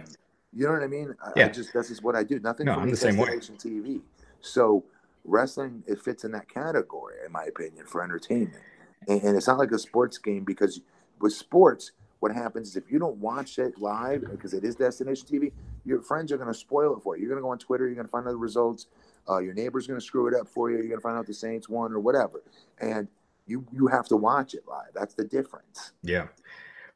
You 0.52 0.66
know 0.66 0.74
what 0.74 0.84
I 0.84 0.88
mean? 0.88 1.16
I, 1.24 1.32
yeah. 1.36 1.46
I 1.46 1.50
just 1.50 1.74
that's 1.74 1.90
just 1.90 2.04
what 2.04 2.16
I 2.16 2.24
do. 2.24 2.40
Nothing 2.40 2.66
no, 2.66 2.74
for 2.74 2.82
I'm 2.82 2.90
the 2.90 2.98
same 2.98 3.18
way. 3.18 3.30
TV. 3.30 4.02
So 4.42 4.84
wrestling 5.24 5.84
it 5.86 6.02
fits 6.02 6.24
in 6.24 6.32
that 6.32 6.50
category, 6.50 7.16
in 7.26 7.32
my 7.32 7.44
opinion, 7.44 7.86
for 7.86 8.04
entertainment. 8.04 8.64
And, 9.08 9.22
and 9.22 9.38
it's 9.38 9.48
not 9.48 9.60
like 9.60 9.72
a 9.72 9.80
sports 9.80 10.18
game 10.18 10.44
because 10.44 10.82
with 11.22 11.34
sports, 11.34 11.92
what 12.20 12.34
happens 12.34 12.70
is 12.70 12.76
if 12.76 12.92
you 12.92 13.00
don't 13.00 13.18
watch 13.18 13.60
it 13.60 13.80
live 13.80 14.22
because 14.30 14.54
it 14.54 14.64
is 14.64 14.76
destination 14.76 15.26
TV, 15.28 15.52
your 15.86 16.02
friends 16.02 16.32
are 16.32 16.38
going 16.38 16.52
to 16.52 16.58
spoil 16.58 16.96
it 16.96 17.02
for 17.02 17.16
you. 17.16 17.24
You're 17.24 17.30
going 17.30 17.40
to 17.40 17.44
go 17.44 17.52
on 17.52 17.60
Twitter, 17.60 17.86
you're 17.86 17.96
going 17.96 18.08
to 18.08 18.12
find 18.12 18.28
out 18.28 18.32
the 18.32 18.38
results. 18.38 18.88
Uh, 19.30 19.40
your 19.40 19.54
neighbor's 19.54 19.88
going 19.88 20.00
to 20.00 20.06
screw 20.06 20.28
it 20.28 20.34
up 20.34 20.48
for 20.48 20.70
you. 20.70 20.78
You're 20.78 20.88
going 20.88 20.98
to 20.98 21.02
find 21.02 21.18
out 21.18 21.28
the 21.28 21.34
Saints 21.34 21.70
won 21.70 21.92
or 21.92 22.00
whatever, 22.00 22.42
and 22.80 23.08
you 23.46 23.66
you 23.72 23.88
have 23.88 24.08
to 24.08 24.16
watch 24.16 24.54
it 24.54 24.64
live. 24.68 24.90
That's 24.94 25.14
the 25.14 25.24
difference. 25.24 25.92
Yeah. 26.02 26.28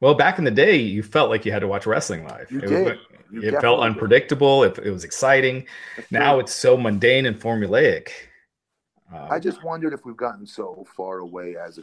Well, 0.00 0.14
back 0.14 0.38
in 0.38 0.44
the 0.44 0.50
day, 0.50 0.76
you 0.76 1.02
felt 1.02 1.30
like 1.30 1.46
you 1.46 1.52
had 1.52 1.60
to 1.60 1.68
watch 1.68 1.86
wrestling 1.86 2.26
live. 2.26 2.50
You 2.50 2.58
it, 2.60 2.66
did. 2.66 2.98
You 3.30 3.42
it 3.42 3.60
felt 3.60 3.80
unpredictable. 3.80 4.64
It, 4.64 4.78
it 4.78 4.90
was 4.90 5.04
exciting. 5.04 5.66
That's 5.96 6.10
now 6.10 6.32
true. 6.32 6.40
it's 6.40 6.52
so 6.52 6.76
mundane 6.76 7.26
and 7.26 7.40
formulaic. 7.40 8.08
Um, 9.12 9.28
I 9.30 9.38
just 9.38 9.62
wondered 9.62 9.92
if 9.92 10.04
we've 10.04 10.16
gotten 10.16 10.46
so 10.46 10.84
far 10.96 11.18
away 11.18 11.56
as 11.56 11.78
a, 11.78 11.82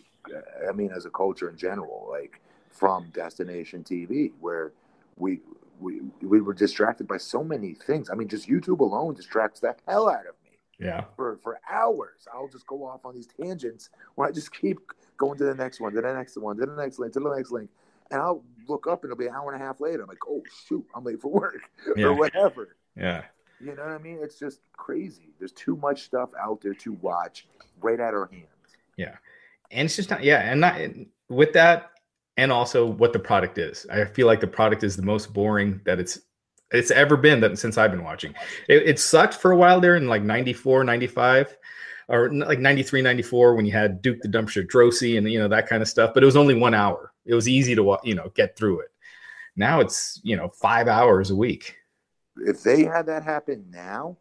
I 0.67 0.71
mean, 0.73 0.91
as 0.91 1.05
a 1.05 1.09
culture 1.09 1.49
in 1.49 1.57
general, 1.57 2.07
like 2.11 2.41
from 2.71 3.09
destination 3.13 3.83
TV, 3.83 4.31
where 4.39 4.71
we 5.17 5.39
we 5.79 6.01
we 6.21 6.41
were 6.41 6.53
distracted 6.53 7.07
by 7.07 7.17
so 7.17 7.43
many 7.43 7.73
things. 7.73 8.09
I 8.09 8.15
mean, 8.15 8.27
just 8.27 8.47
YouTube 8.47 8.79
alone 8.79 9.13
distracts 9.13 9.59
the 9.59 9.75
hell 9.87 10.09
out 10.09 10.27
of 10.27 10.35
me. 10.43 10.57
Yeah. 10.79 11.05
For 11.15 11.39
for 11.43 11.59
hours, 11.69 12.27
I'll 12.33 12.47
just 12.47 12.67
go 12.67 12.85
off 12.85 13.05
on 13.05 13.15
these 13.15 13.27
tangents 13.27 13.89
where 14.15 14.27
I 14.27 14.31
just 14.31 14.51
keep 14.53 14.79
going 15.17 15.37
to 15.37 15.43
the 15.43 15.55
next 15.55 15.79
one, 15.79 15.93
to 15.93 16.01
the 16.01 16.13
next 16.13 16.37
one, 16.37 16.57
to 16.57 16.65
the 16.65 16.75
next 16.75 16.99
link, 16.99 17.13
to 17.13 17.19
the 17.19 17.35
next 17.35 17.51
link, 17.51 17.69
and 18.09 18.21
I'll 18.21 18.43
look 18.67 18.87
up 18.87 19.03
and 19.03 19.11
it'll 19.11 19.19
be 19.19 19.27
an 19.27 19.35
hour 19.35 19.53
and 19.53 19.61
a 19.61 19.65
half 19.65 19.79
later. 19.79 20.03
I'm 20.03 20.09
like, 20.09 20.25
oh 20.27 20.43
shoot, 20.67 20.85
I'm 20.95 21.03
late 21.03 21.21
for 21.21 21.31
work 21.31 21.61
yeah. 21.95 22.05
or 22.05 22.13
whatever. 22.13 22.75
Yeah. 22.95 23.23
You 23.59 23.75
know 23.75 23.83
what 23.83 23.91
I 23.91 23.97
mean? 23.99 24.19
It's 24.21 24.39
just 24.39 24.59
crazy. 24.73 25.33
There's 25.39 25.51
too 25.51 25.75
much 25.75 26.03
stuff 26.03 26.29
out 26.39 26.61
there 26.61 26.73
to 26.73 26.93
watch 26.93 27.47
right 27.79 27.99
at 27.99 28.13
our 28.13 28.27
hands. 28.31 28.47
Yeah. 28.97 29.15
And 29.69 29.85
it's 29.85 29.95
just 29.95 30.09
not, 30.09 30.23
yeah. 30.23 30.39
And 30.39 30.61
not 30.61 30.81
with 31.29 31.53
that, 31.53 31.91
and 32.37 32.51
also 32.51 32.85
what 32.85 33.13
the 33.13 33.19
product 33.19 33.57
is. 33.57 33.85
I 33.91 34.05
feel 34.05 34.27
like 34.27 34.39
the 34.39 34.47
product 34.47 34.83
is 34.83 34.95
the 34.95 35.01
most 35.01 35.33
boring 35.33 35.81
that 35.85 35.99
it's 35.99 36.19
it's 36.71 36.91
ever 36.91 37.17
been 37.17 37.41
that 37.41 37.59
since 37.59 37.77
I've 37.77 37.91
been 37.91 38.03
watching. 38.03 38.33
It, 38.69 38.83
it 38.87 38.99
sucked 38.99 39.33
for 39.33 39.51
a 39.51 39.57
while 39.57 39.81
there 39.81 39.97
in 39.97 40.07
like 40.07 40.23
94, 40.23 40.85
95 40.85 41.57
or 42.07 42.33
like 42.33 42.59
93, 42.59 43.01
94 43.01 43.55
when 43.55 43.65
you 43.65 43.73
had 43.73 44.01
Duke 44.01 44.21
the 44.21 44.29
Dumpster 44.29 44.65
Droese 44.65 45.17
and 45.17 45.29
you 45.29 45.39
know 45.39 45.47
that 45.49 45.67
kind 45.67 45.81
of 45.81 45.89
stuff, 45.89 46.13
but 46.13 46.23
it 46.23 46.25
was 46.25 46.37
only 46.37 46.55
1 46.55 46.73
hour. 46.73 47.13
It 47.25 47.35
was 47.35 47.47
easy 47.47 47.75
to 47.75 47.97
you 48.03 48.15
know 48.15 48.31
get 48.35 48.55
through 48.55 48.81
it. 48.81 48.89
Now 49.57 49.81
it's, 49.81 50.21
you 50.23 50.37
know, 50.37 50.47
5 50.47 50.87
hours 50.87 51.29
a 51.29 51.35
week. 51.35 51.75
If 52.37 52.63
they 52.63 52.85
had 52.85 53.05
that 53.07 53.23
happen 53.23 53.65
now, 53.69 54.15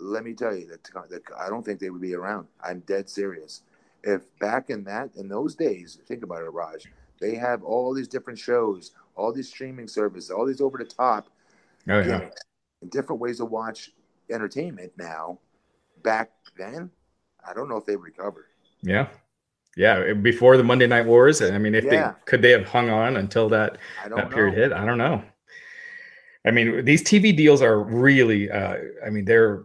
let 0.00 0.24
me 0.24 0.32
tell 0.32 0.56
you 0.56 0.66
that, 0.68 0.82
that 1.10 1.22
I 1.38 1.50
don't 1.50 1.62
think 1.62 1.80
they 1.80 1.90
would 1.90 2.00
be 2.00 2.14
around. 2.14 2.48
I'm 2.64 2.80
dead 2.80 3.10
serious. 3.10 3.62
If 4.02 4.22
back 4.38 4.70
in 4.70 4.84
that 4.84 5.10
in 5.16 5.28
those 5.28 5.54
days, 5.54 5.98
think 6.08 6.24
about 6.24 6.42
it, 6.42 6.50
Raj 6.50 6.88
they 7.22 7.36
have 7.36 7.62
all 7.62 7.94
these 7.94 8.08
different 8.08 8.38
shows, 8.38 8.90
all 9.14 9.32
these 9.32 9.48
streaming 9.48 9.88
services, 9.88 10.30
all 10.30 10.44
these 10.44 10.60
over 10.60 10.76
the 10.76 10.84
top 10.84 11.28
oh, 11.88 12.00
yeah. 12.00 12.28
different 12.90 13.22
ways 13.22 13.38
to 13.38 13.44
watch 13.44 13.92
entertainment 14.28 14.92
now. 14.98 15.38
Back 16.02 16.32
then, 16.58 16.90
I 17.48 17.54
don't 17.54 17.68
know 17.68 17.76
if 17.76 17.86
they 17.86 17.96
recovered. 17.96 18.46
Yeah. 18.82 19.08
Yeah, 19.76 20.12
before 20.12 20.56
the 20.56 20.64
Monday 20.64 20.86
Night 20.86 21.06
Wars. 21.06 21.40
I 21.40 21.56
mean, 21.56 21.74
if 21.74 21.84
Yeah. 21.84 22.10
they 22.10 22.14
could 22.26 22.42
they 22.42 22.50
have 22.50 22.66
hung 22.66 22.90
on 22.90 23.16
until 23.16 23.48
that 23.50 23.78
that 24.02 24.10
know. 24.10 24.26
period 24.26 24.54
hit? 24.54 24.72
I 24.72 24.84
don't 24.84 24.98
know. 24.98 25.22
I 26.44 26.50
mean, 26.50 26.84
these 26.84 27.02
TV 27.02 27.34
deals 27.34 27.62
are 27.62 27.78
really. 27.78 28.50
Uh, 28.50 28.76
I 29.06 29.10
mean, 29.10 29.24
they're 29.24 29.64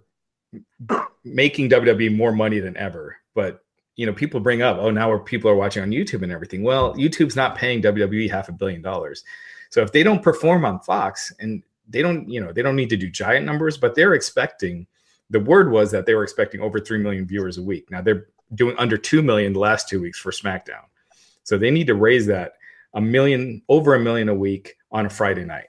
making 1.26 1.70
WWE 1.70 2.16
more 2.16 2.32
money 2.32 2.60
than 2.60 2.78
ever. 2.78 3.18
But 3.36 3.62
you 3.98 4.06
know, 4.06 4.14
people 4.14 4.40
bring 4.40 4.62
up, 4.62 4.78
oh, 4.80 4.92
now 4.92 5.18
people 5.18 5.50
are 5.50 5.56
watching 5.56 5.82
on 5.84 5.90
YouTube 5.90 6.22
and 6.22 6.32
everything. 6.32 6.64
Well, 6.64 6.94
YouTube's 6.94 7.36
not 7.36 7.56
paying 7.56 7.82
WWE 7.82 8.30
half 8.30 8.48
a 8.48 8.54
billion 8.54 8.82
dollars. 8.82 9.24
So 9.70 9.82
if 9.82 9.92
they 9.92 10.04
don't 10.04 10.24
perform 10.24 10.64
on 10.64 10.80
Fox 10.80 11.34
and 11.40 11.64
they 11.90 12.02
don't, 12.02 12.30
you 12.30 12.40
know, 12.40 12.54
they 12.54 12.62
don't 12.62 12.76
need 12.76 12.90
to 12.92 12.98
do 12.98 13.10
giant 13.10 13.46
numbers, 13.46 13.76
but 13.78 13.96
they're 13.96 14.14
expecting. 14.14 14.88
The 15.30 15.40
word 15.40 15.72
was 15.72 15.92
that 15.92 16.06
they 16.06 16.14
were 16.14 16.24
expecting 16.24 16.62
over 16.62 16.80
three 16.80 17.00
million 17.00 17.26
viewers 17.26 17.58
a 17.58 17.62
week. 17.62 17.92
Now 17.92 18.02
they're 18.02 18.28
doing 18.54 18.76
under 18.78 18.98
two 18.98 19.22
million 19.22 19.52
the 19.52 19.60
last 19.60 19.90
two 19.90 20.00
weeks 20.00 20.20
for 20.20 20.32
SmackDown. 20.32 20.86
So 21.44 21.58
they 21.58 21.72
need 21.72 21.88
to 21.88 21.96
raise 21.96 22.28
that 22.28 22.54
a 22.94 23.02
million, 23.02 23.62
over 23.68 23.96
a 23.96 24.00
million 24.00 24.30
a 24.30 24.36
week 24.36 24.78
on 24.92 25.06
a 25.06 25.10
Friday 25.10 25.44
night. 25.44 25.68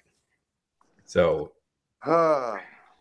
So 1.07 1.53
Uh, 2.05 2.59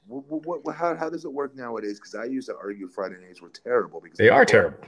what, 0.07 0.63
what, 0.63 0.75
how, 0.75 0.95
how 0.95 1.09
does 1.09 1.25
it 1.25 1.33
work 1.33 1.55
nowadays? 1.55 1.99
Because 1.99 2.15
I 2.15 2.23
used 2.23 2.47
to 2.47 2.55
argue 2.55 2.87
Friday 2.87 3.17
nights 3.21 3.41
were 3.41 3.49
terrible 3.49 3.99
because 3.99 4.17
they 4.17 4.29
are 4.29 4.45
terrible. 4.45 4.87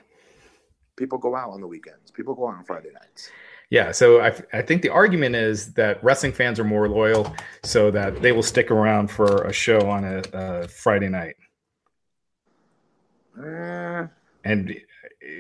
People 1.00 1.18
go 1.18 1.34
out 1.34 1.50
on 1.52 1.62
the 1.62 1.68
weekends. 1.68 2.12
People 2.12 2.36
go 2.36 2.50
out 2.50 2.58
on 2.58 2.66
Friday 2.66 2.90
nights. 2.94 3.32
Yeah, 3.70 3.92
so 3.94 4.20
I, 4.20 4.34
I 4.52 4.62
think 4.62 4.82
the 4.82 4.90
argument 4.90 5.36
is 5.36 5.74
that 5.76 6.04
wrestling 6.04 6.34
fans 6.34 6.60
are 6.60 6.64
more 6.66 6.90
loyal, 6.90 7.34
so 7.64 7.90
that 7.92 8.22
they 8.22 8.34
will 8.34 8.44
stick 8.44 8.70
around 8.70 9.10
for 9.10 9.44
a 9.44 9.54
show 9.54 9.80
on 9.90 10.04
a, 10.04 10.22
a 10.34 10.68
Friday 10.68 11.08
night. 11.08 11.36
Eh, 13.42 14.08
And 14.44 14.76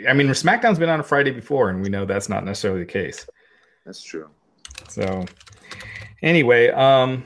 I 0.07 0.13
mean, 0.13 0.27
SmackDown's 0.27 0.79
been 0.79 0.89
on 0.89 1.01
a 1.01 1.03
Friday 1.03 1.31
before, 1.31 1.69
and 1.69 1.81
we 1.81 1.89
know 1.89 2.05
that's 2.05 2.29
not 2.29 2.45
necessarily 2.45 2.81
the 2.81 2.85
case. 2.91 3.27
that's 3.85 4.01
true. 4.01 4.29
So, 4.87 5.25
anyway, 6.21 6.69
um, 6.69 7.25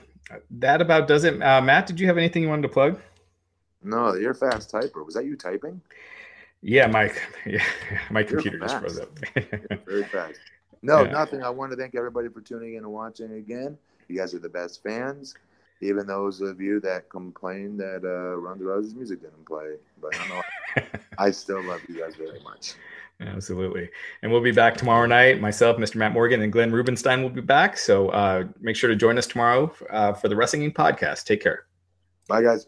that 0.50 0.82
about 0.82 1.08
does 1.08 1.24
it. 1.24 1.40
Uh, 1.42 1.62
Matt, 1.62 1.86
did 1.86 2.00
you 2.00 2.08
have 2.08 2.18
anything 2.18 2.42
you 2.42 2.50
wanted 2.50 2.64
to 2.64 2.70
plug? 2.70 3.00
No, 3.84 4.16
you're 4.16 4.32
a 4.32 4.36
fast 4.36 4.72
typer. 4.72 5.06
Was 5.06 5.14
that 5.16 5.26
you 5.26 5.36
typing? 5.36 5.82
Yeah, 6.64 6.88
my 6.88 7.12
yeah, 7.46 7.64
my 8.10 8.24
computer 8.24 8.58
just 8.58 8.80
froze 8.80 9.00
up. 9.00 9.10
Very 9.86 10.04
fast. 10.12 10.40
No, 10.82 11.04
Yeah. 11.04 11.12
nothing. 11.12 11.44
I 11.44 11.50
want 11.50 11.72
to 11.72 11.78
thank 11.78 11.94
everybody 11.96 12.30
for 12.30 12.42
tuning 12.42 12.74
in 12.76 12.84
and 12.84 12.92
watching 12.92 13.34
again. 13.34 13.78
You 14.08 14.18
guys 14.18 14.34
are 14.34 14.40
the 14.40 14.50
best 14.50 14.82
fans. 14.82 15.36
Even 15.82 16.08
those 16.08 16.40
of 16.40 16.62
you 16.62 16.80
that 16.82 17.10
complained 17.10 17.80
that 17.82 18.04
uh, 18.06 18.38
Ronda 18.38 18.64
Rousey's 18.64 18.96
music 18.96 19.22
didn't 19.22 19.46
play, 19.46 19.76
but 20.02 20.18
I 20.18 20.28
know 20.30 20.42
I 21.18 21.32
still 21.32 21.62
love 21.64 21.82
you 21.90 22.00
guys 22.00 22.16
very 22.16 22.40
much. 22.42 22.76
Absolutely. 23.20 23.90
And 24.22 24.32
we'll 24.32 24.42
be 24.42 24.52
back 24.52 24.76
tomorrow 24.78 25.06
night. 25.06 25.42
Myself, 25.42 25.78
Mr. 25.78 25.96
Matt 25.96 26.14
Morgan, 26.14 26.42
and 26.42 26.52
Glenn 26.52 26.72
Rubenstein 26.72 27.22
will 27.22 27.30
be 27.30 27.42
back. 27.42 27.78
So 27.78 28.10
uh, 28.10 28.46
make 28.62 28.76
sure 28.76 28.90
to 28.90 28.96
join 28.96 29.18
us 29.18 29.28
tomorrow 29.28 29.74
uh, 29.90 30.14
for 30.14 30.30
the 30.30 30.36
Wrestling 30.36 30.72
podcast. 30.72 31.26
Take 31.26 31.42
care. 31.42 31.66
Bye, 32.28 32.42
guys. 32.44 32.68